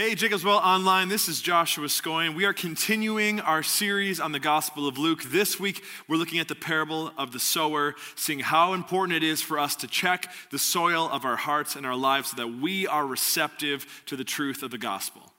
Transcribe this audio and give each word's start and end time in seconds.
Hey, 0.00 0.14
Jacobswell 0.14 0.64
Online, 0.64 1.10
this 1.10 1.28
is 1.28 1.42
Joshua 1.42 1.86
Scoyne. 1.86 2.34
We 2.34 2.46
are 2.46 2.54
continuing 2.54 3.38
our 3.38 3.62
series 3.62 4.18
on 4.18 4.32
the 4.32 4.40
Gospel 4.40 4.88
of 4.88 4.96
Luke. 4.96 5.24
This 5.24 5.60
week, 5.60 5.84
we're 6.08 6.16
looking 6.16 6.38
at 6.38 6.48
the 6.48 6.54
parable 6.54 7.12
of 7.18 7.32
the 7.32 7.38
sower, 7.38 7.94
seeing 8.16 8.38
how 8.38 8.72
important 8.72 9.14
it 9.14 9.22
is 9.22 9.42
for 9.42 9.58
us 9.58 9.76
to 9.76 9.86
check 9.86 10.32
the 10.50 10.58
soil 10.58 11.06
of 11.12 11.26
our 11.26 11.36
hearts 11.36 11.76
and 11.76 11.84
our 11.84 11.96
lives 11.96 12.30
so 12.30 12.36
that 12.38 12.48
we 12.48 12.86
are 12.86 13.06
receptive 13.06 14.02
to 14.06 14.16
the 14.16 14.24
truth 14.24 14.62
of 14.62 14.70
the 14.70 14.78
gospel. 14.78 15.34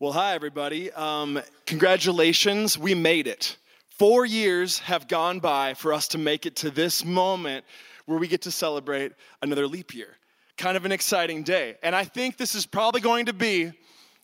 Well, 0.00 0.10
hi, 0.10 0.34
everybody. 0.34 0.90
Um, 0.90 1.40
congratulations, 1.66 2.76
we 2.76 2.96
made 2.96 3.28
it. 3.28 3.58
Four 3.90 4.26
years 4.26 4.80
have 4.80 5.06
gone 5.06 5.38
by 5.38 5.74
for 5.74 5.92
us 5.92 6.08
to 6.08 6.18
make 6.18 6.46
it 6.46 6.56
to 6.56 6.70
this 6.72 7.04
moment 7.04 7.64
where 8.06 8.18
we 8.18 8.26
get 8.26 8.42
to 8.42 8.50
celebrate 8.50 9.12
another 9.40 9.68
leap 9.68 9.94
year 9.94 10.16
kind 10.56 10.76
of 10.76 10.84
an 10.84 10.92
exciting 10.92 11.42
day. 11.42 11.76
And 11.82 11.94
I 11.94 12.04
think 12.04 12.36
this 12.36 12.54
is 12.54 12.66
probably 12.66 13.00
going 13.00 13.26
to 13.26 13.32
be 13.32 13.72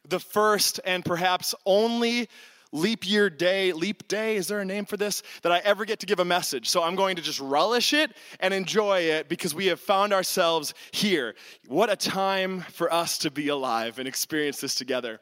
the 0.08 0.20
first 0.20 0.80
and 0.84 1.04
perhaps 1.04 1.54
only 1.64 2.28
leap 2.72 3.08
year 3.08 3.28
day, 3.28 3.72
leap 3.72 4.08
day, 4.08 4.36
is 4.36 4.48
there 4.48 4.60
a 4.60 4.64
name 4.64 4.86
for 4.86 4.96
this? 4.96 5.22
That 5.42 5.52
I 5.52 5.58
ever 5.58 5.84
get 5.84 6.00
to 6.00 6.06
give 6.06 6.20
a 6.20 6.24
message. 6.24 6.70
So 6.70 6.82
I'm 6.82 6.96
going 6.96 7.16
to 7.16 7.22
just 7.22 7.38
relish 7.38 7.92
it 7.92 8.12
and 8.40 8.52
enjoy 8.52 9.00
it 9.00 9.28
because 9.28 9.54
we 9.54 9.66
have 9.66 9.78
found 9.78 10.12
ourselves 10.12 10.72
here. 10.90 11.34
What 11.68 11.90
a 11.90 11.96
time 11.96 12.62
for 12.62 12.92
us 12.92 13.18
to 13.18 13.30
be 13.30 13.48
alive 13.48 13.98
and 13.98 14.08
experience 14.08 14.60
this 14.60 14.74
together. 14.74 15.20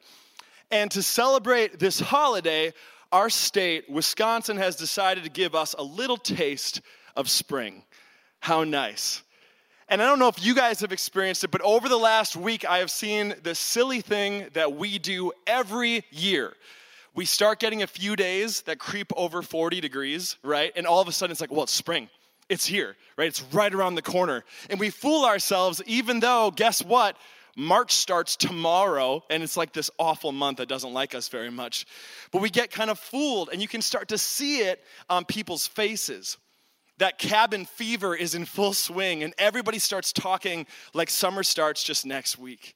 And 0.71 0.89
to 0.91 1.03
celebrate 1.03 1.77
this 1.77 1.99
holiday, 1.99 2.73
our 3.11 3.29
state, 3.29 3.89
Wisconsin, 3.89 4.55
has 4.55 4.77
decided 4.77 5.25
to 5.25 5.29
give 5.29 5.53
us 5.53 5.75
a 5.77 5.83
little 5.83 6.17
taste 6.17 6.79
of 7.17 7.29
spring. 7.29 7.83
How 8.39 8.63
nice. 8.63 9.21
And 9.91 10.01
I 10.01 10.05
don't 10.05 10.19
know 10.19 10.29
if 10.29 10.41
you 10.41 10.55
guys 10.55 10.79
have 10.79 10.93
experienced 10.93 11.43
it, 11.43 11.51
but 11.51 11.59
over 11.63 11.89
the 11.89 11.97
last 11.97 12.37
week, 12.37 12.63
I 12.63 12.77
have 12.77 12.89
seen 12.89 13.35
the 13.43 13.53
silly 13.53 13.99
thing 13.99 14.47
that 14.53 14.71
we 14.71 14.97
do 14.97 15.33
every 15.45 16.05
year. 16.11 16.53
We 17.13 17.25
start 17.25 17.59
getting 17.59 17.83
a 17.83 17.87
few 17.87 18.15
days 18.15 18.61
that 18.61 18.79
creep 18.79 19.11
over 19.17 19.41
40 19.41 19.81
degrees, 19.81 20.37
right? 20.43 20.71
And 20.77 20.87
all 20.87 21.01
of 21.01 21.09
a 21.09 21.11
sudden 21.11 21.33
it's 21.33 21.41
like, 21.41 21.51
well, 21.51 21.63
it's 21.63 21.73
spring. 21.73 22.07
It's 22.47 22.65
here, 22.65 22.95
right? 23.17 23.27
It's 23.27 23.43
right 23.51 23.73
around 23.73 23.95
the 23.95 24.01
corner. 24.01 24.45
And 24.69 24.79
we 24.79 24.91
fool 24.91 25.25
ourselves, 25.25 25.81
even 25.85 26.21
though, 26.21 26.51
guess 26.51 26.81
what? 26.81 27.17
March 27.57 27.91
starts 27.91 28.37
tomorrow, 28.37 29.25
and 29.29 29.43
it's 29.43 29.57
like 29.57 29.73
this 29.73 29.91
awful 29.99 30.31
month 30.31 30.59
that 30.59 30.69
doesn't 30.69 30.93
like 30.93 31.13
us 31.13 31.27
very 31.27 31.51
much. 31.51 31.85
But 32.31 32.41
we 32.41 32.49
get 32.49 32.71
kind 32.71 32.89
of 32.89 32.97
fooled, 32.97 33.49
and 33.51 33.61
you 33.61 33.67
can 33.67 33.81
start 33.81 34.07
to 34.07 34.17
see 34.17 34.59
it 34.59 34.81
on 35.09 35.25
people's 35.25 35.67
faces 35.67 36.37
that 37.01 37.17
cabin 37.17 37.65
fever 37.65 38.15
is 38.15 38.35
in 38.35 38.45
full 38.45 38.73
swing 38.73 39.23
and 39.23 39.33
everybody 39.39 39.79
starts 39.79 40.13
talking 40.13 40.67
like 40.93 41.09
summer 41.09 41.41
starts 41.41 41.83
just 41.83 42.05
next 42.05 42.37
week. 42.37 42.75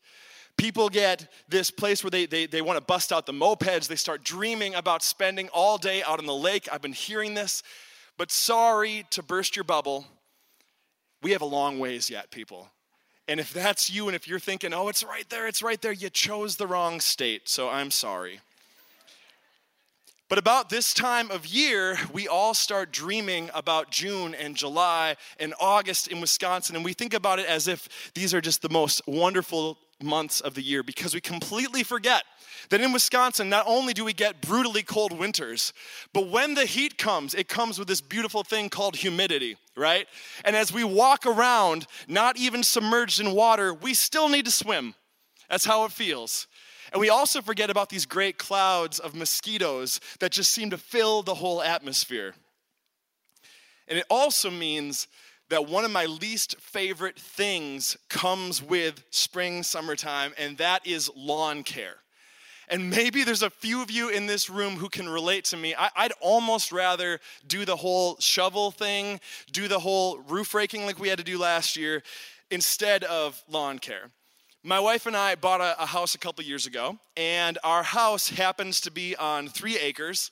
People 0.58 0.90
get 0.90 1.28
this 1.48 1.70
place 1.70 2.04
where 2.04 2.10
they, 2.10 2.26
they, 2.26 2.48
they 2.48 2.64
want 2.64 2.80
to 2.80 2.84
bust 2.84 3.14
out 3.14 3.28
the 3.28 3.34
mopeds. 3.34 3.88
They 3.88 3.96
start 3.96 4.24
dreaming 4.24 4.74
about 4.74 5.04
spending 5.04 5.48
all 5.50 5.78
day 5.78 6.02
out 6.02 6.18
on 6.18 6.26
the 6.26 6.34
lake. 6.34 6.68
I've 6.72 6.82
been 6.82 6.92
hearing 6.92 7.36
this, 7.36 7.62
but 8.18 8.32
sorry 8.32 9.06
to 9.12 9.22
burst 9.22 9.56
your 9.56 9.64
bubble. 9.64 10.08
We 11.22 11.30
have 11.34 11.44
a 11.44 11.46
long 11.46 11.78
ways 11.78 12.10
yet, 12.10 12.32
people. 12.32 12.72
And 13.28 13.40
if 13.40 13.54
that's 13.54 13.94
you, 13.94 14.08
and 14.08 14.16
if 14.16 14.28
you're 14.28 14.40
thinking, 14.40 14.74
oh, 14.74 14.88
it's 14.88 15.04
right 15.04 15.30
there, 15.30 15.48
it's 15.48 15.62
right 15.62 15.80
there, 15.80 15.92
you 15.92 16.10
chose 16.10 16.56
the 16.56 16.66
wrong 16.66 17.00
state, 17.00 17.48
so 17.48 17.70
I'm 17.70 17.92
sorry. 17.92 18.40
But 20.28 20.40
about 20.40 20.70
this 20.70 20.92
time 20.92 21.30
of 21.30 21.46
year, 21.46 22.00
we 22.12 22.28
all 22.28 22.56
start 22.56 22.92
dreaming 22.92 23.52
about 23.54 23.92
June 23.92 24.34
and 24.34 24.56
July 24.56 25.18
and 25.40 25.54
August 25.60 26.08
in 26.08 26.20
Wisconsin, 26.20 26.76
and 26.76 26.84
we 26.84 26.94
think 26.94 27.14
about 27.14 27.38
it 27.38 27.46
as 27.46 27.68
if 27.68 28.12
these 28.16 28.34
are 28.34 28.42
just 28.42 28.64
the 28.64 28.70
most 28.70 29.04
wonderful 29.06 29.78
months 30.02 30.42
of 30.42 30.56
the 30.56 30.64
year 30.64 30.82
because 30.82 31.14
we 31.14 31.22
completely 31.22 31.84
forget 31.84 32.24
that 32.70 32.82
in 32.82 32.92
Wisconsin, 32.92 33.50
not 33.50 33.66
only 33.68 33.94
do 33.94 34.04
we 34.04 34.14
get 34.14 34.42
brutally 34.42 34.82
cold 34.82 35.18
winters, 35.18 35.74
but 36.12 36.28
when 36.28 36.56
the 36.56 36.66
heat 36.66 36.98
comes, 36.98 37.36
it 37.36 37.48
comes 37.48 37.78
with 37.78 37.88
this 37.88 38.02
beautiful 38.02 38.42
thing 38.44 38.68
called 38.70 38.96
humidity, 38.96 39.58
right? 39.78 40.08
And 40.44 40.56
as 40.56 40.74
we 40.74 40.84
walk 40.84 41.28
around, 41.28 41.86
not 42.08 42.36
even 42.36 42.64
submerged 42.64 43.20
in 43.20 43.32
water, 43.34 43.76
we 43.76 43.94
still 43.94 44.28
need 44.28 44.46
to 44.46 44.52
swim. 44.52 44.96
That's 45.50 45.66
how 45.66 45.86
it 45.86 45.92
feels. 45.92 46.48
And 46.96 47.02
we 47.02 47.10
also 47.10 47.42
forget 47.42 47.70
about 47.70 47.90
these 47.90 48.06
great 48.06 48.38
clouds 48.38 49.00
of 49.00 49.14
mosquitoes 49.14 50.00
that 50.22 50.32
just 50.32 50.54
seem 50.54 50.70
to 50.70 50.78
fill 50.78 51.24
the 51.24 51.34
whole 51.34 51.62
atmosphere. 51.62 52.36
And 53.90 54.00
it 54.00 54.06
also 54.10 54.50
means 54.50 55.10
that 55.50 55.68
one 55.68 55.84
of 55.84 55.92
my 55.92 56.06
least 56.06 56.56
favorite 56.62 57.20
things 57.20 57.98
comes 58.08 58.62
with 58.62 59.04
spring, 59.10 59.62
summertime, 59.62 60.32
and 60.38 60.58
that 60.58 60.88
is 60.88 61.12
lawn 61.18 61.64
care. 61.64 61.98
And 62.70 62.90
maybe 62.90 63.26
there's 63.26 63.44
a 63.44 63.50
few 63.50 63.82
of 63.82 63.92
you 63.92 64.08
in 64.08 64.26
this 64.26 64.50
room 64.50 64.78
who 64.78 64.88
can 64.88 65.10
relate 65.10 65.44
to 65.46 65.58
me. 65.58 65.76
I, 65.78 65.90
would 66.02 66.14
almost 66.22 66.72
rather 66.72 67.20
do 67.46 67.66
the 67.66 67.76
whole 67.76 68.16
shovel 68.22 68.72
thing, 68.72 69.20
do 69.52 69.68
the 69.68 69.80
whole 69.80 70.20
roof 70.20 70.54
raking 70.54 70.86
like 70.86 70.98
we 70.98 71.10
had 71.10 71.18
to 71.18 71.26
do 71.26 71.40
last 71.40 71.76
year, 71.76 72.04
instead 72.50 73.04
of 73.04 73.44
lawn 73.50 73.80
care. 73.80 74.12
My 74.68 74.80
wife 74.80 75.06
and 75.06 75.16
I 75.16 75.36
bought 75.36 75.62
a, 75.62 75.80
a 75.80 75.86
house 75.86 76.16
a 76.16 76.18
couple 76.18 76.44
years 76.44 76.66
ago, 76.66 76.98
and 77.16 77.60
our 77.64 77.84
house 77.84 78.30
happens 78.30 78.82
to 78.82 78.90
be 78.90 79.16
on 79.16 79.48
three 79.48 79.78
acres, 79.78 80.32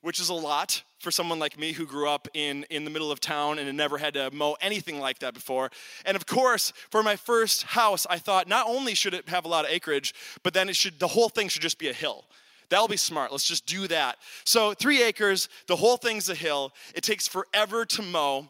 which 0.00 0.18
is 0.18 0.30
a 0.30 0.34
lot 0.34 0.82
for 1.00 1.10
someone 1.10 1.38
like 1.38 1.58
me 1.58 1.72
who 1.72 1.84
grew 1.84 2.08
up 2.08 2.26
in, 2.32 2.64
in 2.70 2.84
the 2.84 2.90
middle 2.90 3.12
of 3.12 3.20
town 3.20 3.58
and 3.58 3.66
had 3.66 3.76
never 3.76 3.98
had 3.98 4.14
to 4.14 4.30
mow 4.30 4.56
anything 4.62 5.00
like 5.00 5.18
that 5.18 5.34
before. 5.34 5.70
And 6.06 6.16
of 6.16 6.24
course, 6.24 6.72
for 6.88 7.02
my 7.02 7.14
first 7.14 7.64
house, 7.64 8.06
I 8.08 8.16
thought 8.16 8.48
not 8.48 8.66
only 8.66 8.94
should 8.94 9.12
it 9.12 9.28
have 9.28 9.44
a 9.44 9.48
lot 9.48 9.66
of 9.66 9.70
acreage, 9.70 10.14
but 10.42 10.54
then 10.54 10.70
it 10.70 10.76
should 10.76 10.98
the 10.98 11.08
whole 11.08 11.28
thing 11.28 11.48
should 11.48 11.60
just 11.60 11.78
be 11.78 11.90
a 11.90 11.92
hill. 11.92 12.24
That'll 12.70 12.88
be 12.88 12.96
smart. 12.96 13.32
Let's 13.32 13.46
just 13.46 13.66
do 13.66 13.86
that. 13.88 14.16
So, 14.44 14.72
three 14.72 15.02
acres, 15.02 15.50
the 15.66 15.76
whole 15.76 15.98
thing's 15.98 16.30
a 16.30 16.34
hill. 16.34 16.72
It 16.94 17.02
takes 17.02 17.28
forever 17.28 17.84
to 17.84 18.00
mow. 18.00 18.48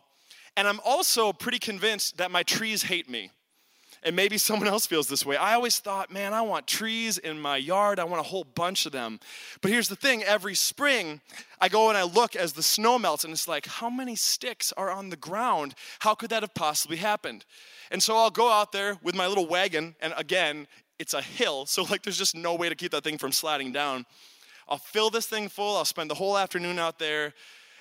And 0.56 0.68
I'm 0.68 0.78
also 0.84 1.32
pretty 1.32 1.58
convinced 1.58 2.18
that 2.18 2.30
my 2.30 2.44
trees 2.44 2.84
hate 2.84 3.10
me 3.10 3.32
and 4.04 4.14
maybe 4.14 4.36
someone 4.36 4.68
else 4.68 4.86
feels 4.86 5.08
this 5.08 5.24
way. 5.24 5.36
I 5.36 5.54
always 5.54 5.78
thought, 5.78 6.12
man, 6.12 6.34
I 6.34 6.42
want 6.42 6.66
trees 6.66 7.16
in 7.16 7.40
my 7.40 7.56
yard. 7.56 7.98
I 7.98 8.04
want 8.04 8.20
a 8.20 8.28
whole 8.28 8.44
bunch 8.44 8.84
of 8.84 8.92
them. 8.92 9.18
But 9.62 9.70
here's 9.70 9.88
the 9.88 9.96
thing 9.96 10.22
every 10.22 10.54
spring, 10.54 11.20
I 11.60 11.68
go 11.68 11.88
and 11.88 11.96
I 11.96 12.02
look 12.02 12.36
as 12.36 12.52
the 12.52 12.62
snow 12.62 12.98
melts, 12.98 13.24
and 13.24 13.32
it's 13.32 13.48
like, 13.48 13.66
how 13.66 13.88
many 13.88 14.14
sticks 14.14 14.72
are 14.76 14.90
on 14.90 15.08
the 15.08 15.16
ground? 15.16 15.74
How 16.00 16.14
could 16.14 16.30
that 16.30 16.42
have 16.42 16.54
possibly 16.54 16.98
happened? 16.98 17.44
And 17.90 18.02
so 18.02 18.16
I'll 18.16 18.30
go 18.30 18.50
out 18.50 18.72
there 18.72 18.98
with 19.02 19.14
my 19.14 19.26
little 19.26 19.46
wagon, 19.46 19.94
and 20.00 20.12
again, 20.16 20.66
it's 20.98 21.14
a 21.14 21.22
hill, 21.22 21.66
so 21.66 21.82
like 21.84 22.02
there's 22.02 22.18
just 22.18 22.36
no 22.36 22.54
way 22.54 22.68
to 22.68 22.74
keep 22.74 22.92
that 22.92 23.04
thing 23.04 23.18
from 23.18 23.32
sliding 23.32 23.72
down. 23.72 24.04
I'll 24.68 24.78
fill 24.78 25.10
this 25.10 25.26
thing 25.26 25.48
full, 25.48 25.76
I'll 25.76 25.84
spend 25.84 26.10
the 26.10 26.14
whole 26.14 26.38
afternoon 26.38 26.78
out 26.78 26.98
there. 26.98 27.34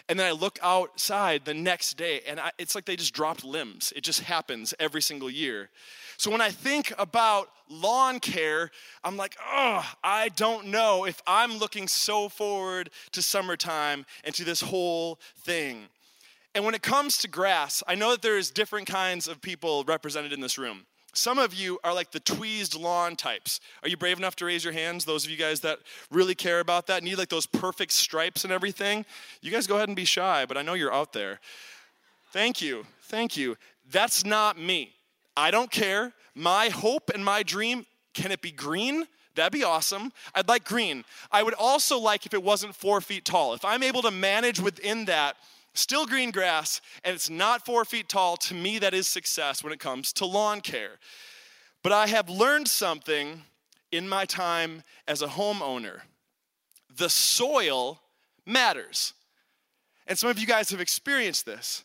And 0.10 0.20
then 0.20 0.28
I 0.28 0.32
look 0.32 0.60
outside 0.62 1.46
the 1.46 1.54
next 1.54 1.96
day, 1.96 2.22
and 2.28 2.40
I, 2.40 2.52
it's 2.58 2.76
like 2.76 2.86
they 2.86 2.98
just 2.98 3.14
dropped 3.14 3.46
limbs. 3.46 3.94
It 3.96 4.04
just 4.04 4.22
happens 4.22 4.74
every 4.80 5.02
single 5.02 5.30
year. 5.30 5.70
So 6.18 6.30
when 6.30 6.42
I 6.42 6.50
think 6.50 6.94
about 7.00 7.50
lawn 7.70 8.20
care, 8.20 8.70
I'm 9.04 9.16
like, 9.16 9.38
oh, 9.46 9.86
I 10.04 10.30
don't 10.30 10.68
know 10.68 11.06
if 11.06 11.22
I'm 11.26 11.58
looking 11.58 11.88
so 11.88 12.28
forward 12.28 12.90
to 13.14 13.22
summertime 13.22 14.06
and 14.24 14.36
to 14.36 14.44
this 14.44 14.62
whole 14.62 15.20
thing. 15.40 15.88
And 16.54 16.66
when 16.66 16.76
it 16.76 16.82
comes 16.82 17.18
to 17.20 17.28
grass, 17.28 17.82
I 17.88 17.96
know 17.96 18.12
that 18.12 18.22
there's 18.22 18.52
different 18.52 18.88
kinds 18.88 19.28
of 19.28 19.42
people 19.42 19.84
represented 19.86 20.34
in 20.34 20.42
this 20.42 20.58
room. 20.58 20.86
Some 21.14 21.38
of 21.38 21.54
you 21.54 21.80
are 21.84 21.94
like 21.94 22.12
the 22.12 22.20
tweezed 22.20 22.76
lawn 22.76 23.16
types. 23.16 23.60
Are 23.84 23.90
you 23.90 23.98
brave 23.98 24.18
enough 24.18 24.36
to 24.38 24.46
raise 24.46 24.64
your 24.64 24.74
hands? 24.74 25.06
Those 25.06 25.26
of 25.26 25.32
you 25.32 25.38
guys 25.38 25.60
that 25.60 25.80
really 26.12 26.34
care 26.34 26.60
about 26.60 26.88
that, 26.88 27.04
need 27.04 27.18
like 27.18 27.30
those 27.30 27.46
perfect 27.46 27.92
stripes 27.92 28.44
and 28.44 28.52
everything. 28.52 29.06
You 29.42 29.52
guys 29.52 29.68
go 29.68 29.76
ahead 29.76 29.90
and 29.90 29.96
be 29.96 30.06
shy, 30.06 30.46
but 30.48 30.58
I 30.58 30.64
know 30.64 30.74
you're 30.74 30.94
out 30.94 31.14
there. 31.14 31.40
Thank 32.32 32.62
you. 32.62 32.86
Thank 33.04 33.38
you. 33.38 33.58
That's 33.92 34.26
not 34.26 34.60
me. 34.60 34.94
I 35.38 35.52
don't 35.52 35.70
care. 35.70 36.14
My 36.34 36.70
hope 36.70 37.12
and 37.14 37.24
my 37.24 37.44
dream 37.44 37.86
can 38.16 38.32
it 38.32 38.42
be 38.42 38.52
green? 38.52 39.06
That'd 39.36 39.54
be 39.54 39.64
awesome. 39.64 40.12
I'd 40.34 40.48
like 40.48 40.64
green. 40.64 41.04
I 41.32 41.44
would 41.44 41.56
also 41.56 42.00
like 42.00 42.26
if 42.26 42.34
it 42.34 42.42
wasn't 42.44 42.76
four 42.76 43.02
feet 43.02 43.26
tall. 43.26 43.54
If 43.54 43.66
I'm 43.66 43.84
able 43.84 44.02
to 44.04 44.12
manage 44.12 44.60
within 44.60 45.06
that, 45.06 45.38
still 45.74 46.06
green 46.06 46.32
grass, 46.32 46.82
and 47.04 47.16
it's 47.16 47.30
not 47.30 47.66
four 47.66 47.86
feet 47.86 48.10
tall, 48.10 48.38
to 48.38 48.54
me, 48.54 48.80
that 48.80 48.94
is 48.94 49.08
success 49.08 49.64
when 49.64 49.74
it 49.74 49.80
comes 49.80 50.14
to 50.14 50.26
lawn 50.26 50.62
care. 50.62 51.00
But 51.82 51.92
I 51.92 52.08
have 52.08 52.30
learned 52.30 52.68
something 52.68 53.44
in 53.92 54.08
my 54.10 54.26
time 54.26 54.84
as 55.08 55.22
a 55.22 55.28
homeowner 55.28 56.02
the 56.96 57.10
soil 57.10 58.00
matters. 58.46 59.14
And 60.08 60.18
some 60.18 60.30
of 60.30 60.40
you 60.40 60.46
guys 60.46 60.70
have 60.70 60.82
experienced 60.82 61.46
this 61.46 61.84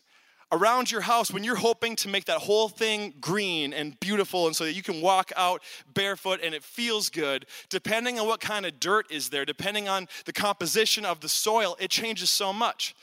around 0.51 0.91
your 0.91 1.01
house 1.01 1.31
when 1.31 1.43
you're 1.43 1.55
hoping 1.55 1.95
to 1.95 2.07
make 2.07 2.25
that 2.25 2.39
whole 2.39 2.69
thing 2.69 3.13
green 3.21 3.71
and 3.71 3.99
beautiful 3.99 4.47
and 4.47 4.55
so 4.55 4.63
that 4.63 4.73
you 4.73 4.81
can 4.81 4.99
walk 4.99 5.31
out 5.37 5.61
barefoot 5.93 6.39
and 6.43 6.55
it 6.55 6.63
feels 6.63 7.09
good 7.09 7.45
depending 7.69 8.19
on 8.19 8.25
what 8.25 8.39
kind 8.39 8.65
of 8.65 8.79
dirt 8.79 9.05
is 9.11 9.29
there 9.29 9.45
depending 9.45 9.87
on 9.87 10.07
the 10.25 10.33
composition 10.33 11.05
of 11.05 11.19
the 11.19 11.29
soil 11.29 11.77
it 11.79 11.91
changes 11.91 12.31
so 12.31 12.51
much 12.51 12.95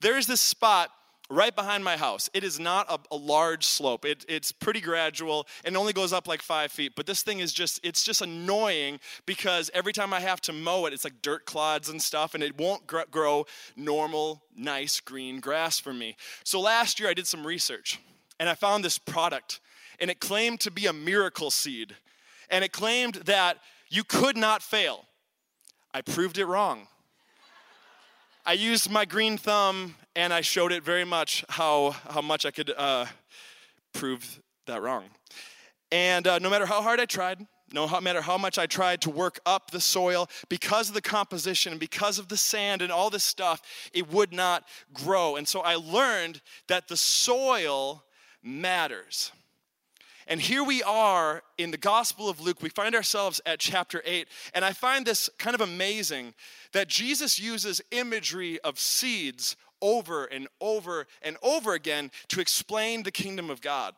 there's 0.00 0.26
this 0.26 0.40
spot 0.40 0.90
right 1.30 1.54
behind 1.54 1.84
my 1.84 1.96
house. 1.96 2.28
It 2.34 2.42
is 2.42 2.58
not 2.58 2.90
a, 2.90 2.98
a 3.14 3.16
large 3.16 3.64
slope. 3.64 4.04
It, 4.04 4.24
it's 4.28 4.50
pretty 4.50 4.80
gradual 4.80 5.46
and 5.64 5.76
only 5.76 5.92
goes 5.92 6.12
up 6.12 6.26
like 6.26 6.42
five 6.42 6.72
feet. 6.72 6.92
But 6.96 7.06
this 7.06 7.22
thing 7.22 7.38
is 7.38 7.52
just, 7.52 7.80
it's 7.84 8.02
just 8.02 8.20
annoying 8.20 8.98
because 9.26 9.70
every 9.72 9.92
time 9.92 10.12
I 10.12 10.20
have 10.20 10.40
to 10.42 10.52
mow 10.52 10.86
it, 10.86 10.92
it's 10.92 11.04
like 11.04 11.22
dirt 11.22 11.46
clods 11.46 11.88
and 11.88 12.02
stuff, 12.02 12.34
and 12.34 12.42
it 12.42 12.58
won't 12.58 12.86
gr- 12.86 13.02
grow 13.10 13.46
normal, 13.76 14.42
nice 14.56 15.00
green 15.00 15.38
grass 15.38 15.78
for 15.78 15.94
me. 15.94 16.16
So 16.44 16.60
last 16.60 16.98
year 16.98 17.08
I 17.08 17.14
did 17.14 17.26
some 17.28 17.46
research 17.46 18.00
and 18.40 18.48
I 18.48 18.54
found 18.54 18.84
this 18.84 18.98
product, 18.98 19.60
and 20.00 20.10
it 20.10 20.18
claimed 20.18 20.60
to 20.60 20.70
be 20.70 20.86
a 20.86 20.92
miracle 20.92 21.50
seed. 21.50 21.94
And 22.48 22.64
it 22.64 22.72
claimed 22.72 23.16
that 23.26 23.58
you 23.90 24.02
could 24.02 24.36
not 24.36 24.62
fail. 24.62 25.04
I 25.92 26.00
proved 26.00 26.38
it 26.38 26.46
wrong. 26.46 26.88
I 28.46 28.54
used 28.54 28.90
my 28.90 29.04
green 29.04 29.36
thumb 29.36 29.96
and 30.16 30.32
I 30.32 30.40
showed 30.40 30.72
it 30.72 30.82
very 30.82 31.04
much 31.04 31.44
how, 31.50 31.90
how 32.08 32.22
much 32.22 32.46
I 32.46 32.50
could 32.50 32.72
uh, 32.76 33.06
prove 33.92 34.40
that 34.66 34.80
wrong. 34.80 35.04
And 35.92 36.26
uh, 36.26 36.38
no 36.38 36.48
matter 36.48 36.64
how 36.66 36.80
hard 36.80 37.00
I 37.00 37.04
tried, 37.04 37.46
no 37.72 38.00
matter 38.00 38.22
how 38.22 38.38
much 38.38 38.58
I 38.58 38.66
tried 38.66 39.02
to 39.02 39.10
work 39.10 39.40
up 39.44 39.70
the 39.70 39.80
soil, 39.80 40.28
because 40.48 40.88
of 40.88 40.94
the 40.94 41.02
composition, 41.02 41.78
because 41.78 42.18
of 42.18 42.28
the 42.28 42.36
sand 42.36 42.82
and 42.82 42.90
all 42.90 43.10
this 43.10 43.24
stuff, 43.24 43.60
it 43.92 44.10
would 44.10 44.32
not 44.32 44.64
grow. 44.92 45.36
And 45.36 45.46
so 45.46 45.60
I 45.60 45.74
learned 45.74 46.40
that 46.68 46.88
the 46.88 46.96
soil 46.96 48.04
matters. 48.42 49.32
And 50.30 50.40
here 50.40 50.62
we 50.62 50.80
are 50.84 51.42
in 51.58 51.72
the 51.72 51.76
Gospel 51.76 52.28
of 52.28 52.40
Luke. 52.40 52.62
We 52.62 52.68
find 52.68 52.94
ourselves 52.94 53.40
at 53.44 53.58
chapter 53.58 54.00
8. 54.06 54.28
And 54.54 54.64
I 54.64 54.72
find 54.72 55.04
this 55.04 55.28
kind 55.38 55.56
of 55.56 55.60
amazing 55.60 56.34
that 56.72 56.86
Jesus 56.86 57.40
uses 57.40 57.80
imagery 57.90 58.60
of 58.60 58.78
seeds 58.78 59.56
over 59.82 60.26
and 60.26 60.46
over 60.60 61.08
and 61.22 61.36
over 61.42 61.74
again 61.74 62.12
to 62.28 62.40
explain 62.40 63.02
the 63.02 63.10
kingdom 63.10 63.50
of 63.50 63.60
God. 63.60 63.94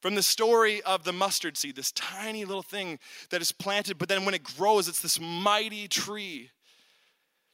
From 0.00 0.14
the 0.14 0.22
story 0.22 0.80
of 0.80 1.04
the 1.04 1.12
mustard 1.12 1.58
seed, 1.58 1.76
this 1.76 1.92
tiny 1.92 2.46
little 2.46 2.62
thing 2.62 2.98
that 3.28 3.42
is 3.42 3.52
planted, 3.52 3.98
but 3.98 4.08
then 4.08 4.24
when 4.24 4.32
it 4.32 4.42
grows, 4.42 4.88
it's 4.88 5.02
this 5.02 5.20
mighty 5.20 5.88
tree 5.88 6.50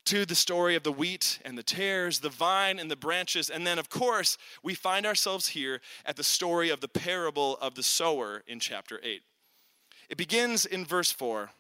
to 0.07 0.25
the 0.25 0.35
story 0.35 0.75
of 0.77 0.83
the 0.83 0.93
wheat 0.93 1.39
and 1.45 1.59
the 1.59 1.63
tares, 1.63 2.21
the 2.21 2.29
vine 2.29 2.79
and 2.79 2.91
the 2.91 2.97
branches. 2.97 3.51
And 3.51 3.67
then, 3.67 3.79
of 3.79 3.91
course, 3.91 4.39
we 4.63 4.75
find 4.75 5.05
ourselves 5.05 5.49
here 5.49 5.81
at 6.05 6.17
the 6.17 6.25
story 6.25 6.71
of 6.71 6.81
the 6.81 6.89
parable 6.89 7.57
of 7.61 7.75
the 7.75 7.83
sower 7.83 8.43
in 8.47 8.61
chapter 8.61 9.01
8. 9.03 9.23
It 10.09 10.17
begins 10.17 10.65
in 10.65 10.85
verse 10.85 11.11
4. 11.11 11.51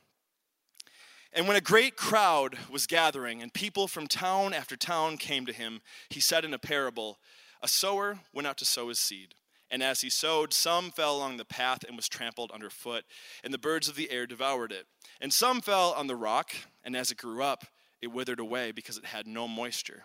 And 1.32 1.46
when 1.46 1.56
a 1.56 1.60
great 1.60 1.96
crowd 1.96 2.56
was 2.70 2.86
gathering, 2.86 3.42
and 3.42 3.52
people 3.52 3.88
from 3.88 4.06
town 4.06 4.54
after 4.54 4.76
town 4.76 5.18
came 5.18 5.44
to 5.46 5.52
him, 5.52 5.82
he 6.08 6.20
said 6.20 6.44
in 6.44 6.54
a 6.54 6.58
parable 6.58 7.18
A 7.62 7.68
sower 7.68 8.20
went 8.32 8.46
out 8.46 8.56
to 8.58 8.64
sow 8.64 8.88
his 8.88 8.98
seed. 8.98 9.34
And 9.70 9.82
as 9.82 10.00
he 10.00 10.10
sowed, 10.10 10.52
some 10.52 10.92
fell 10.92 11.16
along 11.16 11.36
the 11.36 11.44
path 11.44 11.84
and 11.86 11.96
was 11.96 12.08
trampled 12.08 12.52
underfoot, 12.52 13.04
and 13.42 13.52
the 13.52 13.58
birds 13.58 13.88
of 13.88 13.96
the 13.96 14.10
air 14.10 14.26
devoured 14.26 14.70
it. 14.70 14.86
And 15.20 15.32
some 15.32 15.60
fell 15.60 15.92
on 15.92 16.06
the 16.06 16.14
rock, 16.14 16.52
and 16.84 16.94
as 16.94 17.10
it 17.10 17.18
grew 17.18 17.42
up, 17.42 17.66
it 18.02 18.08
withered 18.08 18.40
away 18.40 18.72
because 18.72 18.96
it 18.96 19.06
had 19.06 19.26
no 19.26 19.48
moisture. 19.48 20.04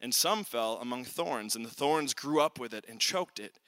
And 0.00 0.14
some 0.14 0.44
fell 0.44 0.78
among 0.80 1.04
thorns, 1.04 1.56
and 1.56 1.64
the 1.64 1.70
thorns 1.70 2.14
grew 2.14 2.40
up 2.40 2.58
with 2.58 2.74
it 2.74 2.84
and 2.88 3.00
choked 3.00 3.38
it. 3.38 3.58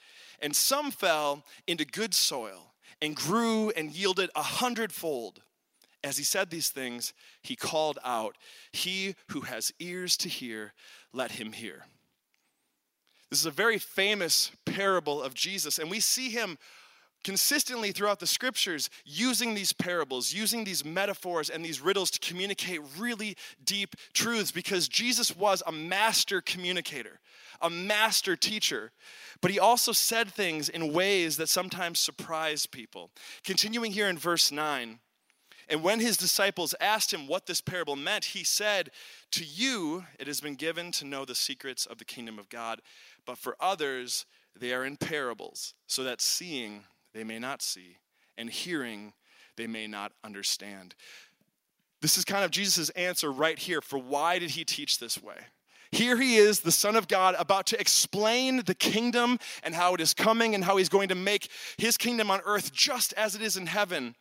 And 0.41 0.55
some 0.55 0.91
fell 0.91 1.45
into 1.67 1.85
good 1.85 2.15
soil 2.15 2.75
and 3.01 3.17
grew 3.17 3.71
and 3.71 3.91
yielded 3.91 4.31
a 4.35 4.43
hundredfold. 4.43 5.43
As 6.05 6.19
he 6.19 6.25
said 6.25 6.51
these 6.51 6.69
things, 6.69 7.13
he 7.43 7.57
called 7.57 7.99
out, 8.05 8.37
He 8.73 9.15
who 9.31 9.43
has 9.43 9.73
ears 9.79 10.17
to 10.19 10.29
hear, 10.29 10.73
let 11.13 11.33
him 11.33 11.53
hear. 11.53 11.87
This 13.31 13.41
is 13.41 13.47
a 13.47 13.51
very 13.51 13.79
famous 13.79 14.53
parable 14.65 15.23
of 15.23 15.35
Jesus, 15.35 15.79
and 15.79 15.91
we 15.91 16.01
see 16.01 16.31
him 16.31 16.59
consistently 17.27 17.91
throughout 17.91 18.21
the 18.21 18.27
scriptures 18.27 18.89
using 19.05 19.53
these 19.53 19.73
parables, 19.73 20.33
using 20.33 20.63
these 20.63 20.85
metaphors 20.85 21.51
and 21.51 21.65
these 21.65 21.81
riddles 21.81 22.09
to 22.09 22.21
communicate 22.21 22.81
really 22.97 23.37
deep 23.65 23.97
truths 24.15 24.53
because 24.53 24.87
Jesus 24.87 25.37
was 25.37 25.61
a 25.67 25.73
master 25.73 26.41
communicator, 26.41 27.19
a 27.61 27.69
master 27.69 28.37
teacher. 28.37 28.93
But 29.41 29.51
he 29.51 29.59
also 29.59 29.91
said 29.91 30.29
things 30.29 30.69
in 30.69 30.93
ways 30.93 31.37
that 31.39 31.49
sometimes 31.49 31.99
surprised 31.99 32.71
people. 32.71 33.11
Continuing 33.43 33.91
here 33.91 34.07
in 34.07 34.17
verse 34.17 34.53
9, 34.53 35.01
and 35.69 35.83
when 35.83 35.99
his 35.99 36.17
disciples 36.17 36.77
asked 36.81 37.13
him 37.13 37.27
what 37.27 37.47
this 37.47 37.61
parable 37.61 37.97
meant, 37.97 38.27
he 38.27 38.45
said, 38.45 38.91
To 39.33 39.45
you 39.45 40.05
it 40.21 40.29
has 40.29 40.41
been 40.41 40.55
given 40.55 40.93
to 40.93 41.05
know 41.05 41.25
the 41.25 41.35
secrets 41.35 41.87
of 41.87 41.99
the 41.99 42.05
kingdom 42.05 42.39
of 42.39 42.49
God, 42.49 42.83
but 43.27 43.37
for 43.37 43.57
others 43.59 44.27
they 44.55 44.73
are 44.73 44.85
in 44.85 44.97
parables, 44.97 45.75
so 45.89 46.05
that 46.05 46.21
seeing 46.21 46.85
they 47.17 47.25
may 47.25 47.39
not 47.39 47.63
see, 47.63 47.97
and 48.37 48.51
hearing 48.51 49.15
they 49.57 49.67
may 49.67 49.87
not 49.87 50.13
understand. 50.23 50.95
This 52.03 52.19
is 52.19 52.27
kind 52.27 52.45
of 52.45 52.51
Jesus' 52.51 52.91
answer 52.91 53.33
right 53.33 53.59
here 53.59 53.81
for 53.81 53.99
why 53.99 54.39
did 54.39 54.51
he 54.51 54.67
teach 54.67 54.99
this 54.99 55.23
way? 55.23 55.37
Here 55.93 56.21
he 56.21 56.37
is, 56.37 56.61
the 56.61 56.71
Son 56.71 56.95
of 56.95 57.09
God, 57.09 57.35
about 57.39 57.65
to 57.67 57.81
explain 57.81 58.65
the 58.65 58.75
kingdom 58.75 59.39
and 59.63 59.75
how 59.75 59.95
it 59.95 60.01
is 60.03 60.13
coming 60.13 60.55
and 60.55 60.63
how 60.63 60.77
he's 60.77 60.91
going 60.91 61.09
to 61.09 61.15
make 61.15 61.49
his 61.79 61.97
kingdom 61.97 62.31
on 62.31 62.43
earth 62.45 62.71
just 62.71 63.15
as 63.15 63.35
it 63.35 63.41
is 63.41 63.57
in 63.57 63.67
heaven. 63.67 64.15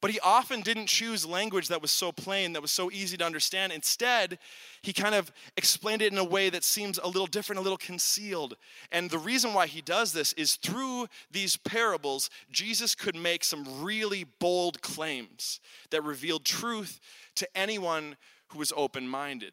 But 0.00 0.10
he 0.10 0.20
often 0.20 0.60
didn't 0.60 0.86
choose 0.86 1.24
language 1.24 1.68
that 1.68 1.80
was 1.80 1.90
so 1.90 2.12
plain, 2.12 2.52
that 2.52 2.62
was 2.62 2.70
so 2.70 2.90
easy 2.90 3.16
to 3.16 3.24
understand. 3.24 3.72
Instead, 3.72 4.38
he 4.82 4.92
kind 4.92 5.14
of 5.14 5.32
explained 5.56 6.02
it 6.02 6.12
in 6.12 6.18
a 6.18 6.24
way 6.24 6.50
that 6.50 6.64
seems 6.64 6.98
a 6.98 7.06
little 7.06 7.26
different, 7.26 7.60
a 7.60 7.62
little 7.62 7.78
concealed. 7.78 8.56
And 8.92 9.10
the 9.10 9.18
reason 9.18 9.54
why 9.54 9.66
he 9.66 9.80
does 9.80 10.12
this 10.12 10.32
is 10.34 10.56
through 10.56 11.06
these 11.30 11.56
parables, 11.56 12.28
Jesus 12.50 12.94
could 12.94 13.16
make 13.16 13.42
some 13.42 13.82
really 13.82 14.24
bold 14.24 14.82
claims 14.82 15.60
that 15.90 16.04
revealed 16.04 16.44
truth 16.44 17.00
to 17.36 17.48
anyone 17.56 18.16
who 18.48 18.58
was 18.58 18.72
open 18.76 19.08
minded 19.08 19.52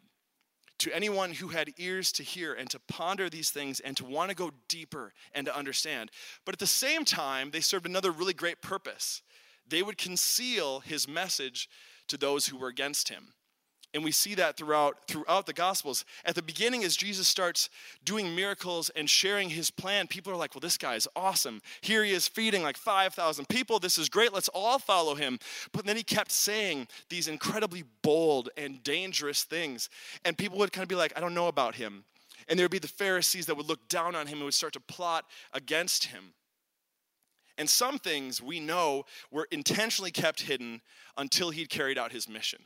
to 0.80 0.94
anyone 0.94 1.31
who 1.31 1.48
had 1.48 1.69
ears 1.78 2.12
to 2.12 2.24
hear 2.24 2.54
and 2.54 2.69
to 2.69 2.78
ponder 2.78 3.30
these 3.30 3.51
things 3.51 3.80
and 3.80 3.95
to 3.95 4.04
want 4.04 4.30
to 4.30 4.36
go 4.36 4.51
deeper 4.68 5.13
and 5.34 5.45
to 5.45 5.56
understand. 5.56 6.12
But 6.44 6.56
at 6.56 6.60
the 6.60 6.68
same 6.68 7.06
time, 7.06 7.51
they 7.51 7.62
served 7.62 7.86
another 7.86 8.12
really 8.12 8.34
great 8.34 8.62
purpose 8.62 9.22
they 9.68 9.81
would 9.83 9.98
conceal 9.98 10.81
his 10.81 11.07
message 11.07 11.69
to 12.07 12.18
those 12.18 12.48
who 12.48 12.57
were 12.57 12.68
against 12.68 13.10
him. 13.10 13.33
And 13.94 14.04
we 14.04 14.12
see 14.12 14.33
that 14.36 14.57
throughout 14.57 15.07
throughout 15.07 15.45
the 15.45 15.54
gospels. 15.54 16.04
At 16.25 16.33
the 16.33 16.42
beginning 16.42 16.83
as 16.83 16.95
Jesus 16.95 17.27
starts 17.27 17.69
doing 18.04 18.36
miracles 18.36 18.89
and 18.89 19.07
sharing 19.07 19.51
his 19.51 19.69
plan, 19.69 20.07
people 20.07 20.33
are 20.33 20.36
like, 20.36 20.56
"Well, 20.56 20.62
this 20.62 20.80
guy 20.80 20.95
is 20.95 21.07
awesome. 21.15 21.62
Here 21.81 22.04
he 22.04 22.12
is 22.12 22.27
feeding 22.27 22.63
like 22.63 22.75
5,000 22.75 23.48
people. 23.50 23.80
This 23.80 24.00
is 24.00 24.10
great. 24.10 24.33
Let's 24.33 24.50
all 24.50 24.80
follow 24.80 25.13
him." 25.13 25.39
But 25.74 25.86
then 25.86 25.95
he 25.95 26.04
kept 26.04 26.31
saying 26.31 26.88
these 27.09 27.27
incredibly 27.27 27.83
bold 28.02 28.49
and 28.57 28.83
dangerous 28.83 29.44
things, 29.44 29.90
and 30.26 30.40
people 30.40 30.57
would 30.57 30.73
kind 30.73 30.83
of 30.83 30.90
be 30.90 30.95
like, 30.95 31.16
"I 31.16 31.19
don't 31.19 31.35
know 31.35 31.47
about 31.47 31.76
him." 31.76 32.06
And 32.47 32.57
there 32.57 32.64
would 32.64 32.71
be 32.71 32.80
the 32.80 32.88
Pharisees 32.88 33.45
that 33.45 33.56
would 33.56 33.68
look 33.68 33.88
down 33.90 34.16
on 34.16 34.26
him 34.26 34.40
and 34.40 34.45
would 34.45 34.56
start 34.56 34.73
to 34.73 34.80
plot 34.80 35.30
against 35.54 36.06
him. 36.06 36.33
And 37.57 37.69
some 37.69 38.00
things 38.00 38.42
we 38.42 38.60
know 38.60 39.06
were 39.31 39.48
intentionally 39.52 40.12
kept 40.12 40.42
hidden 40.42 40.81
until 41.18 41.52
he'd 41.52 41.69
carried 41.69 41.98
out 41.98 42.12
his 42.12 42.28
mission. 42.28 42.60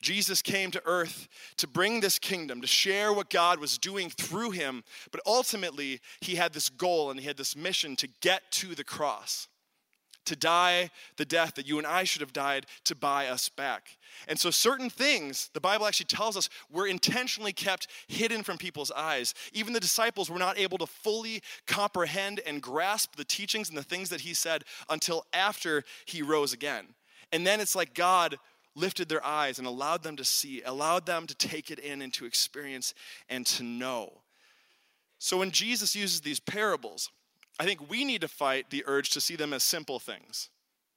Jesus 0.00 0.42
came 0.42 0.72
to 0.72 0.82
earth 0.84 1.28
to 1.58 1.68
bring 1.68 2.00
this 2.00 2.18
kingdom, 2.18 2.60
to 2.60 2.66
share 2.66 3.12
what 3.12 3.30
God 3.30 3.60
was 3.60 3.78
doing 3.78 4.10
through 4.10 4.50
him, 4.50 4.82
but 5.12 5.20
ultimately 5.24 6.00
he 6.20 6.34
had 6.34 6.52
this 6.52 6.68
goal 6.68 7.10
and 7.10 7.20
he 7.20 7.26
had 7.26 7.36
this 7.36 7.54
mission 7.54 7.94
to 7.96 8.08
get 8.20 8.42
to 8.50 8.74
the 8.74 8.82
cross 8.82 9.46
to 10.26 10.36
die 10.36 10.90
the 11.16 11.24
death 11.24 11.54
that 11.54 11.66
you 11.66 11.78
and 11.78 11.86
I 11.86 12.04
should 12.04 12.20
have 12.20 12.32
died 12.32 12.66
to 12.84 12.94
buy 12.94 13.28
us 13.28 13.48
back. 13.48 13.98
And 14.28 14.38
so, 14.38 14.50
certain 14.50 14.90
things, 14.90 15.50
the 15.54 15.60
Bible 15.60 15.86
actually 15.86 16.06
tells 16.06 16.36
us, 16.36 16.48
were 16.70 16.86
intentionally 16.86 17.52
kept 17.52 17.88
hidden 18.08 18.42
from 18.42 18.58
people's 18.58 18.90
eyes. 18.90 19.34
Even 19.52 19.72
the 19.72 19.80
disciples 19.80 20.30
were 20.30 20.38
not 20.38 20.58
able 20.58 20.78
to 20.78 20.86
fully 20.86 21.42
comprehend 21.66 22.40
and 22.46 22.62
grasp 22.62 23.16
the 23.16 23.24
teachings 23.24 23.68
and 23.68 23.78
the 23.78 23.82
things 23.82 24.10
that 24.10 24.20
he 24.20 24.34
said 24.34 24.64
until 24.88 25.24
after 25.32 25.84
he 26.04 26.22
rose 26.22 26.52
again. 26.52 26.86
And 27.32 27.46
then 27.46 27.60
it's 27.60 27.74
like 27.74 27.94
God 27.94 28.38
lifted 28.74 29.08
their 29.08 29.24
eyes 29.24 29.58
and 29.58 29.66
allowed 29.66 30.02
them 30.02 30.16
to 30.16 30.24
see, 30.24 30.62
allowed 30.64 31.06
them 31.06 31.26
to 31.26 31.34
take 31.34 31.70
it 31.70 31.78
in 31.78 32.02
and 32.02 32.12
to 32.14 32.24
experience 32.24 32.94
and 33.28 33.46
to 33.46 33.62
know. 33.62 34.12
So, 35.18 35.38
when 35.38 35.50
Jesus 35.50 35.94
uses 35.94 36.20
these 36.20 36.40
parables, 36.40 37.10
I 37.62 37.64
think 37.64 37.88
we 37.88 38.04
need 38.04 38.22
to 38.22 38.28
fight 38.28 38.70
the 38.70 38.82
urge 38.88 39.10
to 39.10 39.20
see 39.20 39.36
them 39.36 39.52
as 39.52 39.62
simple 39.62 40.00
things 40.00 40.50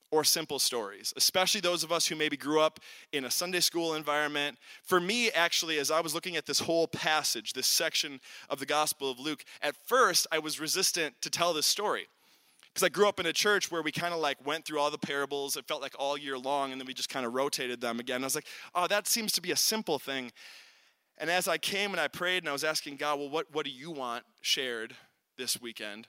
or 0.10 0.24
simple 0.24 0.58
stories, 0.58 1.14
especially 1.16 1.62
those 1.62 1.84
of 1.84 1.92
us 1.92 2.08
who 2.08 2.16
maybe 2.16 2.36
grew 2.36 2.60
up 2.60 2.80
in 3.12 3.24
a 3.24 3.30
Sunday 3.30 3.60
school 3.60 3.94
environment. 3.94 4.58
For 4.82 5.00
me, 5.00 5.30
actually, 5.30 5.78
as 5.78 5.92
I 5.92 6.02
was 6.02 6.16
looking 6.16 6.38
at 6.38 6.48
this 6.48 6.58
whole 6.58 6.88
passage, 6.88 7.54
this 7.54 7.68
section 7.68 8.20
of 8.50 8.58
the 8.58 8.66
Gospel 8.66 9.12
of 9.12 9.20
Luke, 9.20 9.44
at 9.62 9.76
first 9.86 10.26
I 10.32 10.40
was 10.40 10.60
resistant 10.60 11.14
to 11.22 11.30
tell 11.30 11.54
this 11.54 11.68
story. 11.68 12.08
Because 12.74 12.84
I 12.84 12.90
grew 12.90 13.08
up 13.08 13.20
in 13.20 13.28
a 13.28 13.34
church 13.34 13.72
where 13.72 13.84
we 13.84 13.92
kind 13.92 14.16
of 14.16 14.20
like 14.20 14.44
went 14.44 14.66
through 14.66 14.80
all 14.80 14.90
the 14.90 14.98
parables. 14.98 15.58
It 15.58 15.68
felt 15.68 15.84
like 15.84 15.94
all 16.00 16.18
year 16.18 16.36
long, 16.36 16.72
and 16.72 16.82
then 16.82 16.88
we 16.88 16.96
just 16.96 17.10
kind 17.10 17.28
of 17.28 17.36
rotated 17.36 17.80
them 17.80 18.00
again. 18.00 18.24
I 18.24 18.26
was 18.26 18.34
like, 18.34 18.48
oh, 18.74 18.88
that 18.88 19.06
seems 19.06 19.34
to 19.34 19.42
be 19.42 19.52
a 19.52 19.56
simple 19.56 20.00
thing. 20.00 20.32
And 21.20 21.30
as 21.30 21.48
I 21.48 21.60
came 21.60 21.92
and 21.92 22.00
I 22.00 22.08
prayed 22.08 22.42
and 22.42 22.50
I 22.50 22.54
was 22.54 22.64
asking 22.64 22.96
God, 22.96 23.20
well, 23.20 23.30
what, 23.30 23.54
what 23.54 23.66
do 23.66 23.72
you 23.72 23.92
want 23.92 24.24
shared 24.42 24.96
this 25.38 25.62
weekend? 25.62 26.08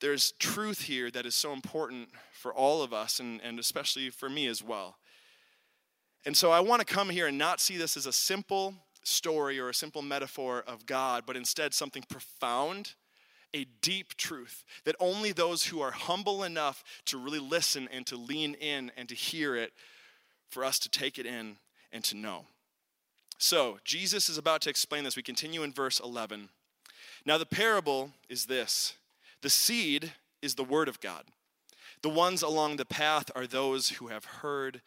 There's 0.00 0.32
truth 0.32 0.82
here 0.82 1.10
that 1.10 1.26
is 1.26 1.34
so 1.34 1.52
important 1.52 2.10
for 2.32 2.52
all 2.52 2.82
of 2.82 2.92
us 2.92 3.18
and, 3.18 3.40
and 3.42 3.58
especially 3.58 4.10
for 4.10 4.28
me 4.28 4.46
as 4.46 4.62
well. 4.62 4.96
And 6.26 6.36
so 6.36 6.50
I 6.50 6.60
want 6.60 6.80
to 6.80 6.94
come 6.94 7.08
here 7.08 7.28
and 7.28 7.38
not 7.38 7.60
see 7.60 7.76
this 7.76 7.96
as 7.96 8.06
a 8.06 8.12
simple 8.12 8.74
story 9.04 9.58
or 9.58 9.68
a 9.68 9.74
simple 9.74 10.02
metaphor 10.02 10.64
of 10.66 10.84
God, 10.84 11.24
but 11.26 11.36
instead 11.36 11.72
something 11.72 12.04
profound, 12.08 12.94
a 13.54 13.64
deep 13.80 14.16
truth 14.16 14.64
that 14.84 14.96
only 14.98 15.32
those 15.32 15.66
who 15.66 15.80
are 15.80 15.92
humble 15.92 16.42
enough 16.42 16.82
to 17.06 17.16
really 17.16 17.38
listen 17.38 17.88
and 17.92 18.06
to 18.06 18.16
lean 18.16 18.54
in 18.54 18.90
and 18.96 19.08
to 19.08 19.14
hear 19.14 19.56
it 19.56 19.72
for 20.48 20.64
us 20.64 20.78
to 20.80 20.88
take 20.88 21.18
it 21.18 21.26
in 21.26 21.56
and 21.92 22.04
to 22.04 22.16
know. 22.16 22.46
So, 23.38 23.78
Jesus 23.84 24.28
is 24.28 24.38
about 24.38 24.62
to 24.62 24.70
explain 24.70 25.04
this. 25.04 25.16
We 25.16 25.22
continue 25.22 25.62
in 25.62 25.72
verse 25.72 26.00
11. 26.00 26.48
Now, 27.26 27.36
the 27.36 27.46
parable 27.46 28.12
is 28.28 28.46
this 28.46 28.94
the 29.42 29.50
seed 29.50 30.12
is 30.42 30.54
the 30.54 30.64
word 30.64 30.88
of 30.88 31.00
God. 31.00 31.24
The 32.02 32.08
ones 32.08 32.42
along 32.42 32.76
the 32.76 32.84
path 32.84 33.30
are 33.34 33.46
those 33.46 33.90
who 33.90 34.08
have 34.08 34.24
heard. 34.24 34.82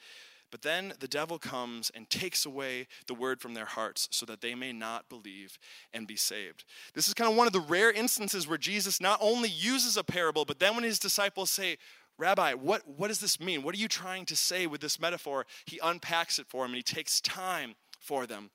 But 0.51 0.61
then 0.63 0.93
the 0.99 1.07
devil 1.07 1.37
comes 1.37 1.91
and 1.93 2.09
takes 2.09 2.45
away 2.45 2.87
the 3.07 3.13
word 3.13 3.39
from 3.39 3.53
their 3.53 3.65
hearts 3.65 4.07
so 4.11 4.25
that 4.25 4.41
they 4.41 4.55
may 4.55 4.73
not 4.73 5.09
believe 5.09 5.59
and 5.93 6.07
be 6.07 6.15
saved. 6.15 6.65
This 6.93 7.07
is 7.07 7.13
kind 7.13 7.29
of 7.29 7.37
one 7.37 7.47
of 7.47 7.53
the 7.53 7.59
rare 7.59 7.91
instances 7.91 8.47
where 8.47 8.57
Jesus 8.57 8.99
not 8.99 9.19
only 9.21 9.49
uses 9.49 9.95
a 9.95 10.03
parable, 10.03 10.45
but 10.45 10.59
then 10.59 10.75
when 10.75 10.83
his 10.83 10.99
disciples 10.99 11.51
say, 11.51 11.77
Rabbi, 12.17 12.53
what, 12.53 12.81
what 12.87 13.07
does 13.07 13.19
this 13.19 13.39
mean? 13.39 13.63
What 13.63 13.75
are 13.75 13.79
you 13.79 13.87
trying 13.87 14.25
to 14.25 14.35
say 14.35 14.67
with 14.67 14.81
this 14.81 14.99
metaphor? 14.99 15.45
He 15.65 15.79
unpacks 15.81 16.39
it 16.39 16.47
for 16.49 16.63
them 16.63 16.71
and 16.71 16.77
he 16.77 16.83
takes 16.83 17.21
time 17.21 17.75
for 17.99 18.25
them. 18.25 18.49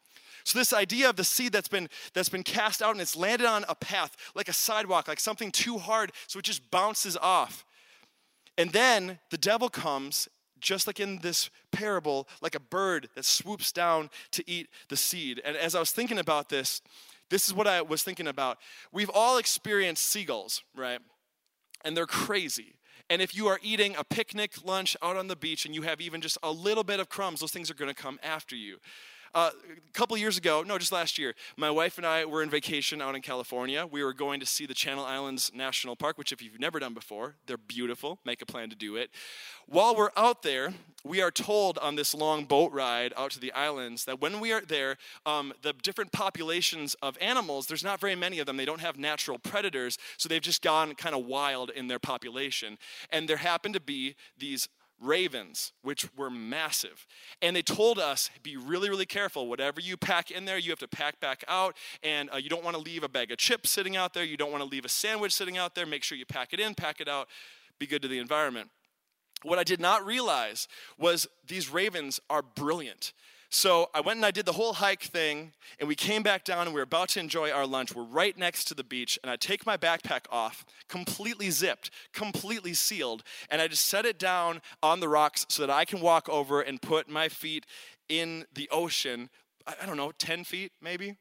So 0.44 0.58
this 0.58 0.72
idea 0.72 1.08
of 1.08 1.16
the 1.16 1.24
seed 1.24 1.52
that's 1.52 1.68
been 1.68 1.88
that's 2.12 2.28
been 2.28 2.42
cast 2.42 2.82
out 2.82 2.92
and 2.92 3.00
it's 3.00 3.16
landed 3.16 3.46
on 3.46 3.64
a 3.68 3.74
path, 3.74 4.16
like 4.34 4.48
a 4.48 4.52
sidewalk, 4.52 5.08
like 5.08 5.20
something 5.20 5.50
too 5.50 5.78
hard, 5.78 6.12
so 6.26 6.38
it 6.38 6.44
just 6.44 6.70
bounces 6.70 7.16
off. 7.16 7.64
And 8.56 8.70
then 8.70 9.18
the 9.30 9.38
devil 9.38 9.68
comes, 9.68 10.28
just 10.60 10.86
like 10.86 11.00
in 11.00 11.18
this 11.18 11.50
parable, 11.72 12.28
like 12.40 12.54
a 12.54 12.60
bird 12.60 13.08
that 13.14 13.24
swoops 13.24 13.72
down 13.72 14.10
to 14.32 14.48
eat 14.48 14.68
the 14.88 14.96
seed. 14.96 15.40
And 15.44 15.56
as 15.56 15.74
I 15.74 15.80
was 15.80 15.90
thinking 15.90 16.18
about 16.18 16.50
this, 16.50 16.82
this 17.30 17.48
is 17.48 17.54
what 17.54 17.66
I 17.66 17.82
was 17.82 18.02
thinking 18.02 18.28
about. 18.28 18.58
We've 18.92 19.10
all 19.12 19.38
experienced 19.38 20.04
seagulls, 20.04 20.62
right? 20.76 21.00
And 21.84 21.96
they're 21.96 22.06
crazy. 22.06 22.74
And 23.10 23.20
if 23.20 23.34
you 23.34 23.48
are 23.48 23.58
eating 23.62 23.96
a 23.96 24.04
picnic 24.04 24.52
lunch 24.64 24.96
out 25.02 25.16
on 25.16 25.26
the 25.26 25.36
beach 25.36 25.66
and 25.66 25.74
you 25.74 25.82
have 25.82 26.00
even 26.00 26.20
just 26.20 26.38
a 26.42 26.50
little 26.50 26.84
bit 26.84 27.00
of 27.00 27.08
crumbs, 27.08 27.40
those 27.40 27.52
things 27.52 27.70
are 27.70 27.74
going 27.74 27.92
to 27.92 28.02
come 28.02 28.18
after 28.22 28.56
you. 28.56 28.78
Uh, 29.34 29.50
a 29.76 29.92
couple 29.92 30.16
years 30.16 30.38
ago, 30.38 30.62
no, 30.64 30.78
just 30.78 30.92
last 30.92 31.18
year, 31.18 31.34
my 31.56 31.68
wife 31.68 31.98
and 31.98 32.06
I 32.06 32.24
were 32.24 32.40
in 32.44 32.50
vacation 32.50 33.02
out 33.02 33.16
in 33.16 33.20
California. 33.20 33.84
We 33.84 34.04
were 34.04 34.12
going 34.12 34.38
to 34.38 34.46
see 34.46 34.64
the 34.64 34.74
Channel 34.74 35.04
Islands 35.04 35.50
National 35.52 35.96
Park, 35.96 36.18
which, 36.18 36.30
if 36.30 36.40
you've 36.40 36.60
never 36.60 36.78
done 36.78 36.94
before, 36.94 37.34
they're 37.46 37.56
beautiful. 37.56 38.20
Make 38.24 38.42
a 38.42 38.46
plan 38.46 38.70
to 38.70 38.76
do 38.76 38.94
it. 38.94 39.10
While 39.66 39.96
we're 39.96 40.10
out 40.16 40.42
there, 40.42 40.72
we 41.04 41.20
are 41.20 41.32
told 41.32 41.78
on 41.78 41.96
this 41.96 42.14
long 42.14 42.44
boat 42.44 42.70
ride 42.72 43.12
out 43.16 43.32
to 43.32 43.40
the 43.40 43.50
islands 43.52 44.04
that 44.04 44.20
when 44.20 44.38
we 44.38 44.52
are 44.52 44.60
there, 44.60 44.98
um, 45.26 45.52
the 45.62 45.72
different 45.82 46.12
populations 46.12 46.94
of 47.02 47.18
animals, 47.20 47.66
there's 47.66 47.82
not 47.82 47.98
very 47.98 48.14
many 48.14 48.38
of 48.38 48.46
them. 48.46 48.56
They 48.56 48.64
don't 48.64 48.80
have 48.80 48.98
natural 48.98 49.40
predators, 49.40 49.98
so 50.16 50.28
they've 50.28 50.40
just 50.40 50.62
gone 50.62 50.94
kind 50.94 51.14
of 51.14 51.26
wild 51.26 51.70
in 51.70 51.88
their 51.88 51.98
population. 51.98 52.78
And 53.10 53.28
there 53.28 53.38
happen 53.38 53.72
to 53.72 53.80
be 53.80 54.14
these 54.38 54.68
ravens, 55.00 55.72
which 55.82 56.08
were 56.16 56.30
massive. 56.30 57.06
And 57.42 57.54
they 57.54 57.62
told 57.62 57.98
us, 57.98 58.30
be 58.42 58.56
really, 58.56 58.88
really 58.88 59.06
careful. 59.06 59.48
Whatever 59.48 59.80
you 59.80 59.96
pack 59.96 60.30
in 60.30 60.44
there, 60.44 60.58
you 60.58 60.70
have 60.70 60.78
to 60.80 60.88
pack 60.88 61.20
back 61.20 61.44
out. 61.48 61.76
And 62.02 62.30
uh, 62.32 62.36
you 62.36 62.48
don't 62.48 62.64
want 62.64 62.76
to 62.76 62.82
leave 62.82 63.04
a 63.04 63.08
bag 63.08 63.30
of 63.30 63.38
chips 63.38 63.70
sitting 63.70 63.96
out 63.96 64.14
there. 64.14 64.24
You 64.24 64.36
don't 64.36 64.50
want 64.50 64.62
to 64.62 64.68
leave 64.68 64.84
a 64.84 64.88
sandwich 64.88 65.32
sitting 65.32 65.58
out 65.58 65.74
there. 65.74 65.86
Make 65.86 66.02
sure 66.02 66.16
you 66.16 66.26
pack 66.26 66.52
it 66.52 66.60
in, 66.60 66.74
pack 66.74 67.00
it 67.00 67.08
out. 67.08 67.28
Be 67.78 67.86
good 67.86 68.02
to 68.02 68.08
the 68.08 68.18
environment. 68.18 68.70
What 69.42 69.58
I 69.58 69.64
did 69.64 69.80
not 69.80 70.06
realize 70.06 70.68
was 70.98 71.26
these 71.46 71.70
ravens 71.70 72.18
are 72.30 72.42
brilliant. 72.42 73.12
So 73.54 73.88
I 73.94 74.00
went 74.00 74.16
and 74.16 74.26
I 74.26 74.32
did 74.32 74.46
the 74.46 74.52
whole 74.52 74.72
hike 74.72 75.04
thing, 75.04 75.52
and 75.78 75.88
we 75.88 75.94
came 75.94 76.24
back 76.24 76.42
down 76.42 76.66
and 76.66 76.74
we 76.74 76.80
were 76.80 76.82
about 76.82 77.10
to 77.10 77.20
enjoy 77.20 77.52
our 77.52 77.64
lunch. 77.64 77.94
We're 77.94 78.02
right 78.02 78.36
next 78.36 78.64
to 78.64 78.74
the 78.74 78.82
beach, 78.82 79.16
and 79.22 79.30
I 79.30 79.36
take 79.36 79.64
my 79.64 79.76
backpack 79.76 80.22
off, 80.28 80.66
completely 80.88 81.50
zipped, 81.50 81.92
completely 82.12 82.74
sealed, 82.74 83.22
and 83.48 83.62
I 83.62 83.68
just 83.68 83.86
set 83.86 84.06
it 84.06 84.18
down 84.18 84.60
on 84.82 84.98
the 84.98 85.08
rocks 85.08 85.46
so 85.48 85.64
that 85.64 85.72
I 85.72 85.84
can 85.84 86.00
walk 86.00 86.28
over 86.28 86.62
and 86.62 86.82
put 86.82 87.08
my 87.08 87.28
feet 87.28 87.64
in 88.08 88.44
the 88.52 88.68
ocean. 88.72 89.30
I 89.68 89.86
don't 89.86 89.96
know, 89.96 90.10
10 90.18 90.42
feet 90.42 90.72
maybe? 90.82 91.14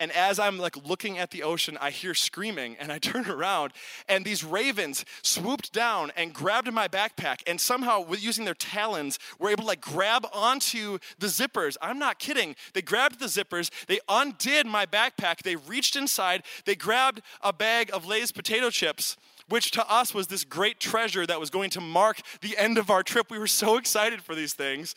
And 0.00 0.10
as 0.12 0.38
I'm 0.38 0.58
like 0.58 0.76
looking 0.88 1.18
at 1.18 1.30
the 1.30 1.42
ocean, 1.42 1.76
I 1.80 1.90
hear 1.90 2.14
screaming 2.14 2.76
and 2.80 2.90
I 2.90 2.98
turn 3.10 3.30
around 3.30 3.72
and 4.08 4.24
these 4.24 4.42
ravens 4.42 5.04
swooped 5.22 5.72
down 5.72 6.10
and 6.16 6.32
grabbed 6.32 6.72
my 6.72 6.88
backpack 6.88 7.42
and 7.46 7.60
somehow 7.60 8.00
with 8.00 8.24
using 8.24 8.46
their 8.46 8.54
talons 8.54 9.18
were 9.38 9.50
able 9.50 9.62
to 9.62 9.68
like 9.68 9.82
grab 9.82 10.26
onto 10.32 10.98
the 11.18 11.26
zippers. 11.26 11.76
I'm 11.82 11.98
not 11.98 12.18
kidding. 12.18 12.56
They 12.72 12.82
grabbed 12.82 13.20
the 13.20 13.26
zippers, 13.26 13.70
they 13.86 14.00
undid 14.08 14.66
my 14.66 14.86
backpack, 14.86 15.42
they 15.42 15.56
reached 15.56 15.94
inside, 15.94 16.42
they 16.64 16.74
grabbed 16.74 17.20
a 17.42 17.52
bag 17.52 17.90
of 17.92 18.06
Lay's 18.06 18.32
potato 18.32 18.70
chips 18.70 19.16
which 19.48 19.72
to 19.72 19.92
us 19.92 20.14
was 20.14 20.28
this 20.28 20.44
great 20.44 20.78
treasure 20.78 21.26
that 21.26 21.40
was 21.40 21.50
going 21.50 21.70
to 21.70 21.80
mark 21.80 22.20
the 22.40 22.56
end 22.56 22.78
of 22.78 22.88
our 22.88 23.02
trip. 23.02 23.32
We 23.32 23.38
were 23.38 23.48
so 23.48 23.76
excited 23.78 24.22
for 24.22 24.36
these 24.36 24.54
things. 24.54 24.94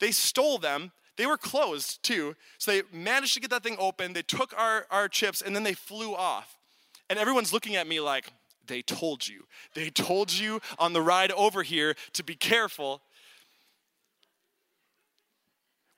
They 0.00 0.10
stole 0.10 0.58
them 0.58 0.90
they 1.20 1.26
were 1.26 1.36
closed 1.36 2.02
too. 2.02 2.34
So 2.56 2.72
they 2.72 2.82
managed 2.90 3.34
to 3.34 3.40
get 3.40 3.50
that 3.50 3.62
thing 3.62 3.76
open. 3.78 4.14
They 4.14 4.22
took 4.22 4.58
our, 4.58 4.86
our 4.90 5.06
chips 5.06 5.42
and 5.42 5.54
then 5.54 5.64
they 5.64 5.74
flew 5.74 6.14
off. 6.14 6.56
And 7.10 7.18
everyone's 7.18 7.52
looking 7.52 7.76
at 7.76 7.86
me 7.86 8.00
like, 8.00 8.32
they 8.66 8.80
told 8.80 9.28
you. 9.28 9.44
They 9.74 9.90
told 9.90 10.32
you 10.32 10.62
on 10.78 10.94
the 10.94 11.02
ride 11.02 11.30
over 11.32 11.62
here 11.62 11.94
to 12.14 12.24
be 12.24 12.36
careful. 12.36 13.02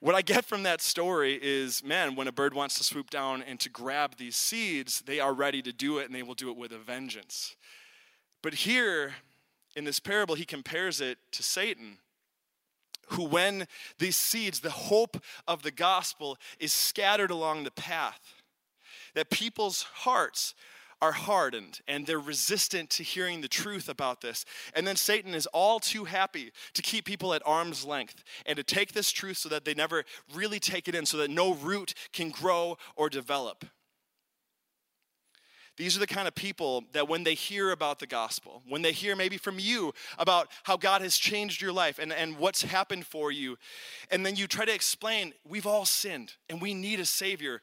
What 0.00 0.16
I 0.16 0.22
get 0.22 0.44
from 0.44 0.64
that 0.64 0.80
story 0.80 1.38
is 1.40 1.84
man, 1.84 2.16
when 2.16 2.26
a 2.26 2.32
bird 2.32 2.52
wants 2.52 2.76
to 2.78 2.82
swoop 2.82 3.08
down 3.08 3.42
and 3.42 3.60
to 3.60 3.70
grab 3.70 4.16
these 4.16 4.34
seeds, 4.34 5.02
they 5.02 5.20
are 5.20 5.32
ready 5.32 5.62
to 5.62 5.72
do 5.72 5.98
it 5.98 6.06
and 6.06 6.14
they 6.16 6.24
will 6.24 6.34
do 6.34 6.50
it 6.50 6.56
with 6.56 6.72
a 6.72 6.78
vengeance. 6.78 7.54
But 8.42 8.54
here 8.54 9.12
in 9.76 9.84
this 9.84 10.00
parable, 10.00 10.34
he 10.34 10.44
compares 10.44 11.00
it 11.00 11.18
to 11.30 11.44
Satan 11.44 11.98
who, 13.08 13.24
when 13.24 13.66
these 13.98 14.16
seeds, 14.16 14.60
the 14.60 14.70
hope 14.70 15.22
of 15.46 15.62
the 15.62 15.70
gospel, 15.70 16.36
is 16.58 16.72
scattered 16.72 17.30
along 17.30 17.64
the 17.64 17.70
path, 17.70 18.34
that 19.14 19.30
people's 19.30 19.82
hearts 19.82 20.54
are 21.02 21.12
hardened 21.12 21.80
and 21.88 22.06
they're 22.06 22.20
resistant 22.20 22.88
to 22.88 23.02
hearing 23.02 23.40
the 23.40 23.48
truth 23.48 23.88
about 23.88 24.20
this. 24.20 24.44
And 24.72 24.86
then 24.86 24.94
Satan 24.94 25.34
is 25.34 25.46
all 25.46 25.80
too 25.80 26.04
happy 26.04 26.52
to 26.74 26.80
keep 26.80 27.04
people 27.04 27.34
at 27.34 27.42
arm's 27.44 27.84
length 27.84 28.22
and 28.46 28.56
to 28.56 28.62
take 28.62 28.92
this 28.92 29.10
truth 29.10 29.38
so 29.38 29.48
that 29.48 29.64
they 29.64 29.74
never 29.74 30.04
really 30.32 30.60
take 30.60 30.86
it 30.86 30.94
in, 30.94 31.04
so 31.04 31.16
that 31.16 31.30
no 31.30 31.54
root 31.54 31.94
can 32.12 32.30
grow 32.30 32.78
or 32.94 33.10
develop. 33.10 33.64
These 35.76 35.96
are 35.96 36.00
the 36.00 36.06
kind 36.06 36.28
of 36.28 36.34
people 36.34 36.84
that 36.92 37.08
when 37.08 37.24
they 37.24 37.34
hear 37.34 37.70
about 37.70 37.98
the 37.98 38.06
gospel, 38.06 38.62
when 38.68 38.82
they 38.82 38.92
hear 38.92 39.16
maybe 39.16 39.38
from 39.38 39.58
you 39.58 39.94
about 40.18 40.48
how 40.64 40.76
God 40.76 41.00
has 41.00 41.16
changed 41.16 41.62
your 41.62 41.72
life 41.72 41.98
and, 41.98 42.12
and 42.12 42.36
what's 42.36 42.62
happened 42.62 43.06
for 43.06 43.32
you, 43.32 43.56
and 44.10 44.24
then 44.24 44.36
you 44.36 44.46
try 44.46 44.66
to 44.66 44.74
explain, 44.74 45.32
we've 45.48 45.66
all 45.66 45.86
sinned 45.86 46.34
and 46.50 46.60
we 46.60 46.74
need 46.74 47.00
a 47.00 47.06
Savior, 47.06 47.62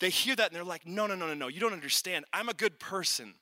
they 0.00 0.10
hear 0.10 0.34
that 0.34 0.48
and 0.48 0.56
they're 0.56 0.64
like, 0.64 0.84
no, 0.84 1.06
no, 1.06 1.14
no, 1.14 1.28
no, 1.28 1.34
no, 1.34 1.48
you 1.48 1.60
don't 1.60 1.72
understand. 1.72 2.24
I'm 2.32 2.48
a 2.48 2.54
good 2.54 2.80
person. 2.80 3.34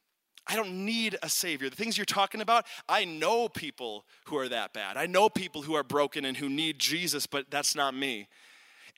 I 0.47 0.57
don't 0.57 0.85
need 0.85 1.17
a 1.23 1.29
Savior. 1.31 1.71
The 1.71 1.77
things 1.77 1.97
you're 1.97 2.05
talking 2.05 2.43
about, 2.43 2.67
I 2.87 3.07
know 3.07 3.49
people 3.49 4.05
who 4.25 4.37
are 4.37 4.49
that 4.49 4.75
bad. 4.75 4.99
I 4.99 5.07
know 5.07 5.31
people 5.31 5.63
who 5.63 5.75
are 5.75 5.85
broken 5.85 6.25
and 6.27 6.37
who 6.37 6.51
need 6.51 6.79
Jesus, 6.79 7.27
but 7.27 7.51
that's 7.51 7.75
not 7.75 7.95
me. 7.95 8.29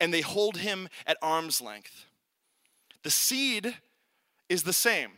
And 0.00 0.12
they 0.12 0.22
hold 0.22 0.56
him 0.56 0.88
at 1.06 1.18
arm's 1.22 1.60
length. 1.60 2.06
The 3.04 3.10
seed 3.10 3.76
is 4.52 4.62
the 4.64 4.73
same. 4.73 5.12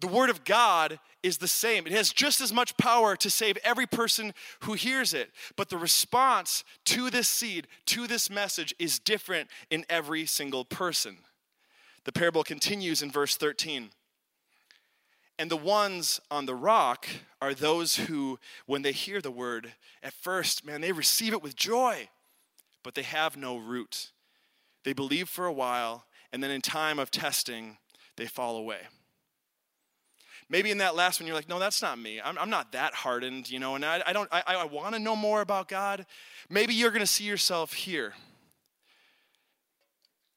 The 0.00 0.08
Word 0.08 0.28
of 0.28 0.44
God 0.44 0.98
is 1.22 1.38
the 1.38 1.46
same. 1.46 1.86
It 1.86 1.92
has 1.92 2.12
just 2.12 2.40
as 2.40 2.52
much 2.52 2.76
power 2.76 3.14
to 3.14 3.30
save 3.30 3.56
every 3.62 3.86
person 3.86 4.32
who 4.60 4.72
hears 4.72 5.14
it. 5.14 5.30
But 5.56 5.68
the 5.68 5.78
response 5.78 6.64
to 6.86 7.10
this 7.10 7.28
seed, 7.28 7.68
to 7.86 8.08
this 8.08 8.28
message, 8.28 8.74
is 8.78 8.98
different 8.98 9.48
in 9.70 9.84
every 9.88 10.26
single 10.26 10.64
person. 10.64 11.18
The 12.04 12.12
parable 12.12 12.42
continues 12.42 13.02
in 13.02 13.12
verse 13.12 13.36
13. 13.36 13.90
And 15.38 15.50
the 15.50 15.56
ones 15.56 16.20
on 16.30 16.46
the 16.46 16.54
rock 16.54 17.06
are 17.40 17.54
those 17.54 17.96
who, 17.96 18.38
when 18.66 18.82
they 18.82 18.92
hear 18.92 19.20
the 19.20 19.30
word, 19.30 19.74
at 20.02 20.12
first, 20.12 20.66
man, 20.66 20.80
they 20.80 20.92
receive 20.92 21.34
it 21.34 21.42
with 21.42 21.54
joy, 21.54 22.08
but 22.82 22.94
they 22.94 23.02
have 23.02 23.36
no 23.36 23.58
root. 23.58 24.10
They 24.84 24.92
believe 24.92 25.28
for 25.28 25.46
a 25.46 25.52
while, 25.52 26.04
and 26.32 26.42
then 26.42 26.50
in 26.50 26.62
time 26.62 26.98
of 26.98 27.10
testing, 27.10 27.76
they 28.20 28.26
fall 28.26 28.58
away. 28.58 28.80
Maybe 30.50 30.70
in 30.70 30.78
that 30.78 30.94
last 30.94 31.20
one, 31.20 31.26
you're 31.26 31.34
like, 31.34 31.48
no, 31.48 31.58
that's 31.58 31.80
not 31.80 31.98
me. 31.98 32.20
I'm, 32.22 32.36
I'm 32.36 32.50
not 32.50 32.72
that 32.72 32.92
hardened, 32.92 33.50
you 33.50 33.58
know, 33.58 33.76
and 33.76 33.84
I, 33.84 34.02
I 34.06 34.12
don't, 34.12 34.28
I, 34.30 34.42
I 34.46 34.64
want 34.66 34.94
to 34.94 35.00
know 35.00 35.16
more 35.16 35.40
about 35.40 35.68
God. 35.68 36.04
Maybe 36.50 36.74
you're 36.74 36.90
going 36.90 37.00
to 37.00 37.06
see 37.06 37.24
yourself 37.24 37.72
here. 37.72 38.12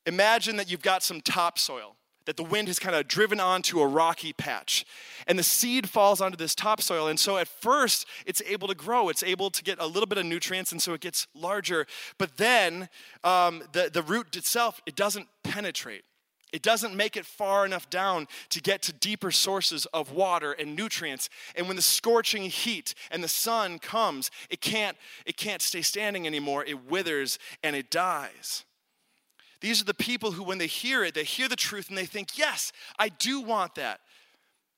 Imagine 0.05 0.55
that 0.55 0.71
you've 0.71 0.81
got 0.81 1.03
some 1.03 1.19
topsoil 1.19 1.97
that 2.25 2.37
the 2.37 2.43
wind 2.43 2.69
has 2.69 2.79
kind 2.79 2.95
of 2.95 3.05
driven 3.05 3.41
onto 3.41 3.81
a 3.81 3.87
rocky 3.87 4.31
patch. 4.31 4.85
And 5.27 5.37
the 5.37 5.43
seed 5.43 5.89
falls 5.89 6.21
onto 6.21 6.37
this 6.37 6.55
topsoil. 6.55 7.07
And 7.09 7.19
so 7.19 7.37
at 7.37 7.49
first, 7.49 8.07
it's 8.25 8.41
able 8.47 8.69
to 8.69 8.75
grow. 8.75 9.09
It's 9.09 9.23
able 9.23 9.49
to 9.49 9.61
get 9.61 9.77
a 9.79 9.85
little 9.85 10.07
bit 10.07 10.17
of 10.17 10.25
nutrients, 10.25 10.71
and 10.71 10.81
so 10.81 10.93
it 10.93 11.01
gets 11.01 11.27
larger. 11.35 11.85
But 12.17 12.37
then 12.37 12.87
um, 13.25 13.61
the, 13.73 13.89
the 13.91 14.01
root 14.01 14.37
itself, 14.37 14.79
it 14.85 14.95
doesn't 14.95 15.27
penetrate. 15.43 16.05
It 16.53 16.61
doesn't 16.61 16.95
make 16.95 17.17
it 17.17 17.25
far 17.25 17.65
enough 17.65 17.89
down 17.89 18.27
to 18.49 18.61
get 18.61 18.83
to 18.83 18.93
deeper 18.93 19.31
sources 19.31 19.87
of 19.87 20.11
water 20.11 20.51
and 20.51 20.75
nutrients. 20.75 21.27
And 21.55 21.65
when 21.67 21.75
the 21.75 21.81
scorching 21.81 22.43
heat 22.43 22.93
and 23.09 23.23
the 23.23 23.27
sun 23.27 23.79
comes, 23.79 24.29
it 24.51 24.61
can't, 24.61 24.95
it 25.25 25.35
can't 25.35 25.63
stay 25.63 25.81
standing 25.81 26.27
anymore. 26.27 26.63
It 26.63 26.85
withers 26.85 27.39
and 27.63 27.75
it 27.75 27.89
dies. 27.89 28.65
These 29.61 29.81
are 29.81 29.85
the 29.85 29.95
people 29.95 30.33
who, 30.33 30.43
when 30.43 30.59
they 30.59 30.67
hear 30.67 31.03
it, 31.03 31.15
they 31.15 31.23
hear 31.23 31.49
the 31.49 31.55
truth 31.55 31.89
and 31.89 31.97
they 31.97 32.05
think, 32.05 32.37
yes, 32.37 32.71
I 32.99 33.09
do 33.09 33.41
want 33.41 33.73
that. 33.75 34.01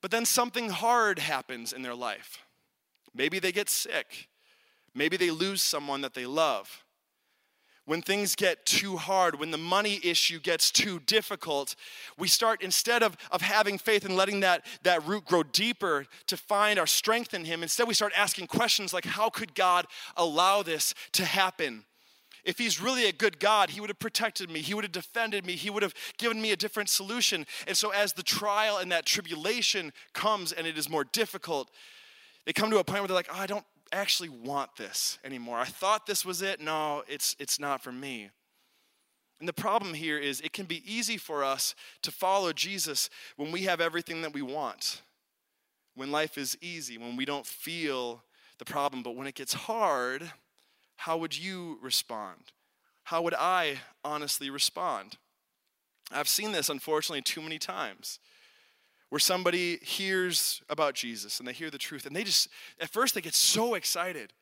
But 0.00 0.10
then 0.10 0.24
something 0.24 0.70
hard 0.70 1.18
happens 1.18 1.74
in 1.74 1.82
their 1.82 1.94
life. 1.94 2.38
Maybe 3.14 3.38
they 3.38 3.52
get 3.52 3.68
sick. 3.68 4.28
Maybe 4.94 5.18
they 5.18 5.30
lose 5.30 5.62
someone 5.62 6.00
that 6.00 6.14
they 6.14 6.24
love 6.24 6.85
when 7.86 8.02
things 8.02 8.34
get 8.34 8.66
too 8.66 8.96
hard, 8.96 9.38
when 9.38 9.52
the 9.52 9.58
money 9.58 10.00
issue 10.02 10.40
gets 10.40 10.70
too 10.70 11.00
difficult, 11.06 11.76
we 12.18 12.28
start, 12.28 12.60
instead 12.60 13.02
of, 13.02 13.16
of 13.30 13.40
having 13.40 13.78
faith 13.78 14.04
and 14.04 14.16
letting 14.16 14.40
that, 14.40 14.66
that 14.82 15.06
root 15.06 15.24
grow 15.24 15.44
deeper 15.44 16.06
to 16.26 16.36
find 16.36 16.78
our 16.78 16.86
strength 16.86 17.32
in 17.32 17.44
Him, 17.44 17.62
instead 17.62 17.86
we 17.88 17.94
start 17.94 18.12
asking 18.16 18.48
questions 18.48 18.92
like, 18.92 19.04
how 19.04 19.30
could 19.30 19.54
God 19.54 19.86
allow 20.16 20.62
this 20.62 20.94
to 21.12 21.24
happen? 21.24 21.84
If 22.44 22.58
He's 22.58 22.80
really 22.80 23.08
a 23.08 23.12
good 23.12 23.38
God, 23.38 23.70
He 23.70 23.80
would 23.80 23.90
have 23.90 24.00
protected 24.00 24.50
me, 24.50 24.60
He 24.60 24.74
would 24.74 24.84
have 24.84 24.92
defended 24.92 25.46
me, 25.46 25.54
He 25.54 25.70
would 25.70 25.84
have 25.84 25.94
given 26.18 26.42
me 26.42 26.50
a 26.50 26.56
different 26.56 26.88
solution. 26.88 27.46
And 27.68 27.76
so, 27.76 27.90
as 27.90 28.14
the 28.14 28.22
trial 28.24 28.78
and 28.78 28.90
that 28.90 29.06
tribulation 29.06 29.92
comes 30.12 30.50
and 30.50 30.66
it 30.66 30.76
is 30.76 30.90
more 30.90 31.04
difficult, 31.04 31.70
they 32.46 32.52
come 32.52 32.70
to 32.70 32.78
a 32.78 32.84
point 32.84 33.00
where 33.00 33.08
they're 33.08 33.14
like, 33.14 33.28
oh, 33.32 33.38
I 33.38 33.46
don't 33.46 33.64
actually 33.92 34.28
want 34.28 34.76
this 34.76 35.18
anymore. 35.24 35.58
I 35.58 35.64
thought 35.64 36.06
this 36.06 36.24
was 36.24 36.42
it. 36.42 36.60
No, 36.60 37.02
it's, 37.08 37.36
it's 37.38 37.60
not 37.60 37.82
for 37.82 37.92
me. 37.92 38.30
And 39.38 39.48
the 39.48 39.52
problem 39.52 39.94
here 39.94 40.18
is 40.18 40.40
it 40.40 40.52
can 40.52 40.66
be 40.66 40.82
easy 40.90 41.18
for 41.18 41.44
us 41.44 41.74
to 42.02 42.10
follow 42.10 42.52
Jesus 42.52 43.10
when 43.36 43.52
we 43.52 43.62
have 43.62 43.80
everything 43.80 44.22
that 44.22 44.32
we 44.32 44.42
want, 44.42 45.02
when 45.94 46.10
life 46.10 46.38
is 46.38 46.56
easy, 46.60 46.96
when 46.96 47.16
we 47.16 47.24
don't 47.24 47.46
feel 47.46 48.22
the 48.58 48.64
problem. 48.64 49.02
But 49.02 49.14
when 49.14 49.26
it 49.26 49.34
gets 49.34 49.52
hard, 49.52 50.30
how 50.96 51.18
would 51.18 51.38
you 51.38 51.78
respond? 51.82 52.52
How 53.04 53.22
would 53.22 53.34
I 53.34 53.78
honestly 54.04 54.48
respond? 54.48 55.18
I've 56.10 56.28
seen 56.28 56.52
this 56.52 56.68
unfortunately 56.68 57.22
too 57.22 57.42
many 57.42 57.58
times 57.58 58.18
where 59.08 59.18
somebody 59.18 59.78
hears 59.82 60.62
about 60.68 60.94
Jesus 60.94 61.38
and 61.38 61.46
they 61.46 61.52
hear 61.52 61.70
the 61.70 61.78
truth 61.78 62.06
and 62.06 62.14
they 62.14 62.24
just, 62.24 62.48
at 62.80 62.90
first, 62.90 63.14
they 63.14 63.20
get 63.20 63.34
so 63.34 63.74
excited. 63.74 64.32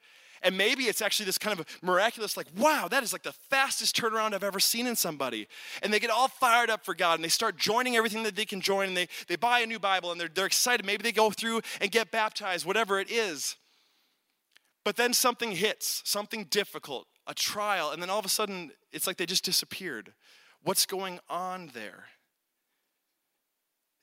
And 0.42 0.58
maybe 0.58 0.84
it's 0.84 1.00
actually 1.00 1.24
this 1.24 1.38
kind 1.38 1.58
of 1.58 1.66
miraculous, 1.82 2.36
like, 2.36 2.48
wow, 2.56 2.86
that 2.90 3.02
is 3.02 3.14
like 3.14 3.22
the 3.22 3.32
fastest 3.32 3.96
turnaround 3.96 4.34
I've 4.34 4.44
ever 4.44 4.60
seen 4.60 4.86
in 4.86 4.94
somebody. 4.94 5.48
And 5.82 5.90
they 5.92 5.98
get 5.98 6.10
all 6.10 6.28
fired 6.28 6.68
up 6.68 6.84
for 6.84 6.94
God 6.94 7.14
and 7.14 7.24
they 7.24 7.30
start 7.30 7.56
joining 7.56 7.96
everything 7.96 8.24
that 8.24 8.36
they 8.36 8.44
can 8.44 8.60
join 8.60 8.88
and 8.88 8.96
they, 8.96 9.08
they 9.26 9.36
buy 9.36 9.60
a 9.60 9.66
new 9.66 9.78
Bible 9.78 10.12
and 10.12 10.20
they're, 10.20 10.28
they're 10.32 10.44
excited. 10.44 10.84
Maybe 10.84 11.02
they 11.02 11.12
go 11.12 11.30
through 11.30 11.62
and 11.80 11.90
get 11.90 12.10
baptized, 12.10 12.66
whatever 12.66 13.00
it 13.00 13.10
is. 13.10 13.56
But 14.84 14.96
then 14.96 15.14
something 15.14 15.52
hits, 15.52 16.02
something 16.04 16.44
difficult, 16.44 17.06
a 17.26 17.32
trial, 17.32 17.90
and 17.90 18.02
then 18.02 18.10
all 18.10 18.18
of 18.18 18.26
a 18.26 18.30
sudden 18.30 18.70
it's 18.92 19.06
like 19.06 19.16
they 19.16 19.26
just 19.26 19.44
disappeared. 19.44 20.12
What's 20.62 20.84
going 20.84 21.20
on 21.30 21.70
there? 21.72 22.04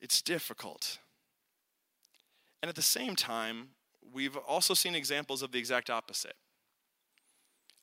It's 0.01 0.21
difficult. 0.21 0.99
And 2.61 2.69
at 2.69 2.75
the 2.75 2.81
same 2.81 3.15
time, 3.15 3.69
we've 4.13 4.37
also 4.37 4.73
seen 4.73 4.95
examples 4.95 5.41
of 5.41 5.51
the 5.51 5.59
exact 5.59 5.89
opposite 5.89 6.35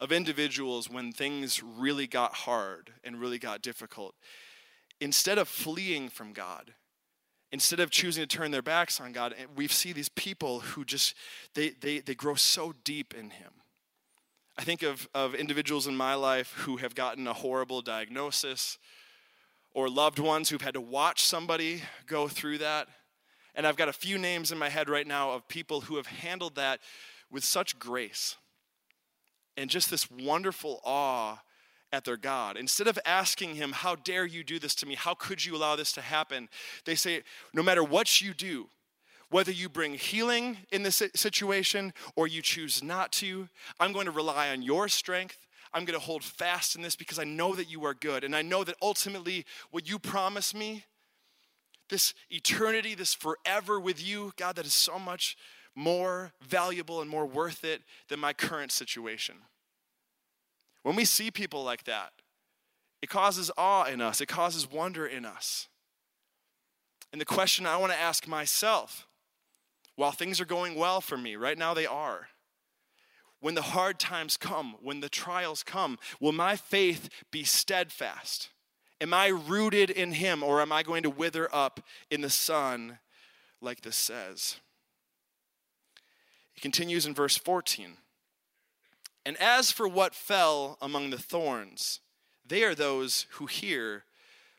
of 0.00 0.12
individuals 0.12 0.88
when 0.88 1.12
things 1.12 1.62
really 1.62 2.06
got 2.06 2.32
hard 2.32 2.92
and 3.02 3.20
really 3.20 3.38
got 3.38 3.62
difficult. 3.62 4.14
Instead 5.00 5.38
of 5.38 5.48
fleeing 5.48 6.08
from 6.08 6.32
God, 6.32 6.74
instead 7.50 7.80
of 7.80 7.90
choosing 7.90 8.22
to 8.22 8.36
turn 8.36 8.50
their 8.50 8.62
backs 8.62 9.00
on 9.00 9.12
God, 9.12 9.34
we 9.56 9.66
see 9.68 9.92
these 9.92 10.08
people 10.10 10.60
who 10.60 10.84
just, 10.84 11.14
they, 11.54 11.70
they, 11.70 11.98
they 11.98 12.14
grow 12.14 12.34
so 12.34 12.74
deep 12.84 13.14
in 13.14 13.30
Him. 13.30 13.52
I 14.56 14.62
think 14.62 14.82
of, 14.82 15.08
of 15.14 15.34
individuals 15.34 15.86
in 15.86 15.96
my 15.96 16.14
life 16.14 16.52
who 16.58 16.76
have 16.78 16.94
gotten 16.94 17.26
a 17.26 17.32
horrible 17.32 17.80
diagnosis, 17.80 18.78
or 19.78 19.88
loved 19.88 20.18
ones 20.18 20.48
who've 20.48 20.60
had 20.60 20.74
to 20.74 20.80
watch 20.80 21.22
somebody 21.22 21.80
go 22.08 22.26
through 22.26 22.58
that. 22.58 22.88
And 23.54 23.64
I've 23.64 23.76
got 23.76 23.88
a 23.88 23.92
few 23.92 24.18
names 24.18 24.50
in 24.50 24.58
my 24.58 24.68
head 24.68 24.88
right 24.88 25.06
now 25.06 25.30
of 25.30 25.46
people 25.46 25.82
who 25.82 25.98
have 25.98 26.08
handled 26.08 26.56
that 26.56 26.80
with 27.30 27.44
such 27.44 27.78
grace 27.78 28.34
and 29.56 29.70
just 29.70 29.88
this 29.88 30.10
wonderful 30.10 30.80
awe 30.84 31.40
at 31.92 32.04
their 32.04 32.16
God. 32.16 32.56
Instead 32.56 32.88
of 32.88 32.98
asking 33.06 33.54
him, 33.54 33.70
How 33.70 33.94
dare 33.94 34.26
you 34.26 34.42
do 34.42 34.58
this 34.58 34.74
to 34.76 34.86
me? 34.86 34.96
How 34.96 35.14
could 35.14 35.44
you 35.44 35.54
allow 35.54 35.76
this 35.76 35.92
to 35.92 36.00
happen? 36.00 36.48
They 36.84 36.96
say, 36.96 37.22
No 37.54 37.62
matter 37.62 37.84
what 37.84 38.20
you 38.20 38.34
do, 38.34 38.70
whether 39.30 39.52
you 39.52 39.68
bring 39.68 39.94
healing 39.94 40.56
in 40.72 40.82
this 40.82 41.04
situation 41.14 41.92
or 42.16 42.26
you 42.26 42.42
choose 42.42 42.82
not 42.82 43.12
to, 43.12 43.48
I'm 43.78 43.92
going 43.92 44.06
to 44.06 44.10
rely 44.10 44.50
on 44.50 44.60
your 44.60 44.88
strength. 44.88 45.46
I'm 45.78 45.84
going 45.84 45.98
to 45.98 46.04
hold 46.04 46.24
fast 46.24 46.74
in 46.74 46.82
this 46.82 46.96
because 46.96 47.20
I 47.20 47.24
know 47.24 47.54
that 47.54 47.70
you 47.70 47.84
are 47.84 47.94
good. 47.94 48.24
And 48.24 48.34
I 48.34 48.42
know 48.42 48.64
that 48.64 48.74
ultimately 48.82 49.46
what 49.70 49.88
you 49.88 50.00
promise 50.00 50.52
me, 50.52 50.84
this 51.88 52.14
eternity, 52.30 52.96
this 52.96 53.14
forever 53.14 53.78
with 53.78 54.04
you, 54.04 54.32
God, 54.36 54.56
that 54.56 54.66
is 54.66 54.74
so 54.74 54.98
much 54.98 55.36
more 55.76 56.32
valuable 56.42 57.00
and 57.00 57.08
more 57.08 57.24
worth 57.24 57.62
it 57.62 57.82
than 58.08 58.18
my 58.18 58.32
current 58.32 58.72
situation. 58.72 59.36
When 60.82 60.96
we 60.96 61.04
see 61.04 61.30
people 61.30 61.62
like 61.62 61.84
that, 61.84 62.10
it 63.00 63.08
causes 63.08 63.48
awe 63.56 63.84
in 63.84 64.00
us, 64.00 64.20
it 64.20 64.26
causes 64.26 64.68
wonder 64.68 65.06
in 65.06 65.24
us. 65.24 65.68
And 67.12 67.20
the 67.20 67.24
question 67.24 67.66
I 67.66 67.76
want 67.76 67.92
to 67.92 67.98
ask 67.98 68.26
myself 68.26 69.06
while 69.94 70.10
things 70.10 70.40
are 70.40 70.44
going 70.44 70.74
well 70.74 71.00
for 71.00 71.16
me, 71.16 71.36
right 71.36 71.56
now 71.56 71.72
they 71.72 71.86
are 71.86 72.28
when 73.40 73.54
the 73.54 73.62
hard 73.62 73.98
times 73.98 74.36
come, 74.36 74.76
when 74.82 75.00
the 75.00 75.08
trials 75.08 75.62
come, 75.62 75.98
will 76.20 76.32
my 76.32 76.56
faith 76.56 77.08
be 77.30 77.44
steadfast? 77.44 78.50
Am 79.00 79.14
I 79.14 79.28
rooted 79.28 79.90
in 79.90 80.12
Him 80.12 80.42
or 80.42 80.60
am 80.60 80.72
I 80.72 80.82
going 80.82 81.04
to 81.04 81.10
wither 81.10 81.48
up 81.54 81.80
in 82.10 82.20
the 82.20 82.30
sun 82.30 82.98
like 83.60 83.82
this 83.82 83.96
says? 83.96 84.56
He 86.52 86.60
continues 86.60 87.06
in 87.06 87.14
verse 87.14 87.36
14. 87.36 87.98
And 89.24 89.36
as 89.36 89.70
for 89.70 89.86
what 89.86 90.14
fell 90.14 90.76
among 90.80 91.10
the 91.10 91.18
thorns, 91.18 92.00
they 92.44 92.64
are 92.64 92.74
those 92.74 93.26
who 93.32 93.46
hear, 93.46 94.04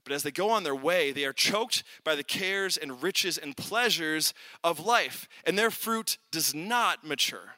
but 0.06 0.14
as 0.14 0.24
they 0.24 0.32
go 0.32 0.50
on 0.50 0.64
their 0.64 0.76
way, 0.76 1.12
they 1.12 1.26
are 1.26 1.34
choked 1.34 1.84
by 2.06 2.16
the 2.16 2.24
cares 2.24 2.78
and 2.78 3.04
riches 3.04 3.38
and 3.38 3.58
pleasures 3.58 4.34
of 4.64 4.80
life, 4.80 5.28
and 5.44 5.58
their 5.58 5.72
fruit 5.72 6.18
does 6.32 6.54
not 6.54 7.06
mature. 7.06 7.56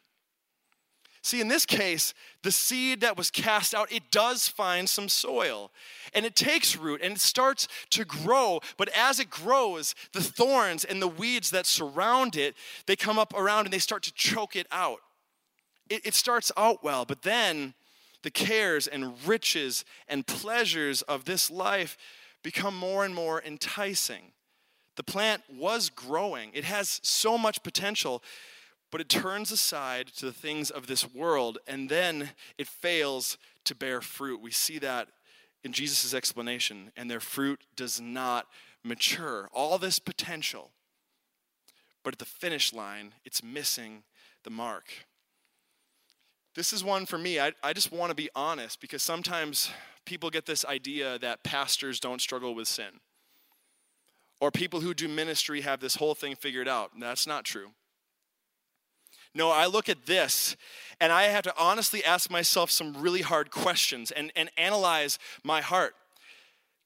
See, 1.24 1.40
in 1.40 1.50
this 1.50 1.68
case, 1.68 2.16
the 2.42 2.52
seed 2.52 3.02
that 3.02 3.16
was 3.16 3.30
cast 3.30 3.76
out, 3.76 3.92
it 3.92 4.10
does 4.10 4.48
find 4.48 4.90
some 4.90 5.08
soil 5.08 5.72
and 6.16 6.26
it 6.26 6.36
takes 6.36 6.76
root 6.76 7.02
and 7.04 7.14
it 7.14 7.22
starts 7.22 7.68
to 7.92 8.04
grow. 8.06 8.60
But 8.76 8.90
as 8.98 9.20
it 9.20 9.30
grows, 9.30 9.94
the 10.14 10.22
thorns 10.22 10.84
and 10.84 11.00
the 11.00 11.08
weeds 11.08 11.52
that 11.52 11.68
surround 11.68 12.36
it, 12.36 12.56
they 12.88 12.96
come 12.96 13.20
up 13.20 13.34
around 13.36 13.66
and 13.66 13.74
they 13.74 13.80
start 13.80 14.02
to 14.04 14.14
choke 14.14 14.56
it 14.56 14.66
out. 14.72 14.98
It, 15.90 16.08
it 16.08 16.16
starts 16.16 16.52
out 16.58 16.84
well, 16.84 17.06
but 17.06 17.22
then 17.22 17.76
the 18.24 18.32
cares 18.32 18.88
and 18.88 19.14
riches 19.28 19.86
and 20.08 20.26
pleasures 20.26 21.04
of 21.04 21.26
this 21.26 21.52
life 21.52 21.98
become 22.42 22.76
more 22.76 23.06
and 23.06 23.14
more 23.14 23.44
enticing. 23.44 24.32
The 24.96 25.04
plant 25.04 25.44
was 25.52 25.90
growing, 25.90 26.50
it 26.54 26.64
has 26.64 27.00
so 27.04 27.38
much 27.38 27.62
potential 27.64 28.24
but 28.92 29.02
it 29.02 29.10
turns 29.10 29.52
aside 29.52 30.08
to 30.18 30.26
the 30.26 30.34
things 30.34 30.70
of 30.70 30.88
this 30.88 31.12
world 31.14 31.58
and 31.68 31.90
then 31.90 32.32
it 32.58 32.68
fails 32.68 33.38
to 33.66 33.76
bear 33.76 34.02
fruit. 34.02 34.42
We 34.42 34.52
see 34.52 34.80
that 34.80 35.08
in 35.64 35.74
Jesus' 35.74 36.14
explanation, 36.14 36.92
and 36.98 37.10
their 37.10 37.20
fruit 37.20 37.62
does 37.76 38.02
not 38.02 38.48
mature. 38.84 39.50
All 39.54 39.78
this 39.78 40.00
potential, 40.00 40.72
but 42.04 42.14
at 42.16 42.20
the 42.20 42.26
finish 42.26 42.74
line, 42.74 43.14
it's 43.24 43.44
missing 43.44 44.04
the 44.44 44.50
mark. 44.50 44.86
This 46.56 46.74
is 46.74 46.84
one 46.84 47.06
for 47.06 47.18
me. 47.18 47.40
I, 47.40 47.54
I 47.64 47.74
just 47.74 47.92
want 47.92 48.10
to 48.10 48.16
be 48.16 48.30
honest 48.36 48.82
because 48.82 49.04
sometimes 49.04 49.70
people 50.06 50.30
get 50.30 50.46
this 50.46 50.66
idea 50.66 51.20
that 51.20 51.44
pastors 51.44 52.00
don't 52.00 52.22
struggle 52.22 52.56
with 52.56 52.68
sin. 52.68 53.00
Or 54.40 54.50
people 54.50 54.82
who 54.82 54.96
do 54.96 55.08
ministry 55.08 55.62
have 55.62 55.80
this 55.80 55.96
whole 55.96 56.16
thing 56.16 56.36
figured 56.36 56.68
out. 56.68 56.92
That's 57.00 57.28
not 57.28 57.46
true. 57.46 57.70
No, 59.34 59.50
I 59.50 59.66
look 59.66 59.90
at 59.90 60.06
this 60.06 60.56
and 61.00 61.12
I 61.12 61.24
have 61.24 61.44
to 61.44 61.54
honestly 61.58 62.04
ask 62.04 62.30
myself 62.30 62.70
some 62.70 62.94
really 62.94 63.22
hard 63.22 63.50
questions 63.50 64.12
and, 64.12 64.32
and 64.36 64.50
analyze 64.58 65.18
my 65.44 65.62
heart. 65.62 65.96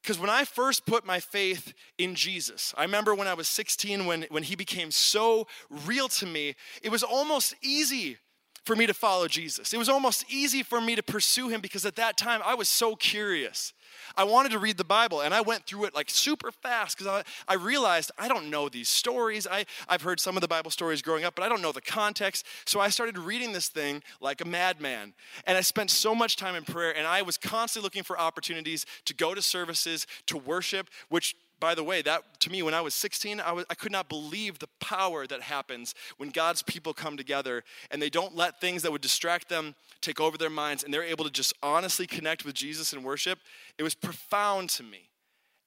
Because 0.02 0.20
when 0.20 0.30
I 0.30 0.44
first 0.44 0.86
put 0.86 1.04
my 1.04 1.18
faith 1.18 1.74
in 1.98 2.14
Jesus, 2.14 2.72
I 2.76 2.82
remember 2.82 3.14
when 3.14 3.26
I 3.26 3.34
was 3.34 3.48
16, 3.48 4.06
when, 4.06 4.24
when 4.30 4.44
he 4.44 4.54
became 4.54 4.92
so 4.92 5.48
real 5.84 6.08
to 6.08 6.26
me, 6.26 6.54
it 6.80 6.90
was 6.90 7.02
almost 7.02 7.56
easy 7.60 8.18
for 8.64 8.76
me 8.76 8.86
to 8.86 8.94
follow 8.94 9.26
Jesus. 9.26 9.74
It 9.74 9.78
was 9.78 9.88
almost 9.88 10.24
easy 10.28 10.62
for 10.62 10.80
me 10.80 10.96
to 10.96 11.02
pursue 11.02 11.48
him 11.48 11.60
because 11.60 11.84
at 11.84 11.96
that 11.96 12.16
time 12.16 12.40
I 12.44 12.54
was 12.54 12.68
so 12.68 12.94
curious. 12.96 13.72
I 14.16 14.24
wanted 14.24 14.52
to 14.52 14.58
read 14.58 14.76
the 14.76 14.84
Bible 14.84 15.20
and 15.20 15.32
I 15.34 15.40
went 15.40 15.66
through 15.66 15.84
it 15.84 15.94
like 15.94 16.10
super 16.10 16.50
fast 16.50 16.96
because 16.96 17.24
I, 17.48 17.52
I 17.52 17.54
realized 17.54 18.10
I 18.18 18.28
don't 18.28 18.50
know 18.50 18.68
these 18.68 18.88
stories. 18.88 19.46
I, 19.46 19.66
I've 19.88 20.02
heard 20.02 20.20
some 20.20 20.36
of 20.36 20.40
the 20.40 20.48
Bible 20.48 20.70
stories 20.70 21.02
growing 21.02 21.24
up, 21.24 21.34
but 21.34 21.44
I 21.44 21.48
don't 21.48 21.62
know 21.62 21.72
the 21.72 21.80
context. 21.80 22.46
So 22.64 22.80
I 22.80 22.88
started 22.88 23.18
reading 23.18 23.52
this 23.52 23.68
thing 23.68 24.02
like 24.20 24.40
a 24.40 24.44
madman. 24.44 25.14
And 25.46 25.56
I 25.56 25.60
spent 25.60 25.90
so 25.90 26.14
much 26.14 26.36
time 26.36 26.54
in 26.54 26.64
prayer 26.64 26.96
and 26.96 27.06
I 27.06 27.22
was 27.22 27.36
constantly 27.36 27.86
looking 27.86 28.02
for 28.02 28.18
opportunities 28.18 28.86
to 29.04 29.14
go 29.14 29.34
to 29.34 29.42
services, 29.42 30.06
to 30.26 30.36
worship, 30.36 30.88
which 31.08 31.34
by 31.58 31.74
the 31.74 31.84
way, 31.84 32.02
that 32.02 32.40
to 32.40 32.50
me, 32.50 32.62
when 32.62 32.74
I 32.74 32.80
was 32.80 32.94
16, 32.94 33.40
I, 33.40 33.52
was, 33.52 33.64
I 33.70 33.74
could 33.74 33.92
not 33.92 34.08
believe 34.08 34.58
the 34.58 34.68
power 34.80 35.26
that 35.26 35.42
happens 35.42 35.94
when 36.18 36.30
God's 36.30 36.62
people 36.62 36.92
come 36.92 37.16
together 37.16 37.64
and 37.90 38.00
they 38.00 38.10
don't 38.10 38.36
let 38.36 38.60
things 38.60 38.82
that 38.82 38.92
would 38.92 39.00
distract 39.00 39.48
them 39.48 39.74
take 40.00 40.20
over 40.20 40.36
their 40.36 40.50
minds 40.50 40.84
and 40.84 40.92
they're 40.92 41.02
able 41.02 41.24
to 41.24 41.30
just 41.30 41.54
honestly 41.62 42.06
connect 42.06 42.44
with 42.44 42.54
Jesus 42.54 42.92
and 42.92 43.04
worship. 43.04 43.38
It 43.78 43.82
was 43.82 43.94
profound 43.94 44.68
to 44.70 44.82
me. 44.82 45.10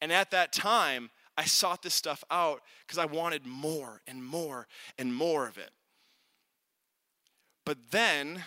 And 0.02 0.12
at 0.12 0.32
that 0.32 0.54
time, 0.54 1.10
I 1.38 1.46
sought 1.46 1.84
this 1.84 1.94
stuff 1.94 2.24
out 2.30 2.62
because 2.86 2.98
I 2.98 3.06
wanted 3.06 3.46
more 3.46 4.02
and 4.06 4.24
more 4.24 4.68
and 4.98 5.14
more 5.14 5.48
of 5.48 5.58
it. 5.58 5.72
But 7.66 7.78
then 7.92 8.44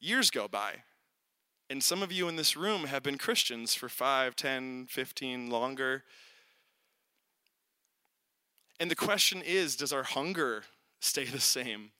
years 0.00 0.30
go 0.30 0.48
by, 0.48 0.82
and 1.70 1.82
some 1.82 2.02
of 2.02 2.12
you 2.12 2.28
in 2.28 2.36
this 2.36 2.56
room 2.56 2.84
have 2.84 3.02
been 3.02 3.16
Christians 3.16 3.74
for 3.74 3.88
5, 3.88 4.36
10, 4.36 4.88
15, 4.90 5.48
longer. 5.48 6.04
And 8.82 8.90
the 8.90 8.96
question 8.96 9.42
is 9.46 9.76
does 9.76 9.92
our 9.92 10.02
hunger 10.02 10.64
stay 10.98 11.24
the 11.24 11.38
same? 11.38 11.92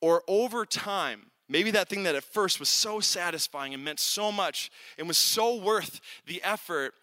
Or 0.00 0.22
over 0.26 0.64
time, 0.64 1.26
maybe 1.50 1.70
that 1.72 1.90
thing 1.90 2.04
that 2.04 2.14
at 2.14 2.24
first 2.24 2.58
was 2.58 2.70
so 2.70 3.00
satisfying 3.00 3.74
and 3.74 3.84
meant 3.84 4.00
so 4.00 4.32
much 4.32 4.70
and 4.96 5.06
was 5.06 5.18
so 5.18 5.54
worth 5.54 6.00
the 6.26 6.42
effort, 6.42 6.94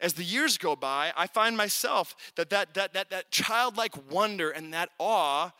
as 0.00 0.12
the 0.12 0.22
years 0.22 0.56
go 0.56 0.76
by, 0.76 1.12
I 1.16 1.26
find 1.26 1.56
myself 1.56 2.14
that 2.36 2.48
that, 2.50 2.74
that, 2.74 2.92
that, 2.92 3.10
that 3.10 3.32
childlike 3.32 3.94
wonder 4.08 4.50
and 4.50 4.72
that 4.72 4.90
awe 5.00 5.50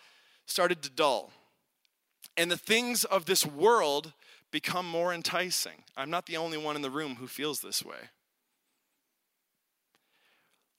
started 0.47 0.81
to 0.83 0.91
dull. 0.91 1.33
And 2.37 2.49
the 2.49 2.57
things 2.57 3.03
of 3.03 3.25
this 3.25 3.45
world 3.45 4.13
become 4.53 4.89
more 4.89 5.13
enticing. 5.13 5.83
I'm 5.97 6.11
not 6.11 6.27
the 6.27 6.37
only 6.37 6.59
one 6.59 6.77
in 6.77 6.83
the 6.83 6.91
room 6.91 7.17
who 7.17 7.27
feels 7.27 7.61
this 7.61 7.85
way 7.85 8.11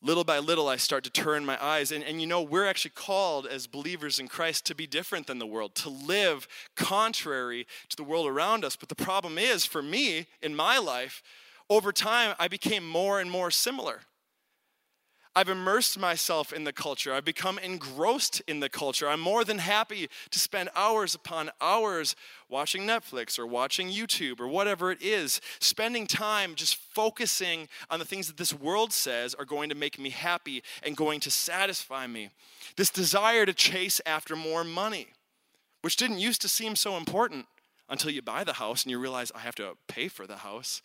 little 0.02 0.24
by 0.24 0.40
little, 0.40 0.68
I 0.68 0.78
start 0.78 1.04
to 1.06 1.10
turn 1.10 1.46
my 1.46 1.64
eyes. 1.64 1.92
And, 1.92 2.04
and 2.04 2.22
you 2.22 2.28
know, 2.28 2.42
we're 2.42 2.66
actually 2.66 2.92
called 2.96 3.46
as 3.46 3.68
believers 3.68 4.20
in 4.20 4.28
Christ 4.28 4.66
to 4.68 4.76
be 4.76 4.88
different 4.88 5.28
than 5.28 5.40
the 5.40 5.48
world, 5.48 5.76
to 5.76 5.90
live 5.90 6.48
contrary 6.76 7.68
to 7.90 7.98
the 7.98 8.04
world 8.04 8.28
around 8.28 8.64
us. 8.64 8.76
But 8.76 8.90
the 8.90 8.96
problem 8.96 9.38
is, 9.38 9.66
for 9.66 9.82
me, 9.82 10.28
in 10.42 10.56
my 10.56 10.78
life, 10.78 11.22
over 11.70 11.92
time, 11.92 12.36
I 12.40 12.48
became 12.48 12.88
more 12.88 13.20
and 13.20 13.30
more 13.30 13.52
similar. 13.52 14.02
I've 15.36 15.50
immersed 15.50 16.00
myself 16.00 16.52
in 16.52 16.64
the 16.64 16.74
culture. 16.74 17.14
I've 17.14 17.24
become 17.24 17.60
engrossed 17.60 18.42
in 18.48 18.60
the 18.60 18.70
culture. 18.70 19.08
I'm 19.08 19.20
more 19.20 19.44
than 19.44 19.60
happy 19.60 20.10
to 20.32 20.40
spend 20.40 20.70
hours 20.76 21.14
upon 21.14 21.52
hours 21.62 22.16
watching 22.50 22.82
Netflix 22.82 23.38
or 23.38 23.46
watching 23.46 23.90
YouTube 23.90 24.40
or 24.40 24.48
whatever 24.48 24.92
it 24.92 25.02
is, 25.02 25.40
spending 25.60 26.08
time 26.08 26.56
just 26.56 26.76
focusing 26.76 27.68
on 27.92 28.00
the 28.00 28.06
things 28.06 28.28
that 28.28 28.38
this 28.38 28.54
world 28.54 28.92
says 28.92 29.36
are 29.36 29.46
going 29.46 29.70
to 29.70 29.76
make 29.76 30.00
me 30.00 30.10
happy 30.10 30.64
and 30.82 30.98
going 30.98 31.20
to 31.20 31.32
satisfy 31.32 32.08
me. 32.08 32.32
This 32.76 32.90
desire 32.90 33.46
to 33.46 33.54
chase 33.54 34.02
after 34.08 34.36
more 34.36 34.64
money, 34.64 35.10
which 35.82 35.96
didn't 35.96 36.20
used 36.20 36.42
to 36.42 36.50
seem 36.50 36.76
so 36.76 36.98
important 36.98 37.46
until 37.88 38.12
you 38.12 38.22
buy 38.24 38.44
the 38.44 38.54
house 38.54 38.84
and 38.84 38.92
you 38.92 39.00
realize 39.00 39.32
I 39.34 39.40
have 39.40 39.56
to 39.56 39.78
pay 39.88 40.08
for 40.08 40.26
the 40.26 40.38
house 40.38 40.82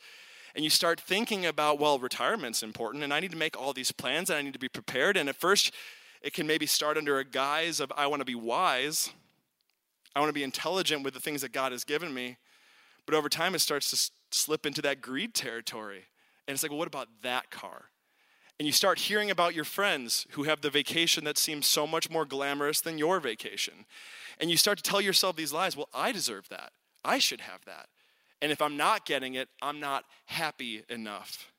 and 0.55 0.63
you 0.63 0.71
start 0.71 1.01
thinking 1.01 1.47
about, 1.47 1.81
well, 1.81 1.99
retirement's 1.99 2.63
important 2.63 3.03
and 3.03 3.13
I 3.13 3.21
need 3.21 3.33
to 3.33 3.37
make 3.37 3.59
all 3.59 3.73
these 3.73 3.93
plans 3.93 4.31
and 4.31 4.39
I 4.39 4.43
need 4.43 4.53
to 4.53 4.59
be 4.59 4.69
prepared. 4.69 5.17
And 5.17 5.29
at 5.29 5.37
first, 5.37 5.73
it 6.23 6.33
can 6.33 6.47
maybe 6.47 6.67
start 6.67 6.97
under 6.97 7.19
a 7.19 7.25
guise 7.25 7.81
of, 7.81 7.93
I 7.97 8.07
want 8.07 8.21
to 8.21 8.25
be 8.25 8.35
wise, 8.35 9.11
I 10.15 10.21
want 10.21 10.31
to 10.31 10.35
be 10.35 10.45
intelligent 10.45 11.03
with 11.03 11.15
the 11.15 11.21
things 11.21 11.43
that 11.43 11.53
God 11.53 11.73
has 11.73 11.85
given 11.85 12.15
me. 12.15 12.37
But 13.05 13.15
over 13.15 13.29
time, 13.29 13.55
it 13.55 13.61
starts 13.61 13.91
to 13.91 14.11
slip 14.31 14.65
into 14.65 14.81
that 14.83 15.01
greed 15.01 15.35
territory. 15.35 16.05
And 16.47 16.55
it's 16.55 16.63
like, 16.63 16.71
well, 16.71 16.79
what 16.79 16.89
about 16.89 17.09
that 17.23 17.51
car? 17.51 17.87
And 18.59 18.67
you 18.67 18.73
start 18.73 19.01
hearing 19.01 19.31
about 19.31 19.55
your 19.55 19.65
friends 19.65 20.27
who 20.31 20.45
have 20.45 20.61
the 20.61 20.71
vacation 20.71 21.25
that 21.25 21.37
seems 21.37 21.67
so 21.67 21.87
much 21.87 22.09
more 22.09 22.25
glamorous 22.25 22.81
than 22.81 22.99
your 22.99 23.19
vacation. 23.19 23.87
And 24.39 24.51
you 24.51 24.57
start 24.57 24.79
to 24.79 24.83
tell 24.83 25.01
yourself 25.01 25.35
these 25.35 25.53
lies 25.53 25.77
well, 25.77 25.89
I 25.93 26.13
deserve 26.13 26.49
that. 26.51 26.73
I 27.05 27.19
should 27.19 27.41
have 27.41 27.65
that. 27.65 27.89
And 28.45 28.53
if 28.53 28.61
I'm 28.61 28.77
not 28.77 29.07
getting 29.07 29.37
it, 29.37 29.49
I'm 29.63 29.81
not 29.81 30.05
happy 30.27 30.83
enough. 30.91 31.51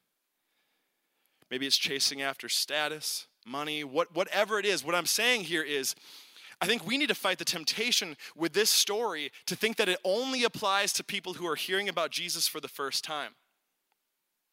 Maybe 1.49 1.65
it's 1.65 1.77
chasing 1.77 2.21
after 2.21 2.47
status, 2.47 3.25
money, 3.43 3.83
what, 3.83 4.15
whatever 4.15 4.59
it 4.59 4.67
is. 4.67 4.85
What 4.85 4.93
I'm 4.93 5.07
saying 5.07 5.45
here 5.45 5.63
is, 5.63 5.95
I 6.61 6.67
think 6.67 6.85
we 6.85 6.99
need 6.99 7.09
to 7.09 7.15
fight 7.15 7.39
the 7.39 7.43
temptation 7.43 8.15
with 8.35 8.53
this 8.53 8.69
story 8.69 9.31
to 9.47 9.55
think 9.55 9.77
that 9.77 9.89
it 9.89 9.97
only 10.03 10.43
applies 10.43 10.93
to 10.93 11.03
people 11.03 11.33
who 11.33 11.47
are 11.47 11.55
hearing 11.55 11.89
about 11.89 12.11
Jesus 12.11 12.47
for 12.47 12.59
the 12.59 12.67
first 12.67 13.03
time. 13.03 13.31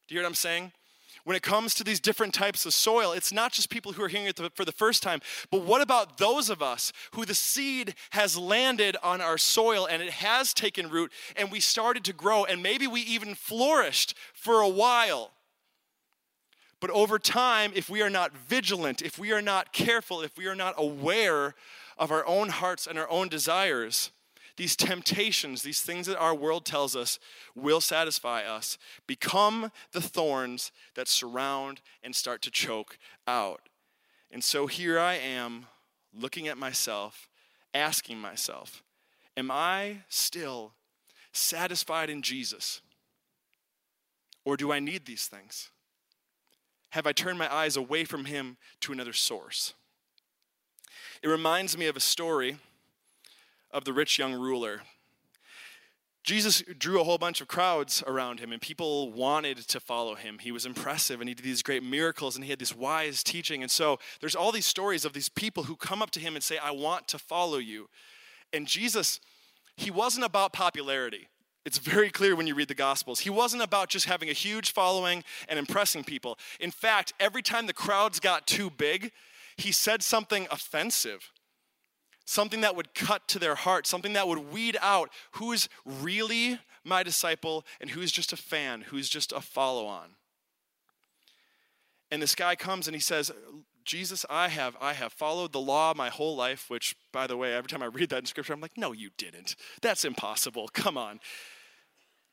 Do 0.09 0.14
you 0.14 0.18
hear 0.18 0.25
what 0.25 0.31
I'm 0.31 0.35
saying? 0.35 0.73
When 1.25 1.37
it 1.37 1.43
comes 1.43 1.75
to 1.75 1.85
these 1.85 2.01
different 2.01 2.35
types 2.35 2.67
of 2.67 2.75
soil, 2.75 3.13
it's 3.13 3.33
not 3.33 3.53
just 3.53 3.71
people 3.71 3.93
who 3.93 4.03
are 4.03 4.09
hearing 4.09 4.27
it 4.27 4.41
for 4.55 4.65
the 4.65 4.73
first 4.73 5.03
time, 5.03 5.21
but 5.51 5.63
what 5.63 5.81
about 5.81 6.19
those 6.19 6.51
of 6.51 6.63
us 6.63 6.93
who 7.13 7.25
the 7.25 7.35
seed 7.35 7.95
has 8.11 8.37
landed 8.37 8.97
on 9.03 9.21
our 9.21 9.39
soil 9.39 9.87
and 9.87 10.03
it 10.03 10.11
has 10.11 10.53
taken 10.53 10.89
root 10.89 11.13
and 11.37 11.51
we 11.51 11.61
started 11.61 12.05
to 12.05 12.13
grow 12.13 12.45
and 12.45 12.63
maybe 12.63 12.87
we 12.87 13.01
even 13.03 13.35
flourished 13.35 14.15
for 14.35 14.61
a 14.61 14.69
while? 14.69 15.31
But 16.81 16.91
over 16.91 17.21
time, 17.21 17.71
if 17.77 17.89
we 17.89 18.03
are 18.03 18.11
not 18.11 18.37
vigilant, 18.37 19.03
if 19.03 19.17
we 19.17 19.31
are 19.31 19.43
not 19.43 19.73
careful, 19.73 20.21
if 20.21 20.37
we 20.37 20.47
are 20.47 20.57
not 20.57 20.75
aware 20.77 21.55
of 21.97 22.11
our 22.11 22.27
own 22.27 22.49
hearts 22.49 22.89
and 22.89 22.99
our 22.99 23.09
own 23.09 23.29
desires, 23.29 24.11
these 24.57 24.77
temptations, 24.77 25.62
these 25.62 25.81
things 25.81 26.07
that 26.07 26.19
our 26.19 26.35
world 26.35 26.65
tells 26.65 26.95
us 26.95 27.19
will 27.55 27.81
satisfy 27.81 28.43
us, 28.45 28.79
become 29.07 29.71
the 29.93 30.01
thorns 30.01 30.73
that 30.95 31.09
surround 31.09 31.81
and 32.03 32.15
start 32.15 32.43
to 32.43 32.51
choke 32.51 32.99
out. 33.27 33.69
And 34.31 34.43
so 34.43 34.67
here 34.67 34.99
I 34.99 35.15
am 35.15 35.67
looking 36.12 36.49
at 36.49 36.59
myself, 36.59 37.29
asking 37.75 38.19
myself, 38.19 38.83
Am 39.37 39.51
I 39.51 39.99
still 40.09 40.73
satisfied 41.33 42.11
in 42.11 42.23
Jesus? 42.23 42.81
Or 44.45 44.57
do 44.57 44.73
I 44.73 44.81
need 44.81 45.07
these 45.07 45.27
things? 45.27 45.71
Have 46.91 47.07
I 47.07 47.12
turned 47.12 47.38
my 47.38 47.53
eyes 47.53 47.77
away 47.77 48.05
from 48.05 48.27
Him 48.27 48.59
to 48.81 48.93
another 48.93 49.15
source? 49.15 49.73
It 51.23 51.29
reminds 51.29 51.79
me 51.79 51.87
of 51.87 51.97
a 51.97 52.01
story 52.01 52.59
of 53.73 53.85
the 53.85 53.93
rich 53.93 54.19
young 54.19 54.35
ruler. 54.35 54.83
Jesus 56.25 56.63
drew 56.79 57.01
a 57.01 57.05
whole 57.05 57.19
bunch 57.19 57.41
of 57.41 57.49
crowds 57.49 58.03
around 58.07 58.39
him, 58.39 58.53
and 58.53 58.63
people 58.63 59.11
wanted 59.11 59.57
to 59.57 59.81
follow 59.81 60.15
him. 60.15 60.39
He 60.39 60.53
was 60.53 60.65
impressive, 60.65 61.21
and 61.21 61.29
he 61.29 61.35
did 61.35 61.45
these 61.45 61.63
great 61.63 61.83
miracles, 61.83 62.37
and 62.37 62.45
he 62.45 62.51
had 62.51 62.61
this 62.61 62.77
wise 62.77 63.25
teaching. 63.25 63.61
And 63.63 63.71
so 63.71 63.99
there's 64.21 64.37
all 64.37 64.53
these 64.53 64.67
stories 64.67 65.05
of 65.05 65.15
these 65.15 65.29
people 65.29 65.65
who 65.65 65.75
come 65.75 66.01
up 66.01 66.13
to 66.13 66.21
him 66.21 66.37
and 66.37 66.45
say, 66.45 66.59
I 66.59 66.71
want 66.71 67.09
to 67.09 67.19
follow 67.19 67.59
you. 67.59 67.89
And 68.53 68.69
Jesus, 68.69 69.19
he 69.77 69.91
wasn't 69.91 70.25
about 70.25 70.53
popularity. 70.53 71.29
It's 71.65 71.79
very 71.79 72.11
clear 72.11 72.37
when 72.37 72.47
you 72.47 72.55
read 72.55 72.69
the 72.69 72.75
Gospels. 72.75 73.21
He 73.21 73.31
wasn't 73.31 73.63
about 73.63 73.89
just 73.89 74.07
having 74.07 74.29
a 74.29 74.35
huge 74.35 74.73
following 74.73 75.25
and 75.49 75.59
impressing 75.59 76.05
people. 76.05 76.39
In 76.61 76.71
fact, 76.71 77.13
every 77.19 77.43
time 77.43 77.67
the 77.67 77.73
crowds 77.73 78.21
got 78.21 78.47
too 78.47 78.71
big, 78.71 79.11
he 79.57 79.73
said 79.73 80.03
something 80.03 80.47
offensive 80.51 81.32
something 82.25 82.61
that 82.63 82.77
would 82.77 82.95
cut 82.95 83.27
to 83.29 83.39
their 83.39 83.55
heart, 83.55 83.87
something 83.87 84.13
that 84.13 84.29
would 84.29 84.53
weed 84.53 84.77
out 84.81 85.11
who's 85.33 85.69
really 85.85 86.59
my 86.85 87.03
disciple 87.03 87.65
and 87.81 87.91
who's 87.91 88.13
just 88.13 88.33
a 88.33 88.37
fan, 88.37 88.83
who's 88.83 89.09
just 89.09 89.33
a 89.33 89.41
follow 89.41 89.87
on. 89.87 90.11
And 92.11 92.21
this 92.21 92.35
guy 92.35 92.57
comes 92.57 92.87
and 92.87 92.95
he 92.95 93.01
says, 93.01 93.33
Jesus, 93.85 94.25
I 94.31 94.49
have 94.49 94.77
I 94.81 94.93
have 94.93 95.13
followed 95.13 95.53
the 95.53 95.61
law 95.61 95.93
my 95.97 96.09
whole 96.09 96.37
life, 96.37 96.69
which 96.69 96.95
by 97.13 97.27
the 97.27 97.37
way, 97.37 97.55
every 97.55 97.69
time 97.69 97.83
I 97.83 97.87
read 97.87 98.11
that 98.11 98.19
in 98.19 98.27
scripture, 98.27 98.53
I'm 98.53 98.61
like, 98.61 98.77
no, 98.77 98.93
you 98.93 99.11
didn't. 99.17 99.57
That's 99.81 100.05
impossible. 100.05 100.69
Come 100.73 100.97
on. 100.97 101.21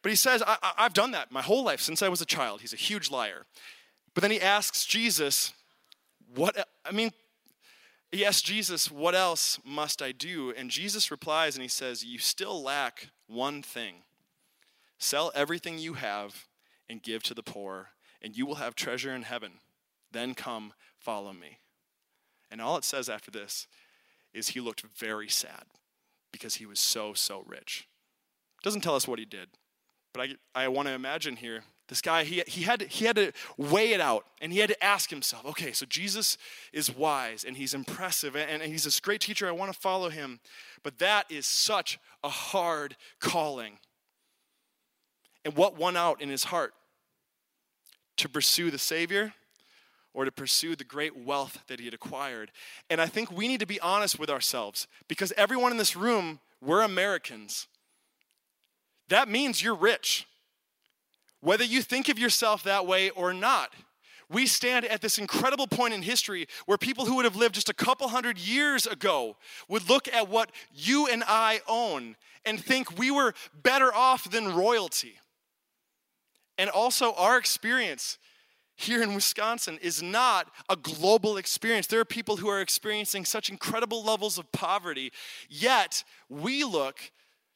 But 0.02 0.12
he 0.12 0.16
says, 0.16 0.42
I, 0.46 0.58
have 0.78 0.94
done 0.94 1.12
that 1.12 1.32
my 1.32 1.42
whole 1.42 1.64
life 1.64 1.82
since 1.82 2.02
I 2.02 2.10
was 2.10 2.22
a 2.22 2.26
child. 2.26 2.62
He's 2.62 2.74
a 2.74 2.78
huge 2.78 3.12
liar. 3.12 3.46
But 4.14 4.22
then 4.22 4.32
he 4.32 4.40
asks 4.40 4.86
Jesus, 4.86 5.54
what 6.36 6.68
I 6.86 6.92
mean, 6.92 7.12
he 8.12 8.26
asks 8.26 8.42
Jesus, 8.42 8.90
What 8.90 9.16
else 9.16 9.60
must 9.64 10.02
I 10.02 10.12
do? 10.12 10.54
And 10.56 10.72
Jesus 10.72 11.12
replies 11.12 11.56
and 11.56 11.62
he 11.62 11.70
says, 11.70 12.04
You 12.04 12.20
still 12.20 12.62
lack 12.62 13.10
one 13.28 13.62
thing. 13.62 14.04
Sell 14.98 15.32
everything 15.36 15.78
you 15.78 15.94
have 15.94 16.48
and 16.90 17.04
give 17.04 17.24
to 17.24 17.34
the 17.34 17.44
poor, 17.44 17.90
and 18.22 18.36
you 18.36 18.46
will 18.46 18.56
have 18.56 18.76
treasure 18.76 19.14
in 19.14 19.22
heaven. 19.24 19.54
Then 20.12 20.34
come, 20.34 20.74
follow 20.98 21.34
me. 21.34 21.60
And 22.52 22.62
all 22.62 22.78
it 22.78 22.84
says 22.84 23.10
after 23.10 23.30
this 23.32 23.68
is 24.34 24.50
he 24.50 24.60
looked 24.60 24.82
very 24.82 25.30
sad 25.30 25.66
because 26.32 26.56
he 26.56 26.66
was 26.66 26.80
so, 26.80 27.14
so 27.14 27.44
rich. 27.48 27.88
It 28.60 28.64
doesn't 28.64 28.82
tell 28.82 28.96
us 28.96 29.08
what 29.08 29.20
he 29.20 29.26
did, 29.26 29.50
but 30.14 30.30
I, 30.56 30.64
I 30.64 30.68
want 30.68 30.88
to 30.88 30.94
imagine 30.94 31.38
here 31.38 31.64
this 31.90 32.02
guy, 32.02 32.24
he, 32.24 32.44
he, 32.48 32.62
had, 32.62 32.84
he 32.84 33.06
had 33.06 33.16
to 33.16 33.32
weigh 33.58 33.94
it 33.94 34.00
out 34.00 34.26
and 34.42 34.54
he 34.54 34.60
had 34.60 34.70
to 34.70 34.84
ask 34.84 35.10
himself 35.10 35.46
okay, 35.48 35.72
so 35.72 35.86
Jesus 35.86 36.38
is 36.72 36.96
wise 36.96 37.44
and 37.44 37.58
he's 37.58 37.74
impressive 37.74 38.36
and, 38.36 38.62
and 38.62 38.72
he's 38.72 38.84
this 38.84 39.00
great 39.00 39.20
teacher. 39.20 39.48
I 39.48 39.52
want 39.52 39.74
to 39.74 39.78
follow 39.78 40.10
him. 40.10 40.40
But 40.84 41.00
that 41.00 41.26
is 41.30 41.46
such 41.46 42.00
a 42.24 42.30
hard 42.30 42.96
calling. 43.20 43.80
And 45.44 45.56
what 45.56 45.78
won 45.78 45.98
out 45.98 46.22
in 46.22 46.30
his 46.30 46.46
heart? 46.46 46.74
To 48.18 48.30
pursue 48.30 48.70
the 48.70 48.78
Savior 48.78 49.34
or 50.14 50.26
to 50.26 50.32
pursue 50.32 50.76
the 50.76 50.84
great 50.84 51.18
wealth 51.18 51.64
that 51.68 51.80
he 51.80 51.86
had 51.86 51.94
acquired. 51.94 52.52
And 52.90 53.02
I 53.02 53.08
think 53.08 53.32
we 53.32 53.48
need 53.48 53.60
to 53.62 53.66
be 53.66 53.80
honest 53.80 54.20
with 54.20 54.30
ourselves 54.30 54.88
because 55.08 55.34
everyone 55.38 55.72
in 55.72 55.78
this 55.78 55.96
room, 55.96 56.40
we're 56.62 56.82
Americans. 56.82 57.68
That 59.08 59.28
means 59.28 59.64
you're 59.64 59.76
rich. 59.76 60.28
Whether 61.42 61.64
you 61.64 61.82
think 61.82 62.10
of 62.10 62.20
yourself 62.20 62.64
that 62.64 62.86
way 62.86 63.10
or 63.12 63.34
not, 63.34 63.74
we 64.30 64.46
stand 64.46 64.86
at 64.86 65.02
this 65.02 65.18
incredible 65.18 65.68
point 65.68 65.94
in 65.94 66.04
history 66.04 66.48
where 66.66 66.78
people 66.78 67.06
who 67.06 67.16
would 67.16 67.26
have 67.26 67.36
lived 67.36 67.56
just 67.56 67.70
a 67.70 67.74
couple 67.74 68.08
hundred 68.10 68.38
years 68.38 68.86
ago 68.86 69.38
would 69.68 69.90
look 69.90 70.08
at 70.14 70.30
what 70.30 70.52
you 70.72 71.08
and 71.08 71.24
I 71.28 71.62
own 71.68 72.16
and 72.46 72.64
think 72.64 72.98
we 72.98 73.10
were 73.10 73.34
better 73.64 73.94
off 73.94 74.30
than 74.30 74.54
royalty. 74.54 75.16
And 76.58 76.70
also, 76.70 77.14
our 77.14 77.38
experience 77.38 78.18
here 78.76 79.02
in 79.02 79.16
Wisconsin 79.16 79.80
is 79.82 80.04
not 80.04 80.52
a 80.70 80.76
global 80.76 81.38
experience. 81.38 81.88
There 81.88 82.00
are 82.00 82.06
people 82.06 82.38
who 82.38 82.50
are 82.50 82.62
experiencing 82.62 83.26
such 83.26 83.50
incredible 83.50 84.04
levels 84.04 84.38
of 84.38 84.52
poverty, 84.52 85.12
yet 85.50 86.04
we 86.30 86.64
look 86.64 87.12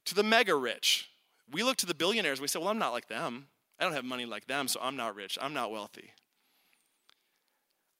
to 0.06 0.16
the 0.16 0.24
mega 0.24 0.56
rich. 0.56 1.10
We 1.52 1.64
look 1.64 1.78
to 1.78 1.86
the 1.86 1.94
billionaires. 1.94 2.42
We 2.42 2.48
say, 2.48 2.60
well, 2.60 2.70
I'm 2.70 2.80
not 2.80 2.94
like 2.94 3.08
them. 3.08 3.48
I 3.84 3.86
don't 3.86 3.96
have 3.96 4.06
money 4.06 4.26
like 4.26 4.48
them, 4.48 4.70
so 4.70 4.80
I'm 4.82 4.96
not 4.96 5.14
rich. 5.14 5.38
I'm 5.42 5.54
not 5.54 5.70
wealthy. 5.70 6.12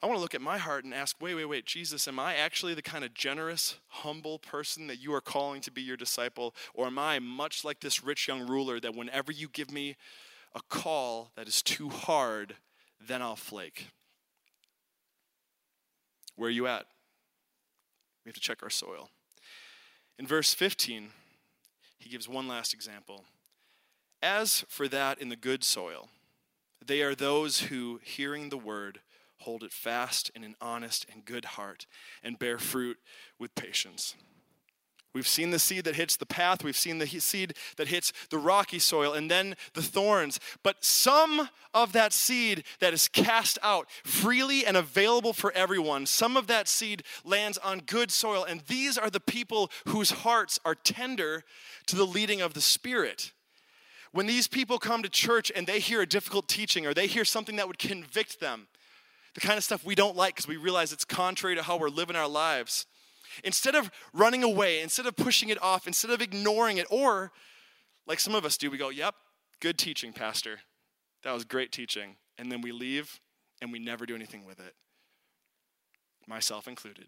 I 0.02 0.06
want 0.06 0.16
to 0.16 0.22
look 0.22 0.34
at 0.34 0.40
my 0.40 0.58
heart 0.58 0.86
and 0.86 0.94
ask 0.94 1.22
wait, 1.22 1.36
wait, 1.36 1.44
wait, 1.44 1.66
Jesus, 1.66 2.08
am 2.08 2.20
I 2.20 2.36
actually 2.36 2.74
the 2.74 2.82
kind 2.82 3.04
of 3.04 3.14
generous, 3.14 3.76
humble 3.90 4.40
person 4.40 4.88
that 4.88 5.02
you 5.02 5.14
are 5.14 5.20
calling 5.20 5.60
to 5.60 5.72
be 5.72 5.82
your 5.82 5.98
disciple? 5.98 6.56
Or 6.74 6.88
am 6.88 6.98
I 6.98 7.20
much 7.20 7.66
like 7.66 7.82
this 7.82 8.02
rich 8.02 8.30
young 8.30 8.48
ruler 8.48 8.80
that 8.80 8.96
whenever 8.96 9.34
you 9.34 9.50
give 9.50 9.74
me 9.74 9.98
a 10.56 10.62
call 10.70 11.32
that 11.36 11.50
is 11.50 11.62
too 11.62 11.90
hard, 11.90 12.56
then 13.06 13.22
I'll 13.22 13.36
flake? 13.36 13.88
Where 16.38 16.48
are 16.48 16.50
you 16.50 16.66
at? 16.66 16.86
We 18.24 18.30
have 18.30 18.36
to 18.36 18.40
check 18.40 18.64
our 18.64 18.70
soil. 18.70 19.10
In 20.18 20.28
verse 20.28 20.54
15, 20.54 21.10
he 21.98 22.10
gives 22.10 22.30
one 22.30 22.48
last 22.48 22.74
example. 22.74 23.26
As 24.24 24.64
for 24.70 24.88
that 24.88 25.20
in 25.20 25.28
the 25.28 25.36
good 25.36 25.66
soil, 25.66 26.08
they 26.84 27.02
are 27.02 27.14
those 27.14 27.60
who, 27.64 28.00
hearing 28.02 28.48
the 28.48 28.58
word, 28.58 29.02
hold 29.40 29.64
it 29.64 29.74
fast 29.74 30.32
in 30.34 30.46
an 30.46 30.56
honest 30.62 31.06
and 31.12 31.26
good 31.26 31.44
heart 31.44 31.86
and 32.24 32.40
bear 32.40 32.58
fruit 32.58 32.98
with 33.38 33.54
patience. 33.54 34.16
We've 35.14 35.28
seen 35.28 35.52
the 35.52 35.60
seed 35.60 35.84
that 35.84 35.98
hits 35.98 36.16
the 36.16 36.26
path, 36.26 36.64
we've 36.64 36.78
seen 36.78 37.00
the 37.00 37.06
seed 37.06 37.54
that 37.76 37.90
hits 37.90 38.14
the 38.30 38.38
rocky 38.38 38.80
soil, 38.80 39.12
and 39.12 39.30
then 39.30 39.56
the 39.74 39.84
thorns. 39.84 40.40
But 40.64 40.86
some 40.86 41.50
of 41.74 41.92
that 41.92 42.14
seed 42.14 42.64
that 42.80 42.94
is 42.94 43.10
cast 43.10 43.60
out 43.62 43.90
freely 44.06 44.66
and 44.66 44.78
available 44.78 45.34
for 45.34 45.52
everyone, 45.52 46.06
some 46.06 46.38
of 46.38 46.48
that 46.48 46.70
seed 46.70 47.04
lands 47.26 47.58
on 47.58 47.80
good 47.80 48.10
soil, 48.10 48.46
and 48.46 48.62
these 48.62 48.98
are 48.98 49.10
the 49.10 49.20
people 49.20 49.70
whose 49.90 50.12
hearts 50.12 50.62
are 50.64 50.76
tender 50.76 51.44
to 51.88 51.98
the 51.98 52.08
leading 52.08 52.40
of 52.40 52.54
the 52.54 52.62
Spirit. 52.62 53.34
When 54.14 54.28
these 54.28 54.48
people 54.48 54.78
come 54.78 55.02
to 55.02 55.10
church 55.10 55.52
and 55.54 55.66
they 55.66 55.80
hear 55.80 56.02
a 56.02 56.06
difficult 56.06 56.48
teaching 56.48 56.86
or 56.86 56.94
they 56.94 57.08
hear 57.08 57.26
something 57.26 57.56
that 57.56 57.68
would 57.68 57.80
convict 57.80 58.40
them, 58.40 58.68
the 59.34 59.42
kind 59.42 59.58
of 59.58 59.64
stuff 59.64 59.84
we 59.84 59.96
don't 59.96 60.16
like 60.16 60.36
because 60.36 60.48
we 60.48 60.56
realize 60.56 60.94
it's 60.94 61.04
contrary 61.04 61.56
to 61.56 61.64
how 61.64 61.78
we're 61.78 61.90
living 61.90 62.16
our 62.16 62.28
lives, 62.28 62.86
instead 63.44 63.74
of 63.74 63.90
running 64.14 64.44
away, 64.44 64.82
instead 64.82 65.08
of 65.08 65.16
pushing 65.16 65.50
it 65.50 65.62
off, 65.64 65.88
instead 65.88 66.12
of 66.12 66.22
ignoring 66.22 66.78
it, 66.78 66.86
or 66.92 67.32
like 68.06 68.20
some 68.20 68.36
of 68.36 68.46
us 68.46 68.56
do, 68.56 68.70
we 68.70 68.78
go, 68.78 68.90
Yep, 68.90 69.16
good 69.60 69.80
teaching, 69.80 70.14
Pastor. 70.14 70.60
That 71.24 71.34
was 71.34 71.44
great 71.44 71.72
teaching. 71.72 72.18
And 72.38 72.52
then 72.52 72.62
we 72.62 72.72
leave 72.72 73.20
and 73.62 73.72
we 73.72 73.80
never 73.80 74.06
do 74.06 74.14
anything 74.14 74.46
with 74.46 74.60
it, 74.60 74.76
myself 76.28 76.68
included. 76.68 77.08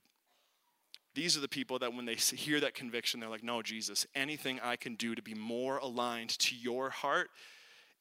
These 1.16 1.38
are 1.38 1.42
the 1.42 1.48
people 1.48 1.80
that 1.80 1.94
when 1.94 2.06
they 2.06 2.16
hear 2.16 2.60
that 2.60 2.74
conviction, 2.74 3.20
they're 3.20 3.30
like, 3.30 3.44
no, 3.44 3.62
Jesus, 3.62 4.06
anything 4.14 4.60
I 4.62 4.76
can 4.76 4.96
do 4.96 5.16
to 5.16 5.22
be 5.22 5.34
more 5.34 5.78
aligned 5.78 6.38
to 6.40 6.56
your 6.56 6.90
heart 6.90 7.30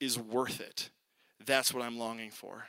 is 0.00 0.18
worth 0.18 0.61
it. 0.61 0.90
That's 1.46 1.72
what 1.72 1.85
I'm 1.85 1.96
longing 1.96 2.33
for. 2.33 2.66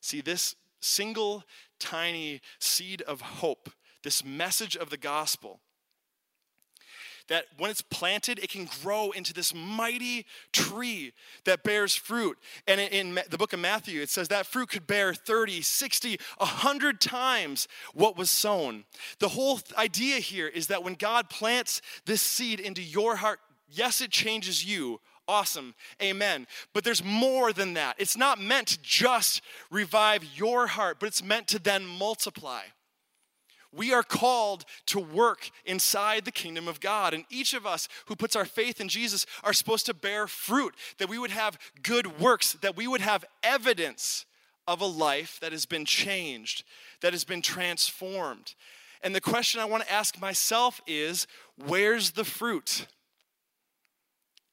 See, 0.00 0.20
this 0.20 0.54
single 0.80 1.42
tiny 1.80 2.40
seed 2.60 3.02
of 3.02 3.20
hope, 3.20 3.70
this 4.04 4.24
message 4.24 4.76
of 4.76 4.90
the 4.90 4.96
gospel, 4.96 5.60
that 7.28 7.46
when 7.58 7.70
it's 7.70 7.82
planted, 7.82 8.38
it 8.38 8.50
can 8.50 8.68
grow 8.82 9.10
into 9.10 9.32
this 9.32 9.54
mighty 9.54 10.26
tree 10.52 11.12
that 11.44 11.62
bears 11.62 11.94
fruit. 11.94 12.38
And 12.66 12.80
in 12.80 13.18
the 13.28 13.38
book 13.38 13.52
of 13.52 13.60
Matthew, 13.60 14.00
it 14.00 14.10
says 14.10 14.28
that 14.28 14.46
fruit 14.46 14.70
could 14.70 14.86
bear 14.86 15.14
30, 15.14 15.62
60, 15.62 16.18
100 16.38 17.00
times 17.00 17.68
what 17.94 18.16
was 18.16 18.30
sown. 18.30 18.84
The 19.18 19.28
whole 19.28 19.60
idea 19.76 20.16
here 20.16 20.48
is 20.48 20.68
that 20.68 20.84
when 20.84 20.94
God 20.94 21.28
plants 21.28 21.82
this 22.04 22.22
seed 22.22 22.60
into 22.60 22.82
your 22.82 23.16
heart, 23.16 23.40
yes, 23.68 24.00
it 24.00 24.10
changes 24.10 24.64
you. 24.64 25.00
Awesome. 25.28 25.74
Amen. 26.00 26.46
But 26.72 26.84
there's 26.84 27.02
more 27.02 27.52
than 27.52 27.74
that. 27.74 27.96
It's 27.98 28.16
not 28.16 28.40
meant 28.40 28.68
to 28.68 28.78
just 28.80 29.42
revive 29.70 30.22
your 30.36 30.68
heart, 30.68 30.98
but 31.00 31.08
it's 31.08 31.22
meant 31.22 31.48
to 31.48 31.58
then 31.58 31.84
multiply. 31.84 32.62
We 33.76 33.92
are 33.92 34.02
called 34.02 34.64
to 34.86 34.98
work 34.98 35.50
inside 35.64 36.24
the 36.24 36.32
kingdom 36.32 36.66
of 36.66 36.80
God. 36.80 37.14
And 37.14 37.24
each 37.30 37.52
of 37.54 37.66
us 37.66 37.88
who 38.06 38.16
puts 38.16 38.34
our 38.34 38.44
faith 38.44 38.80
in 38.80 38.88
Jesus 38.88 39.26
are 39.44 39.52
supposed 39.52 39.86
to 39.86 39.94
bear 39.94 40.26
fruit, 40.26 40.74
that 40.98 41.08
we 41.08 41.18
would 41.18 41.30
have 41.30 41.58
good 41.82 42.18
works, 42.20 42.54
that 42.62 42.76
we 42.76 42.86
would 42.86 43.00
have 43.00 43.24
evidence 43.42 44.24
of 44.66 44.80
a 44.80 44.86
life 44.86 45.38
that 45.40 45.52
has 45.52 45.66
been 45.66 45.84
changed, 45.84 46.64
that 47.00 47.12
has 47.12 47.24
been 47.24 47.42
transformed. 47.42 48.54
And 49.02 49.14
the 49.14 49.20
question 49.20 49.60
I 49.60 49.66
want 49.66 49.84
to 49.84 49.92
ask 49.92 50.20
myself 50.20 50.80
is 50.86 51.26
where's 51.56 52.12
the 52.12 52.24
fruit? 52.24 52.86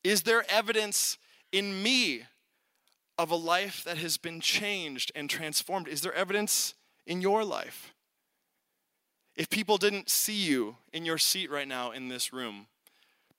Is 0.04 0.24
there 0.24 0.46
evidence 0.50 1.18
in 1.52 1.82
me 1.82 2.24
of 3.18 3.32
a 3.32 3.36
life 3.36 3.84
that 3.86 3.98
has 3.98 4.18
been 4.18 4.42
changed 4.42 5.12
and 5.16 5.30
transformed? 5.30 5.88
Is 5.88 6.02
there 6.02 6.14
evidence 6.14 6.74
in 7.06 7.22
your 7.22 7.44
life? 7.44 7.93
If 9.36 9.50
people 9.50 9.78
didn't 9.78 10.10
see 10.10 10.36
you 10.36 10.78
in 10.92 11.06
your 11.06 11.18
seat 11.18 11.50
right 11.50 11.68
now 11.68 11.92
in 11.92 12.08
this 12.08 12.32
room, 12.32 12.68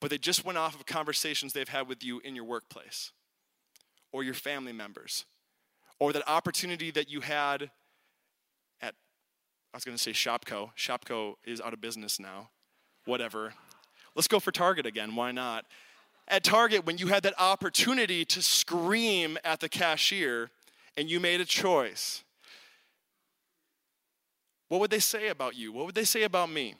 but 0.01 0.11
they 0.11 0.19
just 0.19 0.45
went 0.45 0.59
off 0.59 0.75
of 0.75 0.85
conversations 0.87 1.53
they've 1.53 1.69
had 1.69 1.89
with 1.89 2.03
you 2.03 2.21
in 2.21 2.35
your 2.35 2.45
workplace 2.45 3.13
or 4.13 4.23
your 4.23 4.35
family 4.35 4.73
members, 4.73 5.25
or 5.99 6.13
that 6.13 6.23
opportunity 6.29 6.91
that 6.91 7.11
you 7.11 7.21
had 7.21 7.71
at, 8.81 8.95
I 9.73 9.77
was 9.77 9.85
going 9.85 9.97
to 9.97 10.03
say 10.03 10.13
Shopko. 10.13 10.71
Shopko 10.77 11.35
is 11.45 11.61
out 11.61 11.73
of 11.73 11.81
business 11.81 12.21
now. 12.21 12.51
Whatever. 13.07 13.55
Let's 14.15 14.29
go 14.29 14.41
for 14.41 14.53
Target 14.53 14.87
again. 14.87 15.17
Why 15.17 15.33
not? 15.33 15.65
At 16.29 16.45
Target, 16.45 16.87
when 16.87 16.99
you 16.99 17.09
had 17.09 17.23
that 17.25 17.35
opportunity 17.39 18.25
to 18.27 18.43
scream 18.43 19.37
at 19.45 19.61
the 19.61 19.69
cashier 19.69 20.51
and 20.97 21.11
you 21.11 21.21
made 21.21 21.41
a 21.41 21.45
choice, 21.45 22.23
what 24.75 24.81
would 24.81 24.91
they 24.91 24.99
say 24.99 25.29
about 25.29 25.55
you? 25.55 25.73
What 25.73 25.87
would 25.87 25.95
they 25.95 26.03
say 26.03 26.25
about 26.25 26.51
me? 26.51 26.75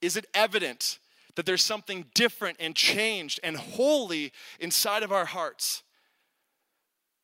Is 0.00 0.16
it 0.16 0.26
evident 0.32 1.00
that 1.34 1.44
there's 1.44 1.64
something 1.64 2.04
different 2.14 2.56
and 2.60 2.72
changed 2.72 3.40
and 3.42 3.56
holy 3.56 4.32
inside 4.60 5.02
of 5.02 5.10
our 5.10 5.24
hearts? 5.24 5.82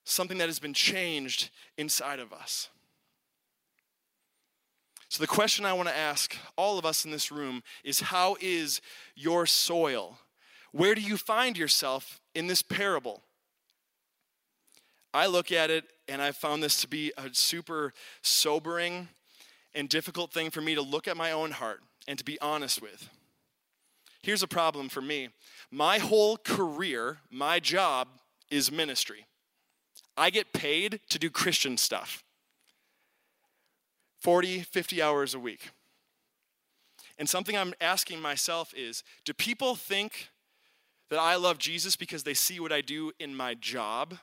Something 0.03 0.39
that 0.39 0.49
has 0.49 0.59
been 0.59 0.75
changed 0.75 1.51
inside 1.79 2.19
of 2.19 2.33
us. 2.33 2.69
So, 5.09 5.23
the 5.23 5.29
question 5.29 5.65
I 5.65 5.73
want 5.73 5.89
to 5.89 5.97
ask 5.97 6.37
all 6.57 6.81
of 6.81 6.85
us 6.85 7.05
in 7.05 7.13
this 7.13 7.31
room 7.31 7.63
is 7.85 8.01
How 8.01 8.37
is 8.41 8.81
your 9.15 9.47
soil? 9.47 10.19
Where 10.73 10.97
do 10.97 11.01
you 11.01 11.17
find 11.17 11.57
yourself 11.57 12.21
in 12.35 12.49
this 12.49 12.61
parable? 12.61 13.23
I 15.15 15.27
look 15.27 15.53
at 15.53 15.71
it 15.71 15.85
and 16.09 16.21
I 16.21 16.33
found 16.33 16.61
this 16.61 16.81
to 16.81 16.89
be 16.89 17.13
a 17.17 17.33
super 17.33 17.93
sobering 18.21 19.11
and 19.77 19.89
difficult 19.89 20.33
thing 20.33 20.51
for 20.51 20.61
me 20.61 20.75
to 20.75 20.83
look 20.83 21.07
at 21.07 21.17
my 21.17 21.31
own 21.31 21.53
heart 21.53 21.83
and 22.09 22.19
to 22.19 22.25
be 22.25 22.41
honest 22.41 22.83
with. 22.83 23.09
Here's 24.23 24.43
a 24.43 24.49
problem 24.49 24.89
for 24.89 25.01
me 25.01 25.29
my 25.71 25.99
whole 25.99 26.37
career, 26.37 27.19
my 27.31 27.61
job 27.61 28.09
is 28.51 28.73
ministry. 28.73 29.27
I 30.17 30.31
get 30.31 30.53
paid 30.53 31.01
to 31.11 31.19
do 31.19 31.31
Christian 31.31 31.77
stuff 31.77 32.25
40, 34.21 34.63
50 34.63 35.03
hours 35.03 35.35
a 35.35 35.39
week. 35.39 35.71
And 37.19 37.29
something 37.29 37.57
I'm 37.57 37.75
asking 37.81 38.21
myself 38.21 38.73
is 38.77 39.05
do 39.25 39.33
people 39.33 39.75
think 39.75 40.31
that 41.11 41.19
I 41.19 41.37
love 41.37 41.59
Jesus 41.59 41.97
because 41.97 42.25
they 42.25 42.35
see 42.35 42.59
what 42.59 42.73
I 42.73 42.81
do 42.81 43.13
in 43.19 43.35
my 43.35 43.55
job? 43.55 44.19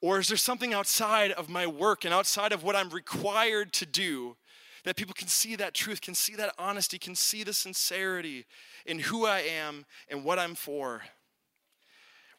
Or 0.00 0.18
is 0.18 0.28
there 0.28 0.36
something 0.36 0.74
outside 0.74 1.30
of 1.32 1.48
my 1.48 1.66
work 1.66 2.04
and 2.04 2.12
outside 2.12 2.52
of 2.52 2.62
what 2.62 2.76
I'm 2.76 2.90
required 2.90 3.72
to 3.74 3.86
do 3.86 4.36
that 4.84 4.96
people 4.96 5.14
can 5.14 5.28
see 5.28 5.56
that 5.56 5.74
truth, 5.74 6.00
can 6.00 6.14
see 6.14 6.34
that 6.36 6.54
honesty, 6.58 6.98
can 6.98 7.14
see 7.14 7.42
the 7.42 7.52
sincerity 7.52 8.44
in 8.86 8.98
who 9.00 9.26
I 9.26 9.40
am 9.40 9.86
and 10.08 10.24
what 10.24 10.38
I'm 10.38 10.54
for? 10.54 11.02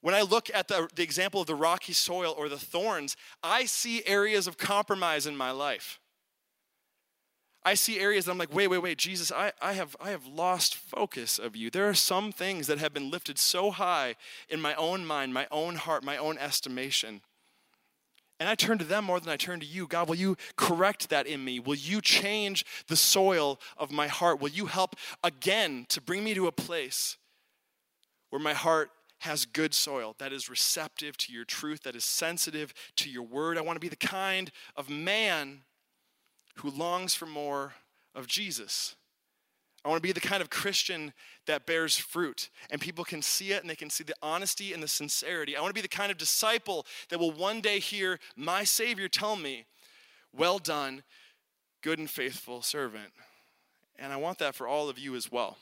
When 0.01 0.13
I 0.13 0.21
look 0.21 0.51
at 0.53 0.67
the, 0.67 0.87
the 0.93 1.01
example 1.01 1.41
of 1.41 1.47
the 1.47 1.55
rocky 1.55 1.93
soil 1.93 2.35
or 2.37 2.47
the 2.47 2.59
thorns, 2.59 3.17
I 3.41 3.65
see 3.65 4.05
areas 4.05 4.45
of 4.45 4.57
compromise 4.57 5.25
in 5.25 5.35
my 5.35 5.49
life. 5.49 5.99
I 7.63 7.73
see 7.73 7.99
areas 7.99 8.25
that 8.25 8.31
I'm 8.31 8.37
like, 8.37 8.53
wait, 8.53 8.67
wait, 8.67 8.83
wait, 8.83 8.99
Jesus, 8.99 9.31
I, 9.31 9.51
I, 9.59 9.73
have, 9.73 9.95
I 9.99 10.11
have 10.11 10.27
lost 10.27 10.75
focus 10.75 11.39
of 11.39 11.55
you. 11.55 11.71
There 11.71 11.89
are 11.89 11.95
some 11.95 12.31
things 12.31 12.67
that 12.67 12.77
have 12.77 12.93
been 12.93 13.09
lifted 13.09 13.39
so 13.39 13.71
high 13.71 14.15
in 14.47 14.61
my 14.61 14.75
own 14.75 15.03
mind, 15.03 15.33
my 15.33 15.47
own 15.49 15.73
heart, 15.73 16.03
my 16.03 16.17
own 16.17 16.37
estimation. 16.37 17.21
And 18.39 18.49
I 18.49 18.55
turn 18.55 18.77
to 18.79 18.85
them 18.85 19.05
more 19.05 19.19
than 19.19 19.29
I 19.29 19.37
turn 19.37 19.61
to 19.61 19.65
you. 19.65 19.87
God, 19.87 20.09
will 20.09 20.15
you 20.15 20.35
correct 20.57 21.09
that 21.09 21.25
in 21.25 21.43
me? 21.43 21.59
Will 21.59 21.75
you 21.75 22.01
change 22.01 22.65
the 22.87 22.97
soil 22.97 23.59
of 23.77 23.91
my 23.91 24.07
heart? 24.07 24.41
Will 24.41 24.49
you 24.49 24.65
help 24.65 24.95
again 25.23 25.85
to 25.89 26.01
bring 26.01 26.23
me 26.23 26.33
to 26.33 26.47
a 26.47 26.51
place 26.51 27.17
where 28.29 28.41
my 28.41 28.53
heart 28.53 28.91
has 29.19 29.45
good 29.45 29.73
soil 29.73 30.15
that 30.19 30.33
is 30.33 30.49
receptive 30.49 31.15
to 31.17 31.31
your 31.31 31.45
truth, 31.45 31.83
that 31.83 31.95
is 31.95 32.03
sensitive 32.03 32.73
to 32.97 33.09
your 33.09 33.23
word? 33.23 33.57
I 33.57 33.61
want 33.61 33.77
to 33.77 33.81
be 33.81 33.87
the 33.87 33.95
kind 33.95 34.51
of 34.75 34.89
man 34.89 35.61
who 36.57 36.69
longs 36.69 37.15
for 37.15 37.25
more 37.25 37.75
of 38.13 38.27
Jesus. 38.27 38.95
I 39.85 39.89
want 39.89 40.01
to 40.01 40.07
be 40.07 40.11
the 40.11 40.19
kind 40.19 40.41
of 40.41 40.49
Christian 40.49 41.13
that 41.45 41.67
bears 41.67 41.95
fruit 41.95 42.49
and 42.71 42.81
people 42.81 43.05
can 43.05 43.21
see 43.21 43.51
it 43.51 43.61
and 43.61 43.69
they 43.69 43.75
can 43.75 43.91
see 43.91 44.03
the 44.03 44.15
honesty 44.21 44.73
and 44.73 44.81
the 44.81 44.87
sincerity. 44.87 45.55
I 45.55 45.61
want 45.61 45.69
to 45.69 45.75
be 45.79 45.81
the 45.81 45.87
kind 45.87 46.11
of 46.11 46.17
disciple 46.17 46.87
that 47.09 47.19
will 47.19 47.31
one 47.31 47.61
day 47.61 47.79
hear 47.79 48.19
my 48.35 48.63
Savior 48.63 49.07
tell 49.07 49.35
me, 49.35 49.65
Well 50.33 50.57
done, 50.57 51.03
good 51.83 51.99
and 51.99 52.09
faithful 52.09 52.63
servant. 52.63 53.11
And 53.97 54.11
I 54.11 54.17
want 54.17 54.39
that 54.39 54.55
for 54.55 54.67
all 54.67 54.89
of 54.89 54.97
you 54.97 55.15
as 55.15 55.31
well. 55.31 55.57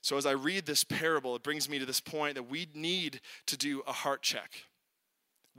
So, 0.00 0.16
as 0.16 0.24
I 0.24 0.30
read 0.30 0.64
this 0.64 0.84
parable, 0.84 1.34
it 1.34 1.42
brings 1.42 1.68
me 1.68 1.80
to 1.80 1.84
this 1.84 2.00
point 2.00 2.36
that 2.36 2.48
we 2.48 2.68
need 2.72 3.20
to 3.46 3.56
do 3.56 3.82
a 3.86 3.92
heart 3.92 4.22
check 4.22 4.62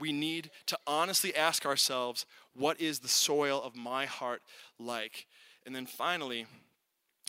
we 0.00 0.12
need 0.12 0.50
to 0.66 0.78
honestly 0.86 1.36
ask 1.36 1.66
ourselves, 1.66 2.24
what 2.54 2.80
is 2.80 3.00
the 3.00 3.08
soil 3.08 3.62
of 3.62 3.76
my 3.76 4.06
heart 4.06 4.42
like? 4.78 5.26
And 5.66 5.76
then 5.76 5.86
finally, 5.86 6.46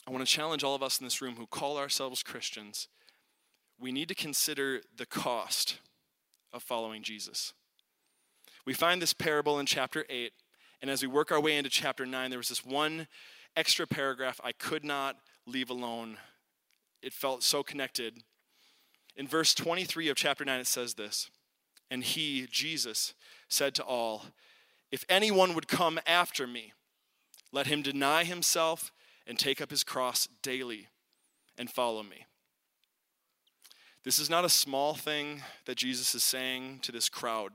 I 0.07 0.11
want 0.11 0.25
to 0.25 0.31
challenge 0.31 0.63
all 0.63 0.75
of 0.75 0.83
us 0.83 0.99
in 0.99 1.05
this 1.05 1.21
room 1.21 1.35
who 1.35 1.47
call 1.47 1.77
ourselves 1.77 2.23
Christians. 2.23 2.87
We 3.79 3.91
need 3.91 4.07
to 4.09 4.15
consider 4.15 4.81
the 4.95 5.05
cost 5.05 5.79
of 6.51 6.63
following 6.63 7.03
Jesus. 7.03 7.53
We 8.65 8.73
find 8.73 9.01
this 9.01 9.13
parable 9.13 9.59
in 9.59 9.65
chapter 9.65 10.05
8, 10.09 10.31
and 10.81 10.89
as 10.89 11.01
we 11.01 11.07
work 11.07 11.31
our 11.31 11.41
way 11.41 11.57
into 11.57 11.69
chapter 11.69 12.05
9, 12.05 12.29
there 12.29 12.39
was 12.39 12.49
this 12.49 12.65
one 12.65 13.07
extra 13.55 13.87
paragraph 13.87 14.39
I 14.43 14.51
could 14.51 14.83
not 14.83 15.17
leave 15.45 15.69
alone. 15.69 16.17
It 17.01 17.13
felt 17.13 17.43
so 17.43 17.63
connected. 17.63 18.23
In 19.15 19.27
verse 19.27 19.53
23 19.53 20.09
of 20.09 20.15
chapter 20.15 20.45
9, 20.45 20.59
it 20.59 20.67
says 20.67 20.95
this 20.95 21.29
and 21.91 22.05
he, 22.05 22.47
Jesus, 22.49 23.13
said 23.49 23.75
to 23.75 23.83
all, 23.83 24.23
If 24.91 25.05
anyone 25.09 25.53
would 25.53 25.67
come 25.67 25.99
after 26.07 26.47
me, 26.47 26.71
let 27.51 27.67
him 27.67 27.81
deny 27.81 28.23
himself 28.23 28.93
and 29.31 29.39
take 29.39 29.61
up 29.61 29.69
his 29.69 29.85
cross 29.85 30.27
daily 30.41 30.89
and 31.57 31.69
follow 31.69 32.03
me. 32.03 32.25
This 34.03 34.19
is 34.19 34.29
not 34.29 34.43
a 34.43 34.49
small 34.49 34.93
thing 34.93 35.41
that 35.63 35.77
Jesus 35.77 36.13
is 36.13 36.21
saying 36.21 36.79
to 36.81 36.91
this 36.91 37.07
crowd. 37.07 37.53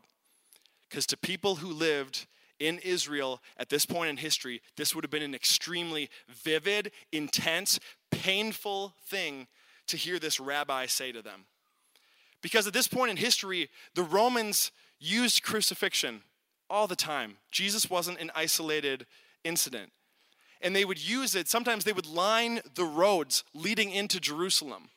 Because 0.89 1.05
to 1.09 1.19
people 1.19 1.57
who 1.57 1.71
lived 1.71 2.27
in 2.59 2.79
Israel 2.79 3.43
at 3.59 3.69
this 3.69 3.85
point 3.85 4.09
in 4.09 4.17
history, 4.17 4.63
this 4.79 4.95
would 4.95 5.05
have 5.05 5.11
been 5.11 5.23
an 5.23 5.35
extremely 5.35 6.09
vivid, 6.31 6.93
intense, 7.13 7.79
painful 8.11 8.95
thing 9.05 9.47
to 9.89 9.99
hear 9.99 10.19
this 10.19 10.41
rabbi 10.41 10.87
say 10.87 11.13
to 11.13 11.21
them. 11.21 11.45
Because 12.41 12.67
at 12.67 12.73
this 12.73 12.89
point 12.89 13.11
in 13.11 13.19
history, 13.19 13.69
the 13.95 14.03
Romans 14.03 14.73
used 14.99 15.43
crucifixion 15.43 16.23
all 16.71 16.87
the 16.87 16.97
time. 16.97 17.37
Jesus 17.51 17.91
wasn't 17.91 18.19
an 18.19 18.31
isolated 18.35 19.05
incident. 19.45 19.93
And 20.61 20.75
they 20.75 20.85
would 20.85 21.05
use 21.05 21.35
it, 21.35 21.49
sometimes 21.49 21.85
they 21.85 21.93
would 21.93 22.07
line 22.07 22.61
the 22.75 22.85
roads 22.85 23.45
leading 23.55 23.91
into 23.91 24.21
Jerusalem, 24.21 24.89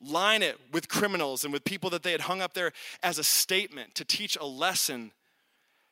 line 0.00 0.42
it 0.42 0.58
with 0.72 0.88
criminals 0.88 1.44
and 1.44 1.52
with 1.52 1.64
people 1.64 1.90
that 1.90 2.02
they 2.02 2.12
had 2.12 2.22
hung 2.22 2.40
up 2.40 2.54
there 2.54 2.72
as 3.02 3.18
a 3.18 3.24
statement 3.24 3.94
to 3.94 4.04
teach 4.04 4.36
a 4.40 4.46
lesson, 4.46 5.12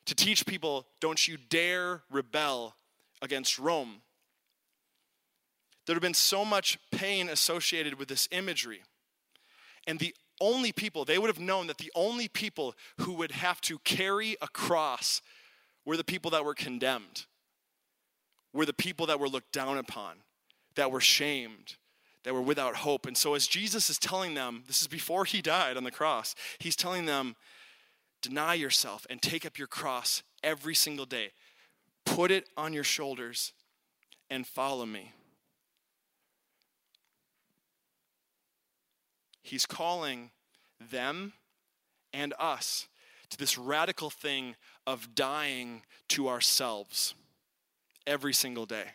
to 0.05 0.15
teach 0.15 0.47
people, 0.47 0.87
don't 1.01 1.27
you 1.27 1.37
dare 1.49 2.03
rebel 2.11 2.75
against 3.23 3.59
Rome. 3.59 4.03
There 5.87 5.95
had 5.95 6.03
been 6.03 6.15
so 6.15 6.45
much 6.45 6.79
pain 6.91 7.29
associated 7.29 7.95
with 7.99 8.09
this 8.09 8.29
imagery. 8.31 8.83
And 9.87 9.99
the 9.99 10.15
only 10.41 10.73
people, 10.73 11.05
they 11.05 11.19
would 11.19 11.29
have 11.29 11.41
known 11.41 11.69
that 11.69 11.79
the 11.79 11.93
only 11.95 12.29
people 12.29 12.75
who 12.99 13.15
would 13.15 13.31
have 13.31 13.61
to 13.63 13.79
carry 13.81 14.37
a 14.43 14.49
cross 14.49 15.23
were 15.85 15.97
the 15.97 16.05
people 16.05 16.31
that 16.33 16.45
were 16.45 16.55
condemned, 16.55 17.27
were 18.57 18.67
the 18.67 18.73
people 18.73 19.07
that 19.07 19.21
were 19.21 19.29
looked 19.29 19.53
down 19.53 19.79
upon, 19.79 20.17
that 20.75 20.91
were 20.91 21.01
shamed, 21.01 21.77
that 22.25 22.35
were 22.35 22.43
without 22.43 22.77
hope. 22.77 23.07
And 23.07 23.17
so, 23.17 23.35
as 23.35 23.47
Jesus 23.47 23.89
is 23.91 23.99
telling 23.99 24.35
them, 24.35 24.65
this 24.67 24.83
is 24.83 24.89
before 24.89 25.25
he 25.25 25.43
died 25.43 25.77
on 25.77 25.85
the 25.85 25.91
cross, 25.91 26.35
he's 26.59 26.77
telling 26.77 27.07
them, 27.07 27.37
deny 28.23 28.55
yourself 28.55 29.07
and 29.09 29.23
take 29.23 29.47
up 29.47 29.59
your 29.59 29.69
cross 29.69 30.23
every 30.43 30.75
single 30.75 31.07
day. 31.07 31.31
Put 32.05 32.31
it 32.31 32.49
on 32.57 32.73
your 32.73 32.85
shoulders 32.85 33.53
and 34.31 34.47
follow 34.47 34.87
me. 34.87 35.13
He's 39.43 39.67
calling 39.67 40.31
them 40.81 41.35
and 42.13 42.35
us 42.39 42.89
to 43.31 43.39
this 43.39 43.57
radical 43.57 44.11
thing 44.11 44.57
of 44.87 45.15
dying 45.15 45.83
to 46.09 46.29
ourselves 46.29 47.15
every 48.07 48.33
single 48.33 48.67
day. 48.67 48.87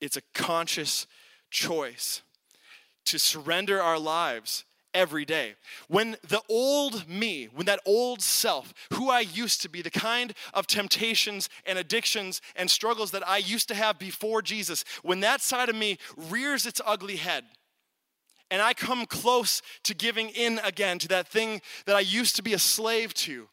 It's 0.00 0.16
a 0.16 0.22
conscious 0.34 1.06
choice 1.50 2.22
to 3.06 3.18
surrender 3.18 3.80
our 3.80 3.98
lives 3.98 4.64
every 4.94 5.24
day. 5.24 5.54
When 5.88 6.16
the 6.26 6.42
old 6.48 7.08
me, 7.08 7.48
when 7.54 7.66
that 7.66 7.80
old 7.86 8.22
self, 8.22 8.74
who 8.92 9.10
I 9.10 9.20
used 9.20 9.62
to 9.62 9.68
be, 9.68 9.82
the 9.82 9.90
kind 9.90 10.34
of 10.52 10.66
temptations 10.66 11.48
and 11.66 11.78
addictions 11.78 12.40
and 12.56 12.70
struggles 12.70 13.10
that 13.12 13.26
I 13.28 13.38
used 13.38 13.68
to 13.68 13.74
have 13.74 13.98
before 13.98 14.42
Jesus, 14.42 14.84
when 15.02 15.20
that 15.20 15.40
side 15.40 15.68
of 15.68 15.76
me 15.76 15.98
rears 16.16 16.66
its 16.66 16.80
ugly 16.84 17.16
head, 17.16 17.44
and 18.50 18.60
I 18.60 18.74
come 18.74 19.06
close 19.06 19.62
to 19.84 19.94
giving 19.94 20.28
in 20.30 20.58
again 20.64 20.98
to 21.00 21.08
that 21.08 21.28
thing 21.28 21.60
that 21.86 21.94
I 21.94 22.00
used 22.00 22.34
to 22.36 22.42
be 22.42 22.52
a 22.52 22.58
slave 22.58 23.14
to. 23.14 23.48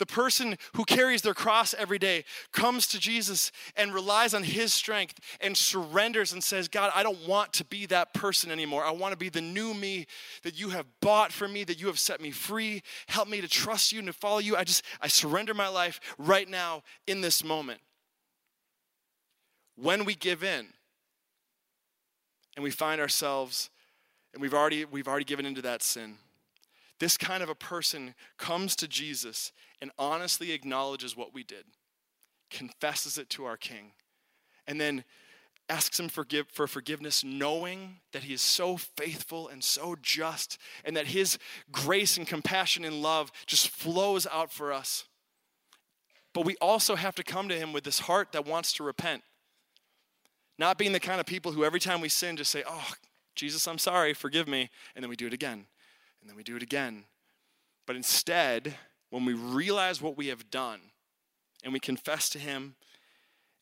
The 0.00 0.06
person 0.06 0.56
who 0.76 0.86
carries 0.86 1.20
their 1.20 1.34
cross 1.34 1.74
every 1.74 1.98
day 1.98 2.24
comes 2.52 2.86
to 2.86 2.98
Jesus 2.98 3.52
and 3.76 3.92
relies 3.92 4.32
on 4.32 4.42
his 4.42 4.72
strength 4.72 5.20
and 5.42 5.54
surrenders 5.54 6.32
and 6.32 6.42
says, 6.42 6.68
God, 6.68 6.90
I 6.94 7.02
don't 7.02 7.28
want 7.28 7.52
to 7.52 7.66
be 7.66 7.84
that 7.84 8.14
person 8.14 8.50
anymore. 8.50 8.82
I 8.82 8.92
want 8.92 9.12
to 9.12 9.18
be 9.18 9.28
the 9.28 9.42
new 9.42 9.74
me 9.74 10.06
that 10.42 10.58
you 10.58 10.70
have 10.70 10.86
bought 11.02 11.32
for 11.32 11.46
me, 11.46 11.64
that 11.64 11.78
you 11.78 11.86
have 11.88 11.98
set 11.98 12.18
me 12.18 12.30
free. 12.30 12.82
Help 13.08 13.28
me 13.28 13.42
to 13.42 13.46
trust 13.48 13.92
you 13.92 13.98
and 13.98 14.06
to 14.06 14.14
follow 14.14 14.38
you. 14.38 14.56
I 14.56 14.64
just, 14.64 14.82
I 15.02 15.08
surrender 15.08 15.52
my 15.52 15.68
life 15.68 16.00
right 16.16 16.48
now 16.48 16.82
in 17.06 17.20
this 17.20 17.44
moment. 17.44 17.82
When 19.76 20.06
we 20.06 20.14
give 20.14 20.42
in 20.42 20.68
and 22.56 22.62
we 22.62 22.70
find 22.70 23.02
ourselves 23.02 23.68
and 24.32 24.40
we've 24.40 24.54
already 24.54 24.86
we've 24.86 25.08
already 25.08 25.26
given 25.26 25.44
into 25.44 25.60
that 25.60 25.82
sin 25.82 26.16
this 27.00 27.16
kind 27.16 27.42
of 27.42 27.48
a 27.48 27.54
person 27.54 28.14
comes 28.38 28.76
to 28.76 28.86
jesus 28.86 29.52
and 29.82 29.90
honestly 29.98 30.52
acknowledges 30.52 31.16
what 31.16 31.34
we 31.34 31.42
did 31.42 31.64
confesses 32.50 33.18
it 33.18 33.28
to 33.28 33.44
our 33.44 33.56
king 33.56 33.92
and 34.66 34.80
then 34.80 35.04
asks 35.68 36.00
him 36.00 36.08
forgive, 36.08 36.48
for 36.48 36.66
forgiveness 36.66 37.22
knowing 37.22 37.96
that 38.12 38.24
he 38.24 38.34
is 38.34 38.42
so 38.42 38.76
faithful 38.76 39.48
and 39.48 39.62
so 39.62 39.96
just 40.00 40.58
and 40.84 40.96
that 40.96 41.08
his 41.08 41.38
grace 41.72 42.16
and 42.16 42.26
compassion 42.26 42.84
and 42.84 43.02
love 43.02 43.30
just 43.46 43.68
flows 43.68 44.26
out 44.32 44.52
for 44.52 44.72
us 44.72 45.04
but 46.32 46.44
we 46.44 46.56
also 46.60 46.94
have 46.94 47.16
to 47.16 47.24
come 47.24 47.48
to 47.48 47.56
him 47.56 47.72
with 47.72 47.82
this 47.82 48.00
heart 48.00 48.32
that 48.32 48.46
wants 48.46 48.72
to 48.72 48.84
repent 48.84 49.22
not 50.58 50.76
being 50.76 50.92
the 50.92 51.00
kind 51.00 51.20
of 51.20 51.26
people 51.26 51.52
who 51.52 51.64
every 51.64 51.80
time 51.80 52.00
we 52.00 52.08
sin 52.08 52.36
just 52.36 52.50
say 52.50 52.62
oh 52.66 52.92
Jesus, 53.40 53.66
I'm 53.66 53.78
sorry, 53.78 54.12
forgive 54.12 54.48
me. 54.48 54.68
And 54.94 55.02
then 55.02 55.08
we 55.08 55.16
do 55.16 55.26
it 55.26 55.32
again. 55.32 55.66
And 56.20 56.28
then 56.28 56.36
we 56.36 56.42
do 56.42 56.56
it 56.56 56.62
again. 56.62 57.04
But 57.86 57.96
instead, 57.96 58.76
when 59.10 59.24
we 59.24 59.34
realize 59.34 60.00
what 60.00 60.16
we 60.16 60.28
have 60.28 60.50
done 60.50 60.80
and 61.64 61.72
we 61.72 61.80
confess 61.80 62.28
to 62.30 62.38
Him 62.38 62.76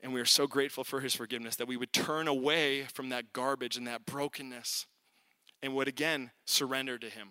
and 0.01 0.13
we 0.13 0.21
are 0.21 0.27
so 0.27 0.47
grateful 0.47 0.85
for 0.85 1.01
His 1.01 1.15
forgiveness 1.15 1.57
that 1.57 1.69
we 1.69 1.77
would 1.77 1.93
turn 1.93 2.29
away 2.29 2.83
from 2.93 3.09
that 3.09 3.33
garbage 3.33 3.77
and 3.77 3.87
that 3.87 4.07
brokenness 4.07 4.87
and 5.63 5.75
would 5.75 5.89
again 5.89 6.31
surrender 6.45 6.99
to 6.99 7.09
Him, 7.09 7.31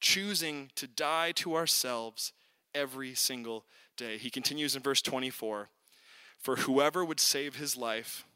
choosing 0.00 0.70
to 0.74 0.86
die 0.86 1.32
to 1.32 1.54
ourselves 1.54 2.32
every 2.74 3.14
single 3.14 3.64
day. 3.96 4.18
He 4.18 4.30
continues 4.30 4.74
in 4.76 4.82
verse 4.82 5.00
24 5.00 5.68
For 6.38 6.56
whoever 6.56 7.04
would 7.04 7.20
save 7.20 7.56
his 7.56 7.76
life 7.76 8.26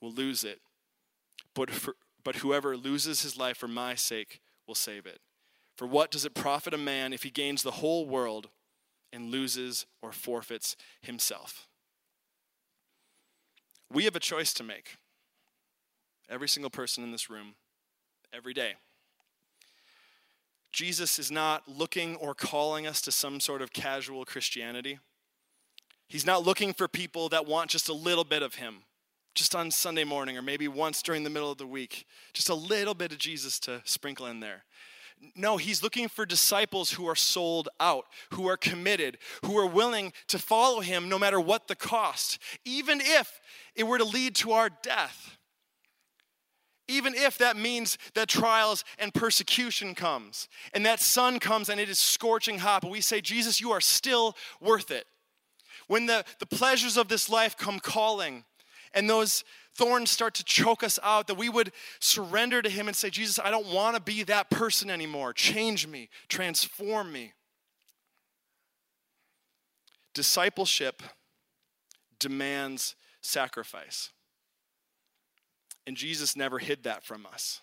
will 0.00 0.12
lose 0.12 0.44
it, 0.44 0.60
but, 1.54 1.70
for, 1.70 1.96
but 2.22 2.36
whoever 2.36 2.76
loses 2.76 3.22
his 3.22 3.36
life 3.36 3.56
for 3.56 3.68
my 3.68 3.94
sake 3.94 4.40
will 4.66 4.74
save 4.74 5.06
it. 5.06 5.20
For 5.76 5.86
what 5.86 6.10
does 6.10 6.24
it 6.24 6.34
profit 6.34 6.74
a 6.74 6.78
man 6.78 7.12
if 7.12 7.22
he 7.22 7.30
gains 7.30 7.62
the 7.62 7.72
whole 7.72 8.06
world 8.06 8.48
and 9.12 9.30
loses 9.30 9.86
or 10.02 10.10
forfeits 10.10 10.76
himself? 11.02 11.68
We 13.92 14.04
have 14.04 14.16
a 14.16 14.20
choice 14.20 14.52
to 14.54 14.64
make. 14.64 14.96
Every 16.28 16.48
single 16.48 16.70
person 16.70 17.04
in 17.04 17.12
this 17.12 17.30
room, 17.30 17.54
every 18.32 18.54
day. 18.54 18.74
Jesus 20.72 21.18
is 21.18 21.30
not 21.30 21.68
looking 21.68 22.16
or 22.16 22.34
calling 22.34 22.86
us 22.86 23.00
to 23.02 23.12
some 23.12 23.40
sort 23.40 23.62
of 23.62 23.72
casual 23.72 24.24
Christianity. 24.24 24.98
He's 26.08 26.26
not 26.26 26.44
looking 26.44 26.72
for 26.72 26.88
people 26.88 27.28
that 27.30 27.46
want 27.46 27.70
just 27.70 27.88
a 27.88 27.94
little 27.94 28.24
bit 28.24 28.42
of 28.42 28.56
Him, 28.56 28.82
just 29.34 29.54
on 29.54 29.70
Sunday 29.70 30.04
morning 30.04 30.36
or 30.36 30.42
maybe 30.42 30.68
once 30.68 31.00
during 31.00 31.24
the 31.24 31.30
middle 31.30 31.50
of 31.50 31.58
the 31.58 31.66
week, 31.66 32.06
just 32.32 32.48
a 32.48 32.54
little 32.54 32.94
bit 32.94 33.12
of 33.12 33.18
Jesus 33.18 33.58
to 33.60 33.80
sprinkle 33.84 34.26
in 34.26 34.40
there. 34.40 34.64
No, 35.34 35.56
he's 35.56 35.82
looking 35.82 36.08
for 36.08 36.26
disciples 36.26 36.92
who 36.92 37.08
are 37.08 37.14
sold 37.14 37.68
out, 37.80 38.06
who 38.32 38.48
are 38.48 38.56
committed, 38.56 39.18
who 39.44 39.56
are 39.58 39.66
willing 39.66 40.12
to 40.28 40.38
follow 40.38 40.80
him 40.80 41.08
no 41.08 41.18
matter 41.18 41.40
what 41.40 41.68
the 41.68 41.74
cost, 41.74 42.38
even 42.64 43.00
if 43.00 43.40
it 43.74 43.84
were 43.84 43.98
to 43.98 44.04
lead 44.04 44.34
to 44.36 44.52
our 44.52 44.68
death. 44.68 45.38
Even 46.88 47.14
if 47.14 47.36
that 47.38 47.56
means 47.56 47.98
that 48.14 48.28
trials 48.28 48.84
and 48.98 49.12
persecution 49.12 49.94
comes 49.94 50.48
and 50.72 50.86
that 50.86 51.00
sun 51.00 51.40
comes 51.40 51.68
and 51.68 51.80
it 51.80 51.88
is 51.88 51.98
scorching 51.98 52.58
hot, 52.58 52.82
but 52.82 52.90
we 52.90 53.00
say, 53.00 53.20
Jesus, 53.20 53.60
you 53.60 53.72
are 53.72 53.80
still 53.80 54.36
worth 54.60 54.90
it. 54.90 55.06
When 55.88 56.06
the, 56.06 56.24
the 56.38 56.46
pleasures 56.46 56.96
of 56.96 57.08
this 57.08 57.28
life 57.28 57.56
come 57.56 57.80
calling 57.80 58.44
and 58.94 59.10
those 59.10 59.44
thorns 59.76 60.10
start 60.10 60.34
to 60.34 60.44
choke 60.44 60.82
us 60.82 60.98
out, 61.02 61.26
that 61.26 61.36
we 61.36 61.48
would 61.48 61.72
surrender 62.00 62.62
to 62.62 62.68
Him 62.68 62.88
and 62.88 62.96
say, 62.96 63.10
Jesus, 63.10 63.38
I 63.38 63.50
don't 63.50 63.72
want 63.72 63.96
to 63.96 64.02
be 64.02 64.22
that 64.24 64.50
person 64.50 64.90
anymore. 64.90 65.32
Change 65.32 65.86
me, 65.86 66.08
transform 66.28 67.12
me. 67.12 67.32
Discipleship 70.14 71.02
demands 72.18 72.94
sacrifice. 73.20 74.10
And 75.86 75.96
Jesus 75.96 76.36
never 76.36 76.58
hid 76.58 76.84
that 76.84 77.04
from 77.04 77.26
us. 77.26 77.60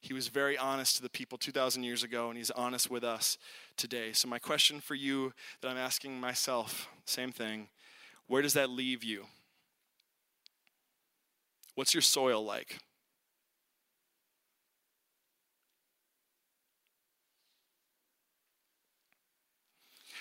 He 0.00 0.14
was 0.14 0.28
very 0.28 0.56
honest 0.56 0.96
to 0.96 1.02
the 1.02 1.10
people 1.10 1.36
2,000 1.36 1.82
years 1.82 2.04
ago, 2.04 2.28
and 2.28 2.38
he's 2.38 2.52
honest 2.52 2.90
with 2.90 3.02
us 3.02 3.36
today. 3.76 4.12
So, 4.12 4.28
my 4.28 4.38
question 4.38 4.80
for 4.80 4.94
you 4.94 5.32
that 5.60 5.68
I'm 5.68 5.76
asking 5.76 6.20
myself, 6.20 6.88
same 7.06 7.32
thing 7.32 7.68
where 8.28 8.42
does 8.42 8.54
that 8.54 8.70
leave 8.70 9.04
you? 9.04 9.26
What's 11.76 11.94
your 11.94 12.02
soil 12.02 12.44
like? 12.44 12.78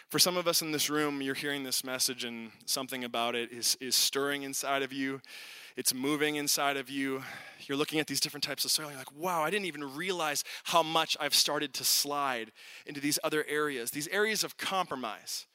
For 0.10 0.20
some 0.20 0.38
of 0.38 0.48
us 0.48 0.62
in 0.62 0.72
this 0.72 0.90
room, 0.90 1.22
you're 1.22 1.34
hearing 1.34 1.64
this 1.64 1.84
message 1.84 2.26
and 2.26 2.52
something 2.66 3.04
about 3.04 3.36
it 3.36 3.52
is, 3.52 3.78
is 3.80 3.96
stirring 3.96 4.44
inside 4.44 4.84
of 4.84 4.94
you. 4.94 5.22
It's 5.78 5.94
moving 5.94 6.36
inside 6.36 6.78
of 6.78 6.90
you. 6.90 7.24
You're 7.62 7.78
looking 7.78 8.00
at 8.00 8.08
these 8.08 8.20
different 8.20 8.44
types 8.44 8.66
of 8.66 8.72
soil. 8.72 8.90
You're 8.90 8.98
like, 8.98 9.18
wow, 9.18 9.42
I 9.42 9.50
didn't 9.50 9.66
even 9.66 9.96
realize 9.96 10.44
how 10.66 10.84
much 10.84 11.18
I've 11.20 11.34
started 11.34 11.74
to 11.76 11.84
slide 11.86 12.52
into 12.86 13.00
these 13.00 13.18
other 13.24 13.46
areas, 13.48 13.92
these 13.92 14.08
areas 14.10 14.44
of 14.44 14.58
compromise. 14.58 15.48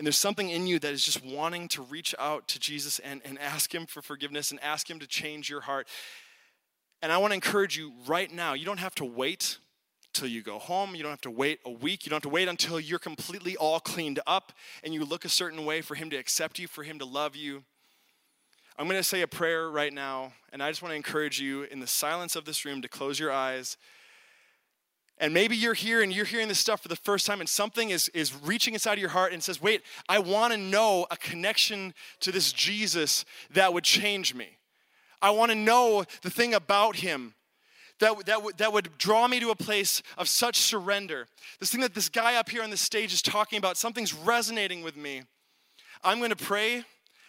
And 0.00 0.06
there's 0.06 0.16
something 0.16 0.48
in 0.48 0.66
you 0.66 0.78
that 0.78 0.94
is 0.94 1.04
just 1.04 1.22
wanting 1.22 1.68
to 1.68 1.82
reach 1.82 2.14
out 2.18 2.48
to 2.48 2.58
Jesus 2.58 3.00
and, 3.00 3.20
and 3.22 3.38
ask 3.38 3.74
Him 3.74 3.84
for 3.84 4.00
forgiveness 4.00 4.50
and 4.50 4.58
ask 4.62 4.88
Him 4.88 4.98
to 4.98 5.06
change 5.06 5.50
your 5.50 5.60
heart. 5.60 5.86
And 7.02 7.12
I 7.12 7.18
want 7.18 7.32
to 7.32 7.34
encourage 7.34 7.76
you 7.76 7.92
right 8.06 8.32
now, 8.32 8.54
you 8.54 8.64
don't 8.64 8.78
have 8.78 8.94
to 8.94 9.04
wait 9.04 9.58
till 10.14 10.26
you 10.26 10.42
go 10.42 10.58
home. 10.58 10.94
You 10.94 11.02
don't 11.02 11.10
have 11.10 11.20
to 11.20 11.30
wait 11.30 11.60
a 11.66 11.70
week. 11.70 12.06
You 12.06 12.08
don't 12.08 12.16
have 12.16 12.22
to 12.22 12.30
wait 12.30 12.48
until 12.48 12.80
you're 12.80 12.98
completely 12.98 13.58
all 13.58 13.78
cleaned 13.78 14.20
up 14.26 14.54
and 14.82 14.94
you 14.94 15.04
look 15.04 15.26
a 15.26 15.28
certain 15.28 15.66
way 15.66 15.82
for 15.82 15.94
Him 15.94 16.08
to 16.08 16.16
accept 16.16 16.58
you, 16.58 16.66
for 16.66 16.82
Him 16.82 16.98
to 16.98 17.04
love 17.04 17.36
you. 17.36 17.62
I'm 18.78 18.86
going 18.86 18.96
to 18.96 19.04
say 19.04 19.20
a 19.20 19.28
prayer 19.28 19.68
right 19.68 19.92
now, 19.92 20.32
and 20.50 20.62
I 20.62 20.70
just 20.70 20.80
want 20.80 20.92
to 20.92 20.96
encourage 20.96 21.38
you 21.38 21.64
in 21.64 21.80
the 21.80 21.86
silence 21.86 22.36
of 22.36 22.46
this 22.46 22.64
room 22.64 22.80
to 22.80 22.88
close 22.88 23.20
your 23.20 23.32
eyes. 23.32 23.76
And 25.20 25.32
maybe 25.32 25.54
you're 25.54 25.74
here 25.74 26.02
and 26.02 26.12
you're 26.12 26.24
hearing 26.24 26.48
this 26.48 26.58
stuff 26.58 26.80
for 26.80 26.88
the 26.88 26.96
first 26.96 27.26
time, 27.26 27.40
and 27.40 27.48
something 27.48 27.90
is, 27.90 28.08
is 28.08 28.34
reaching 28.42 28.74
inside 28.74 28.94
of 28.94 28.98
your 28.98 29.10
heart 29.10 29.32
and 29.32 29.42
says, 29.42 29.62
Wait, 29.62 29.82
I 30.08 30.18
want 30.18 30.52
to 30.52 30.58
know 30.58 31.06
a 31.10 31.16
connection 31.16 31.94
to 32.20 32.32
this 32.32 32.52
Jesus 32.52 33.24
that 33.52 33.72
would 33.72 33.84
change 33.84 34.34
me. 34.34 34.58
I 35.22 35.30
want 35.30 35.52
to 35.52 35.56
know 35.56 36.04
the 36.22 36.30
thing 36.30 36.54
about 36.54 36.96
him 36.96 37.34
that, 38.00 38.24
that, 38.26 38.40
that 38.56 38.72
would 38.72 38.96
draw 38.98 39.28
me 39.28 39.38
to 39.40 39.50
a 39.50 39.54
place 39.54 40.02
of 40.16 40.28
such 40.28 40.56
surrender. 40.56 41.28
This 41.60 41.70
thing 41.70 41.82
that 41.82 41.94
this 41.94 42.08
guy 42.08 42.36
up 42.36 42.48
here 42.48 42.62
on 42.62 42.70
the 42.70 42.76
stage 42.78 43.12
is 43.12 43.20
talking 43.20 43.58
about, 43.58 43.76
something's 43.76 44.14
resonating 44.14 44.82
with 44.82 44.96
me. 44.96 45.22
I'm 46.02 46.18
going 46.18 46.30
to 46.30 46.36
pray, 46.36 46.76
and 46.76 46.84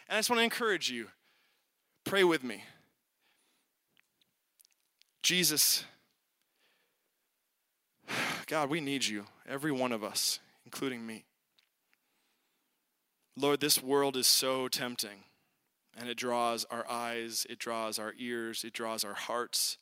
I 0.09 0.17
just 0.17 0.29
want 0.29 0.39
to 0.39 0.45
encourage 0.45 0.89
you 0.89 1.07
Pray 2.03 2.23
with 2.23 2.43
me. 2.43 2.63
Jesus, 5.21 5.85
God, 8.47 8.69
we 8.69 8.81
need 8.81 9.05
you, 9.05 9.25
every 9.47 9.71
one 9.71 9.91
of 9.91 10.03
us, 10.03 10.39
including 10.65 11.05
me. 11.05 11.25
Lord, 13.37 13.59
this 13.61 13.81
world 13.81 14.17
is 14.17 14.27
so 14.27 14.67
tempting, 14.67 15.23
and 15.97 16.09
it 16.09 16.17
draws 16.17 16.65
our 16.65 16.85
eyes, 16.89 17.45
it 17.49 17.59
draws 17.59 17.97
our 17.97 18.13
ears, 18.17 18.63
it 18.63 18.73
draws 18.73 19.03
our 19.03 19.13
hearts. 19.13 19.77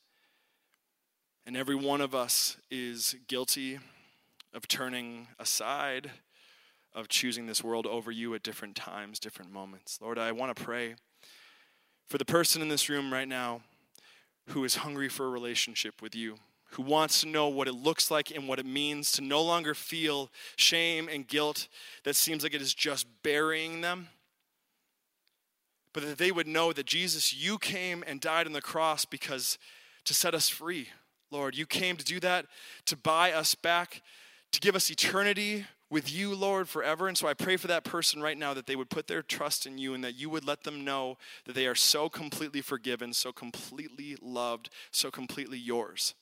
And 1.46 1.58
every 1.58 1.76
one 1.76 2.02
of 2.02 2.14
us 2.14 2.58
is 2.70 3.16
guilty 3.28 3.80
of 4.54 4.68
turning 4.68 5.28
aside, 5.40 6.12
of 6.94 7.08
choosing 7.08 7.48
this 7.48 7.64
world 7.64 7.86
over 7.86 8.12
you 8.12 8.36
at 8.36 8.44
different 8.44 8.76
times, 8.76 9.20
different 9.20 9.52
moments. 9.52 10.00
Lord, 10.02 10.20
I 10.20 10.32
want 10.32 10.56
to 10.56 10.64
pray 10.64 10.96
for 12.08 12.18
the 12.18 12.26
person 12.26 12.62
in 12.62 12.68
this 12.68 12.90
room 12.90 13.14
right 13.14 13.28
now 13.28 13.62
who 14.50 14.64
is 14.64 14.78
hungry 14.78 15.10
for 15.10 15.26
a 15.26 15.30
relationship 15.30 16.02
with 16.02 16.16
you, 16.16 16.36
who 16.72 16.84
wants 16.84 17.22
to 17.22 17.28
know 17.28 17.48
what 17.48 17.68
it 17.68 17.74
looks 17.74 18.12
like 18.12 18.32
and 18.32 18.48
what 18.48 18.60
it 18.60 18.66
means 18.66 19.12
to 19.14 19.22
no 19.22 19.42
longer 19.42 19.74
feel 19.74 20.30
shame 20.56 21.10
and 21.12 21.28
guilt 21.28 21.68
that 22.04 22.16
seems 22.16 22.44
like 22.44 22.54
it 22.54 22.62
is 22.62 22.74
just 22.74 23.08
burying 23.24 23.82
them, 23.82 24.08
but 25.94 26.04
that 26.04 26.18
they 26.18 26.32
would 26.32 26.48
know 26.48 26.72
that 26.72 26.86
Jesus, 26.86 27.34
you 27.34 27.58
came 27.58 28.04
and 28.06 28.22
died 28.22 28.46
on 28.46 28.54
the 28.54 28.62
cross 28.62 29.06
because 29.06 29.58
to 30.06 30.14
set 30.14 30.36
us 30.36 30.50
free. 30.50 30.90
Lord, 31.32 31.56
you 31.56 31.66
came 31.66 31.98
to 31.98 32.06
do 32.06 32.20
that, 32.22 32.46
to 32.86 32.98
buy 32.98 33.32
us 33.32 33.56
back, 33.56 34.02
to 34.52 34.60
give 34.60 34.76
us 34.76 34.90
eternity 34.90 35.66
with 35.90 36.12
you, 36.12 36.36
Lord, 36.36 36.70
forever. 36.70 37.08
And 37.08 37.18
so 37.18 37.28
I 37.28 37.34
pray 37.34 37.58
for 37.58 37.68
that 37.68 37.84
person 37.84 38.22
right 38.22 38.38
now 38.38 38.54
that 38.54 38.68
they 38.68 38.76
would 38.76 38.90
put 38.90 39.08
their 39.08 39.22
trust 39.22 39.66
in 39.66 39.78
you 39.78 39.94
and 39.94 40.04
that 40.04 40.16
you 40.16 40.30
would 40.30 40.46
let 40.46 40.64
them 40.64 40.84
know 40.84 41.18
that 41.46 41.54
they 41.54 41.68
are 41.68 41.76
so 41.76 42.10
completely 42.10 42.62
forgiven, 42.62 43.14
so 43.14 43.32
completely 43.32 44.16
loved, 44.22 44.70
so 44.92 45.10
completely 45.10 45.58
yours. 45.58 46.14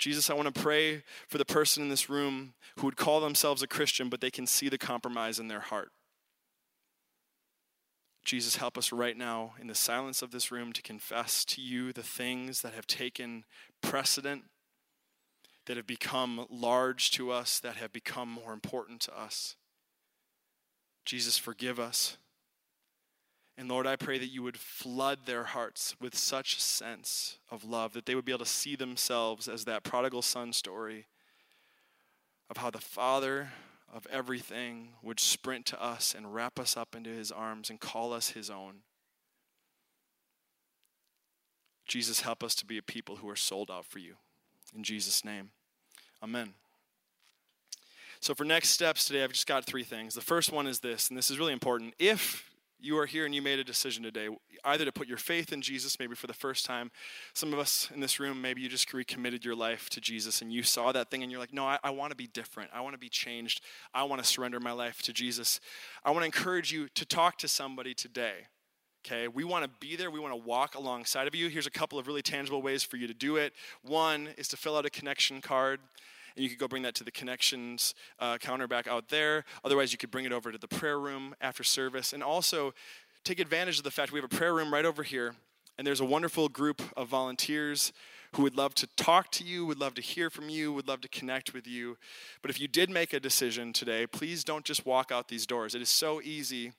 Jesus, 0.00 0.30
I 0.30 0.34
want 0.34 0.52
to 0.52 0.60
pray 0.60 1.02
for 1.28 1.38
the 1.38 1.44
person 1.44 1.82
in 1.82 1.90
this 1.90 2.08
room 2.08 2.54
who 2.78 2.86
would 2.86 2.96
call 2.96 3.20
themselves 3.20 3.62
a 3.62 3.66
Christian, 3.66 4.08
but 4.08 4.20
they 4.20 4.30
can 4.30 4.46
see 4.46 4.68
the 4.68 4.78
compromise 4.78 5.38
in 5.38 5.48
their 5.48 5.60
heart. 5.60 5.92
Jesus, 8.24 8.56
help 8.56 8.78
us 8.78 8.92
right 8.92 9.16
now 9.16 9.54
in 9.60 9.66
the 9.66 9.74
silence 9.74 10.22
of 10.22 10.30
this 10.30 10.50
room 10.50 10.72
to 10.72 10.82
confess 10.82 11.44
to 11.44 11.60
you 11.60 11.92
the 11.92 12.02
things 12.02 12.62
that 12.62 12.74
have 12.74 12.86
taken 12.86 13.44
precedent 13.82 14.44
that 15.66 15.76
have 15.76 15.86
become 15.86 16.46
large 16.50 17.10
to 17.12 17.30
us, 17.30 17.60
that 17.60 17.76
have 17.76 17.92
become 17.92 18.28
more 18.28 18.52
important 18.52 19.00
to 19.02 19.16
us. 19.16 19.56
Jesus, 21.04 21.38
forgive 21.38 21.78
us. 21.78 22.16
And 23.56 23.68
Lord, 23.68 23.86
I 23.86 23.96
pray 23.96 24.18
that 24.18 24.28
you 24.28 24.42
would 24.42 24.56
flood 24.56 25.20
their 25.26 25.44
hearts 25.44 25.94
with 26.00 26.16
such 26.16 26.60
sense 26.60 27.38
of 27.50 27.64
love 27.64 27.92
that 27.92 28.06
they 28.06 28.14
would 28.14 28.24
be 28.24 28.32
able 28.32 28.44
to 28.44 28.50
see 28.50 28.74
themselves 28.74 29.48
as 29.48 29.64
that 29.66 29.82
prodigal 29.82 30.22
son 30.22 30.52
story 30.52 31.06
of 32.48 32.56
how 32.56 32.70
the 32.70 32.78
Father 32.78 33.50
of 33.92 34.06
everything 34.10 34.90
would 35.02 35.20
sprint 35.20 35.66
to 35.66 35.82
us 35.82 36.14
and 36.16 36.34
wrap 36.34 36.58
us 36.58 36.76
up 36.76 36.94
into 36.94 37.10
his 37.10 37.30
arms 37.30 37.70
and 37.70 37.80
call 37.80 38.12
us 38.12 38.30
his 38.30 38.48
own. 38.48 38.76
Jesus, 41.86 42.20
help 42.20 42.44
us 42.44 42.54
to 42.54 42.64
be 42.64 42.78
a 42.78 42.82
people 42.82 43.16
who 43.16 43.28
are 43.28 43.36
sold 43.36 43.70
out 43.70 43.84
for 43.84 43.98
you. 43.98 44.14
In 44.74 44.84
Jesus' 44.84 45.24
name. 45.24 45.50
Amen. 46.22 46.54
So, 48.20 48.34
for 48.34 48.44
next 48.44 48.68
steps 48.68 49.06
today, 49.06 49.24
I've 49.24 49.32
just 49.32 49.46
got 49.46 49.64
three 49.64 49.82
things. 49.82 50.14
The 50.14 50.20
first 50.20 50.52
one 50.52 50.66
is 50.66 50.80
this, 50.80 51.08
and 51.08 51.16
this 51.16 51.30
is 51.30 51.38
really 51.38 51.54
important. 51.54 51.94
If 51.98 52.49
you 52.82 52.98
are 52.98 53.06
here 53.06 53.24
and 53.24 53.34
you 53.34 53.42
made 53.42 53.58
a 53.58 53.64
decision 53.64 54.02
today, 54.02 54.28
either 54.64 54.84
to 54.84 54.92
put 54.92 55.06
your 55.08 55.18
faith 55.18 55.52
in 55.52 55.62
Jesus, 55.62 55.98
maybe 55.98 56.14
for 56.14 56.26
the 56.26 56.34
first 56.34 56.64
time. 56.64 56.90
Some 57.34 57.52
of 57.52 57.58
us 57.58 57.90
in 57.94 58.00
this 58.00 58.20
room, 58.20 58.40
maybe 58.40 58.60
you 58.60 58.68
just 58.68 58.92
recommitted 58.92 59.44
your 59.44 59.54
life 59.54 59.88
to 59.90 60.00
Jesus 60.00 60.42
and 60.42 60.52
you 60.52 60.62
saw 60.62 60.92
that 60.92 61.10
thing 61.10 61.22
and 61.22 61.30
you're 61.30 61.40
like, 61.40 61.52
no, 61.52 61.66
I, 61.66 61.78
I 61.82 61.90
want 61.90 62.10
to 62.10 62.16
be 62.16 62.26
different. 62.26 62.70
I 62.72 62.80
want 62.80 62.94
to 62.94 62.98
be 62.98 63.08
changed. 63.08 63.62
I 63.94 64.04
want 64.04 64.22
to 64.22 64.28
surrender 64.28 64.60
my 64.60 64.72
life 64.72 65.02
to 65.02 65.12
Jesus. 65.12 65.60
I 66.04 66.10
want 66.10 66.22
to 66.22 66.26
encourage 66.26 66.72
you 66.72 66.88
to 66.94 67.04
talk 67.04 67.38
to 67.38 67.48
somebody 67.48 67.94
today. 67.94 68.46
Okay, 69.06 69.28
we 69.28 69.44
want 69.44 69.64
to 69.64 69.70
be 69.80 69.96
there. 69.96 70.10
We 70.10 70.20
want 70.20 70.34
to 70.34 70.48
walk 70.48 70.74
alongside 70.74 71.26
of 71.26 71.34
you. 71.34 71.48
Here's 71.48 71.66
a 71.66 71.70
couple 71.70 71.98
of 71.98 72.06
really 72.06 72.20
tangible 72.20 72.60
ways 72.60 72.82
for 72.82 72.98
you 72.98 73.06
to 73.06 73.14
do 73.14 73.36
it. 73.36 73.54
One 73.82 74.28
is 74.36 74.46
to 74.48 74.58
fill 74.58 74.76
out 74.76 74.84
a 74.84 74.90
connection 74.90 75.40
card 75.40 75.80
and 76.34 76.42
you 76.42 76.48
could 76.48 76.58
go 76.58 76.68
bring 76.68 76.82
that 76.82 76.94
to 76.96 77.04
the 77.04 77.10
connections 77.10 77.94
uh, 78.18 78.38
counter 78.38 78.66
back 78.66 78.86
out 78.86 79.08
there. 79.08 79.44
Otherwise, 79.64 79.92
you 79.92 79.98
could 79.98 80.10
bring 80.10 80.24
it 80.24 80.32
over 80.32 80.52
to 80.52 80.58
the 80.58 80.68
prayer 80.68 80.98
room 80.98 81.34
after 81.40 81.62
service. 81.62 82.12
And 82.12 82.22
also, 82.22 82.72
take 83.24 83.40
advantage 83.40 83.78
of 83.78 83.84
the 83.84 83.90
fact 83.90 84.12
we 84.12 84.20
have 84.20 84.32
a 84.32 84.36
prayer 84.36 84.54
room 84.54 84.72
right 84.72 84.84
over 84.84 85.02
here, 85.02 85.34
and 85.78 85.86
there's 85.86 86.00
a 86.00 86.04
wonderful 86.04 86.48
group 86.48 86.82
of 86.96 87.08
volunteers 87.08 87.92
who 88.34 88.42
would 88.42 88.56
love 88.56 88.74
to 88.76 88.86
talk 88.96 89.30
to 89.32 89.44
you, 89.44 89.66
would 89.66 89.80
love 89.80 89.94
to 89.94 90.02
hear 90.02 90.30
from 90.30 90.48
you, 90.48 90.72
would 90.72 90.86
love 90.86 91.00
to 91.00 91.08
connect 91.08 91.52
with 91.52 91.66
you. 91.66 91.96
But 92.42 92.50
if 92.50 92.60
you 92.60 92.68
did 92.68 92.88
make 92.88 93.12
a 93.12 93.20
decision 93.20 93.72
today, 93.72 94.06
please 94.06 94.44
don't 94.44 94.64
just 94.64 94.86
walk 94.86 95.10
out 95.10 95.28
these 95.28 95.46
doors. 95.46 95.74
It 95.74 95.82
is 95.82 95.88
so 95.88 96.20
easy 96.22 96.72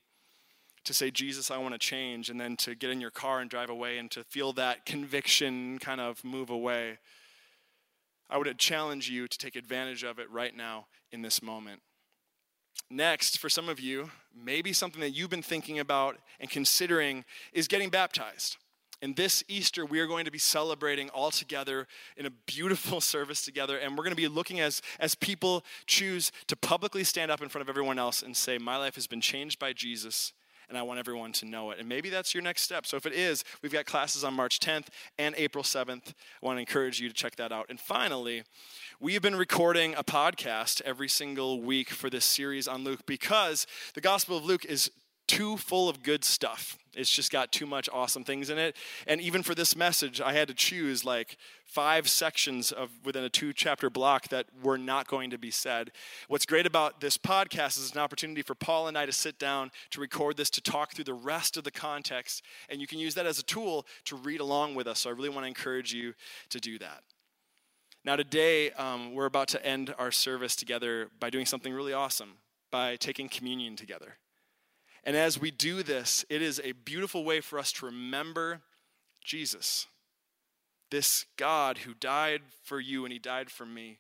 to 0.84 0.94
say, 0.94 1.12
Jesus, 1.12 1.52
I 1.52 1.58
want 1.58 1.74
to 1.74 1.80
change, 1.80 2.30
and 2.30 2.40
then 2.40 2.56
to 2.58 2.74
get 2.74 2.90
in 2.90 3.02
your 3.02 3.12
car 3.12 3.40
and 3.40 3.50
drive 3.50 3.70
away 3.70 3.98
and 3.98 4.10
to 4.12 4.24
feel 4.24 4.54
that 4.54 4.86
conviction 4.86 5.78
kind 5.78 6.02
of 6.02 6.24
move 6.24 6.50
away. 6.50 6.98
I 8.32 8.38
would 8.38 8.58
challenge 8.58 9.10
you 9.10 9.28
to 9.28 9.38
take 9.38 9.58
advantage 9.58 10.04
of 10.04 10.18
it 10.18 10.32
right 10.32 10.56
now 10.56 10.88
in 11.12 11.22
this 11.22 11.44
moment. 11.44 11.82
Next, 12.90 13.38
for 13.38 13.50
some 13.50 13.68
of 13.68 13.80
you, 13.80 14.10
maybe 14.34 14.72
something 14.72 15.02
that 15.02 15.12
you've 15.12 15.30
been 15.30 15.42
thinking 15.42 15.80
about 15.80 16.18
and 16.40 16.50
considering 16.50 17.26
is 17.52 17.68
getting 17.68 17.90
baptized. 17.90 18.58
And 19.02 19.16
this 19.16 19.44
Easter, 19.48 19.86
we 19.86 20.00
are 20.00 20.08
going 20.08 20.26
to 20.26 20.32
be 20.32 20.38
celebrating 20.38 21.10
all 21.10 21.32
together 21.32 21.88
in 22.16 22.26
a 22.26 22.30
beautiful 22.30 23.02
service 23.02 23.44
together. 23.44 23.78
And 23.78 23.98
we're 23.98 24.04
going 24.04 24.12
to 24.12 24.16
be 24.16 24.28
looking 24.28 24.60
as, 24.62 24.82
as 25.00 25.16
people 25.16 25.66
choose 25.86 26.32
to 26.48 26.56
publicly 26.56 27.04
stand 27.04 27.32
up 27.32 27.42
in 27.42 27.50
front 27.50 27.64
of 27.64 27.70
everyone 27.70 28.00
else 28.00 28.22
and 28.22 28.38
say, 28.38 28.58
My 28.58 28.78
life 28.78 28.96
has 28.96 29.08
been 29.08 29.22
changed 29.22 29.60
by 29.60 29.74
Jesus 29.74 30.34
and 30.72 30.78
I 30.78 30.84
want 30.84 31.00
everyone 31.00 31.34
to 31.34 31.46
know 31.46 31.72
it. 31.72 31.80
And 31.80 31.90
maybe 31.90 32.10
that's 32.10 32.34
your 32.34 32.42
next 32.42 32.62
step. 32.62 32.86
So 32.86 32.96
if 32.96 33.06
it 33.06 33.12
is, 33.12 33.44
we've 33.62 33.74
got 33.74 33.86
classes 33.86 34.24
on 34.24 34.34
March 34.34 34.60
10th 34.60 34.88
and 35.20 35.36
April 35.38 35.66
7th. 35.66 36.14
I 36.42 36.46
want 36.46 36.56
to 36.56 36.62
encourage 36.62 37.02
you 37.02 37.10
to 37.10 37.14
check 37.14 37.36
that 37.36 37.52
out. 37.52 37.66
And 37.68 37.78
finally, 37.78 38.44
we 39.02 39.14
have 39.14 39.22
been 39.22 39.36
recording 39.36 39.94
a 39.96 40.04
podcast 40.04 40.82
every 40.84 41.10
single 41.10 41.62
week 41.62 41.90
for 41.90 42.10
this 42.10 42.24
series 42.24 42.70
on 42.70 42.86
Luke 42.86 43.06
because 43.06 43.68
the 43.96 44.02
Gospel 44.02 44.38
of 44.38 44.46
Luke 44.46 44.64
is 44.64 44.90
too 45.32 45.56
full 45.56 45.88
of 45.88 46.04
good 46.04 46.26
stuff. 46.26 46.78
It's 46.94 47.10
just 47.10 47.32
got 47.32 47.54
too 47.54 47.66
much 47.66 47.88
awesome 47.94 48.26
things 48.26 48.50
in 48.50 48.58
it. 48.58 48.76
And 49.08 49.22
even 49.22 49.44
for 49.44 49.56
this 49.56 49.78
message, 49.78 50.20
I 50.20 50.34
had 50.34 50.50
to 50.50 50.54
choose 50.54 51.06
like 51.06 51.38
five 51.64 52.10
sections 52.10 52.74
of 52.74 52.90
within 53.06 53.24
a 53.24 53.30
two 53.30 53.54
chapter 53.54 53.90
block 53.90 54.28
that 54.28 54.48
were 54.62 54.78
not 54.78 55.08
going 55.08 55.30
to 55.30 55.38
be 55.38 55.50
said. 55.50 55.94
What's 56.28 56.46
great 56.46 56.66
about 56.66 57.00
this 57.00 57.18
podcast 57.18 57.78
is 57.78 57.94
an 57.94 58.00
opportunity 58.00 58.42
for 58.42 58.56
Paul 58.56 58.90
and 58.90 58.98
I 58.98 59.06
to 59.06 59.14
sit 59.14 59.40
down 59.40 59.72
to 59.92 60.02
record 60.02 60.36
this, 60.36 60.50
to 60.50 60.62
talk 60.62 60.94
through 60.94 61.06
the 61.06 61.14
rest 61.14 61.56
of 61.56 61.64
the 61.64 61.72
context. 61.72 62.44
And 62.68 62.82
you 62.82 62.88
can 62.88 63.00
use 63.00 63.16
that 63.16 63.26
as 63.26 63.40
a 63.40 63.44
tool 63.44 63.86
to 64.06 64.18
read 64.18 64.42
along 64.42 64.76
with 64.76 64.86
us. 64.86 65.00
So 65.00 65.10
I 65.10 65.14
really 65.14 65.30
want 65.30 65.46
to 65.46 65.48
encourage 65.48 65.94
you 65.94 66.14
to 66.50 66.60
do 66.60 66.78
that. 66.80 67.04
Now, 68.04 68.18
today, 68.18 68.72
um, 68.72 69.14
we're 69.14 69.28
about 69.28 69.48
to 69.50 69.66
end 69.66 69.96
our 69.98 70.12
service 70.12 70.58
together 70.58 71.08
by 71.22 71.30
doing 71.30 71.46
something 71.46 71.72
really 71.72 71.94
awesome, 71.94 72.34
by 72.70 72.98
taking 72.98 73.30
communion 73.30 73.78
together. 73.78 74.18
And 75.04 75.16
as 75.16 75.40
we 75.40 75.52
do 75.52 75.84
this, 75.84 76.26
it 76.30 76.42
is 76.42 76.62
a 76.64 76.74
beautiful 76.74 77.24
way 77.24 77.42
for 77.42 77.58
us 77.58 77.72
to 77.74 77.86
remember 77.86 78.62
Jesus, 79.24 79.88
this 80.90 81.26
God 81.38 81.80
who 81.80 81.94
died 81.94 82.42
for 82.64 82.80
you 82.80 83.04
and 83.04 83.12
he 83.12 83.20
died 83.20 83.50
for 83.50 83.66
me. 83.66 84.00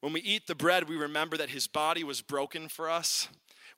When 0.00 0.12
we 0.12 0.20
eat 0.20 0.46
the 0.46 0.54
bread, 0.54 0.88
we 0.88 0.96
remember 0.96 1.36
that 1.36 1.50
his 1.50 1.66
body 1.66 2.04
was 2.04 2.22
broken 2.22 2.68
for 2.68 2.90
us. 2.90 3.28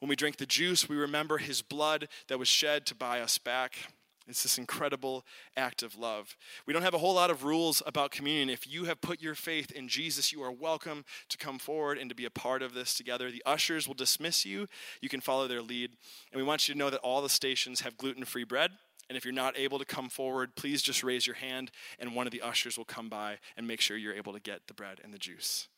When 0.00 0.08
we 0.08 0.16
drink 0.16 0.36
the 0.36 0.46
juice, 0.46 0.88
we 0.88 0.96
remember 0.96 1.38
his 1.38 1.62
blood 1.62 2.08
that 2.28 2.38
was 2.38 2.48
shed 2.48 2.84
to 2.86 2.94
buy 2.94 3.20
us 3.20 3.38
back. 3.38 3.92
It's 4.28 4.42
this 4.42 4.58
incredible 4.58 5.24
act 5.56 5.82
of 5.82 5.96
love. 5.96 6.36
We 6.66 6.72
don't 6.72 6.82
have 6.82 6.94
a 6.94 6.98
whole 6.98 7.14
lot 7.14 7.30
of 7.30 7.44
rules 7.44 7.82
about 7.86 8.10
communion. 8.10 8.50
If 8.50 8.66
you 8.66 8.84
have 8.84 9.00
put 9.00 9.22
your 9.22 9.34
faith 9.34 9.70
in 9.70 9.86
Jesus, 9.88 10.32
you 10.32 10.42
are 10.42 10.50
welcome 10.50 11.04
to 11.28 11.38
come 11.38 11.58
forward 11.58 11.96
and 11.98 12.10
to 12.10 12.16
be 12.16 12.24
a 12.24 12.30
part 12.30 12.62
of 12.62 12.74
this 12.74 12.94
together. 12.94 13.30
The 13.30 13.42
ushers 13.46 13.86
will 13.86 13.94
dismiss 13.94 14.44
you. 14.44 14.66
You 15.00 15.08
can 15.08 15.20
follow 15.20 15.46
their 15.46 15.62
lead. 15.62 15.92
And 16.32 16.40
we 16.40 16.46
want 16.46 16.66
you 16.66 16.74
to 16.74 16.78
know 16.78 16.90
that 16.90 17.00
all 17.00 17.22
the 17.22 17.28
stations 17.28 17.82
have 17.82 17.96
gluten 17.96 18.24
free 18.24 18.44
bread. 18.44 18.72
And 19.08 19.16
if 19.16 19.24
you're 19.24 19.32
not 19.32 19.56
able 19.56 19.78
to 19.78 19.84
come 19.84 20.08
forward, 20.08 20.56
please 20.56 20.82
just 20.82 21.04
raise 21.04 21.26
your 21.26 21.36
hand, 21.36 21.70
and 22.00 22.16
one 22.16 22.26
of 22.26 22.32
the 22.32 22.42
ushers 22.42 22.76
will 22.76 22.84
come 22.84 23.08
by 23.08 23.38
and 23.56 23.66
make 23.66 23.80
sure 23.80 23.96
you're 23.96 24.12
able 24.12 24.32
to 24.32 24.40
get 24.40 24.66
the 24.66 24.74
bread 24.74 25.00
and 25.04 25.14
the 25.14 25.18
juice. 25.18 25.68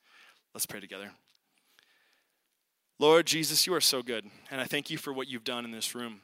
Let's 0.55 0.64
pray 0.64 0.80
together. 0.80 1.11
Lord 2.99 3.26
Jesus, 3.26 3.66
you 3.66 3.74
are 3.74 3.82
so 3.82 4.03
good, 4.03 4.24
and 4.51 4.62
I 4.62 4.64
thank 4.64 4.88
you 4.88 4.96
for 4.96 5.12
what 5.12 5.28
you've 5.28 5.44
done 5.44 5.66
in 5.66 5.72
this 5.72 5.94
room. 5.94 6.22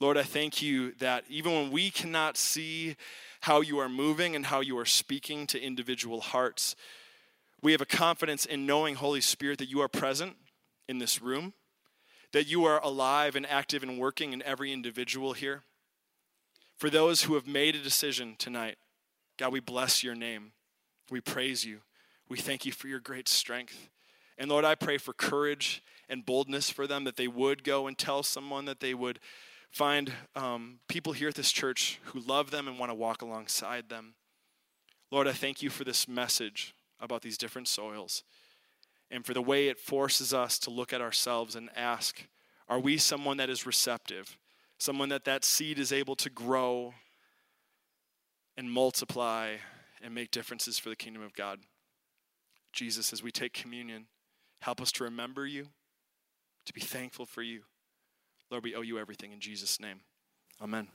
Lord, 0.00 0.16
I 0.16 0.22
thank 0.22 0.62
you 0.62 0.92
that 0.92 1.24
even 1.28 1.52
when 1.52 1.70
we 1.70 1.90
cannot 1.90 2.38
see 2.38 2.96
how 3.42 3.60
you 3.60 3.78
are 3.78 3.88
moving 3.88 4.34
and 4.34 4.46
how 4.46 4.60
you 4.60 4.78
are 4.78 4.86
speaking 4.86 5.46
to 5.48 5.60
individual 5.60 6.22
hearts, 6.22 6.74
we 7.60 7.72
have 7.72 7.82
a 7.82 7.86
confidence 7.86 8.46
in 8.46 8.64
knowing, 8.64 8.94
Holy 8.94 9.20
Spirit, 9.20 9.58
that 9.58 9.68
you 9.68 9.80
are 9.82 9.88
present 9.88 10.36
in 10.88 10.98
this 10.98 11.20
room, 11.20 11.52
that 12.32 12.46
you 12.46 12.64
are 12.64 12.82
alive 12.82 13.36
and 13.36 13.46
active 13.46 13.82
and 13.82 13.98
working 13.98 14.32
in 14.32 14.42
every 14.42 14.72
individual 14.72 15.34
here. 15.34 15.64
For 16.78 16.88
those 16.88 17.24
who 17.24 17.34
have 17.34 17.46
made 17.46 17.76
a 17.76 17.82
decision 17.82 18.36
tonight, 18.38 18.78
God, 19.36 19.52
we 19.52 19.60
bless 19.60 20.02
your 20.02 20.14
name. 20.14 20.52
We 21.10 21.20
praise 21.20 21.66
you. 21.66 21.80
We 22.26 22.38
thank 22.38 22.64
you 22.64 22.72
for 22.72 22.88
your 22.88 23.00
great 23.00 23.28
strength. 23.28 23.90
And 24.38 24.48
Lord, 24.48 24.64
I 24.64 24.76
pray 24.76 24.96
for 24.96 25.12
courage 25.12 25.82
and 26.08 26.24
boldness 26.24 26.70
for 26.70 26.86
them 26.86 27.04
that 27.04 27.16
they 27.16 27.28
would 27.28 27.64
go 27.64 27.86
and 27.86 27.98
tell 27.98 28.22
someone, 28.22 28.64
that 28.64 28.80
they 28.80 28.94
would 28.94 29.20
find 29.70 30.12
um, 30.34 30.80
people 30.88 31.12
here 31.12 31.28
at 31.28 31.34
this 31.34 31.52
church 31.52 32.00
who 32.04 32.20
love 32.20 32.50
them 32.50 32.68
and 32.68 32.78
want 32.78 32.90
to 32.90 32.94
walk 32.94 33.22
alongside 33.22 33.88
them. 33.88 34.14
Lord, 35.10 35.28
I 35.28 35.32
thank 35.32 35.62
you 35.62 35.70
for 35.70 35.84
this 35.84 36.06
message 36.06 36.74
about 37.00 37.22
these 37.22 37.38
different 37.38 37.68
soils 37.68 38.22
and 39.10 39.24
for 39.24 39.34
the 39.34 39.42
way 39.42 39.68
it 39.68 39.78
forces 39.78 40.32
us 40.32 40.58
to 40.60 40.70
look 40.70 40.92
at 40.92 41.00
ourselves 41.00 41.56
and 41.56 41.70
ask 41.76 42.26
are 42.68 42.78
we 42.78 42.98
someone 42.98 43.38
that 43.38 43.50
is 43.50 43.66
receptive? 43.66 44.38
Someone 44.78 45.08
that 45.08 45.24
that 45.24 45.44
seed 45.44 45.76
is 45.76 45.92
able 45.92 46.14
to 46.14 46.30
grow 46.30 46.94
and 48.56 48.70
multiply 48.70 49.56
and 50.00 50.14
make 50.14 50.30
differences 50.30 50.78
for 50.78 50.88
the 50.88 50.94
kingdom 50.94 51.20
of 51.20 51.34
god. 51.34 51.58
Jesus 52.72 53.12
as 53.12 53.24
we 53.24 53.32
take 53.32 53.52
communion 53.52 54.06
help 54.62 54.80
us 54.80 54.92
to 54.92 55.04
remember 55.04 55.46
you 55.46 55.66
to 56.66 56.72
be 56.72 56.80
thankful 56.80 57.26
for 57.26 57.42
you 57.42 57.62
Lord, 58.50 58.64
we 58.64 58.74
owe 58.74 58.82
you 58.82 58.98
everything 58.98 59.32
in 59.32 59.40
Jesus' 59.40 59.80
name. 59.80 60.00
Amen. 60.60 60.88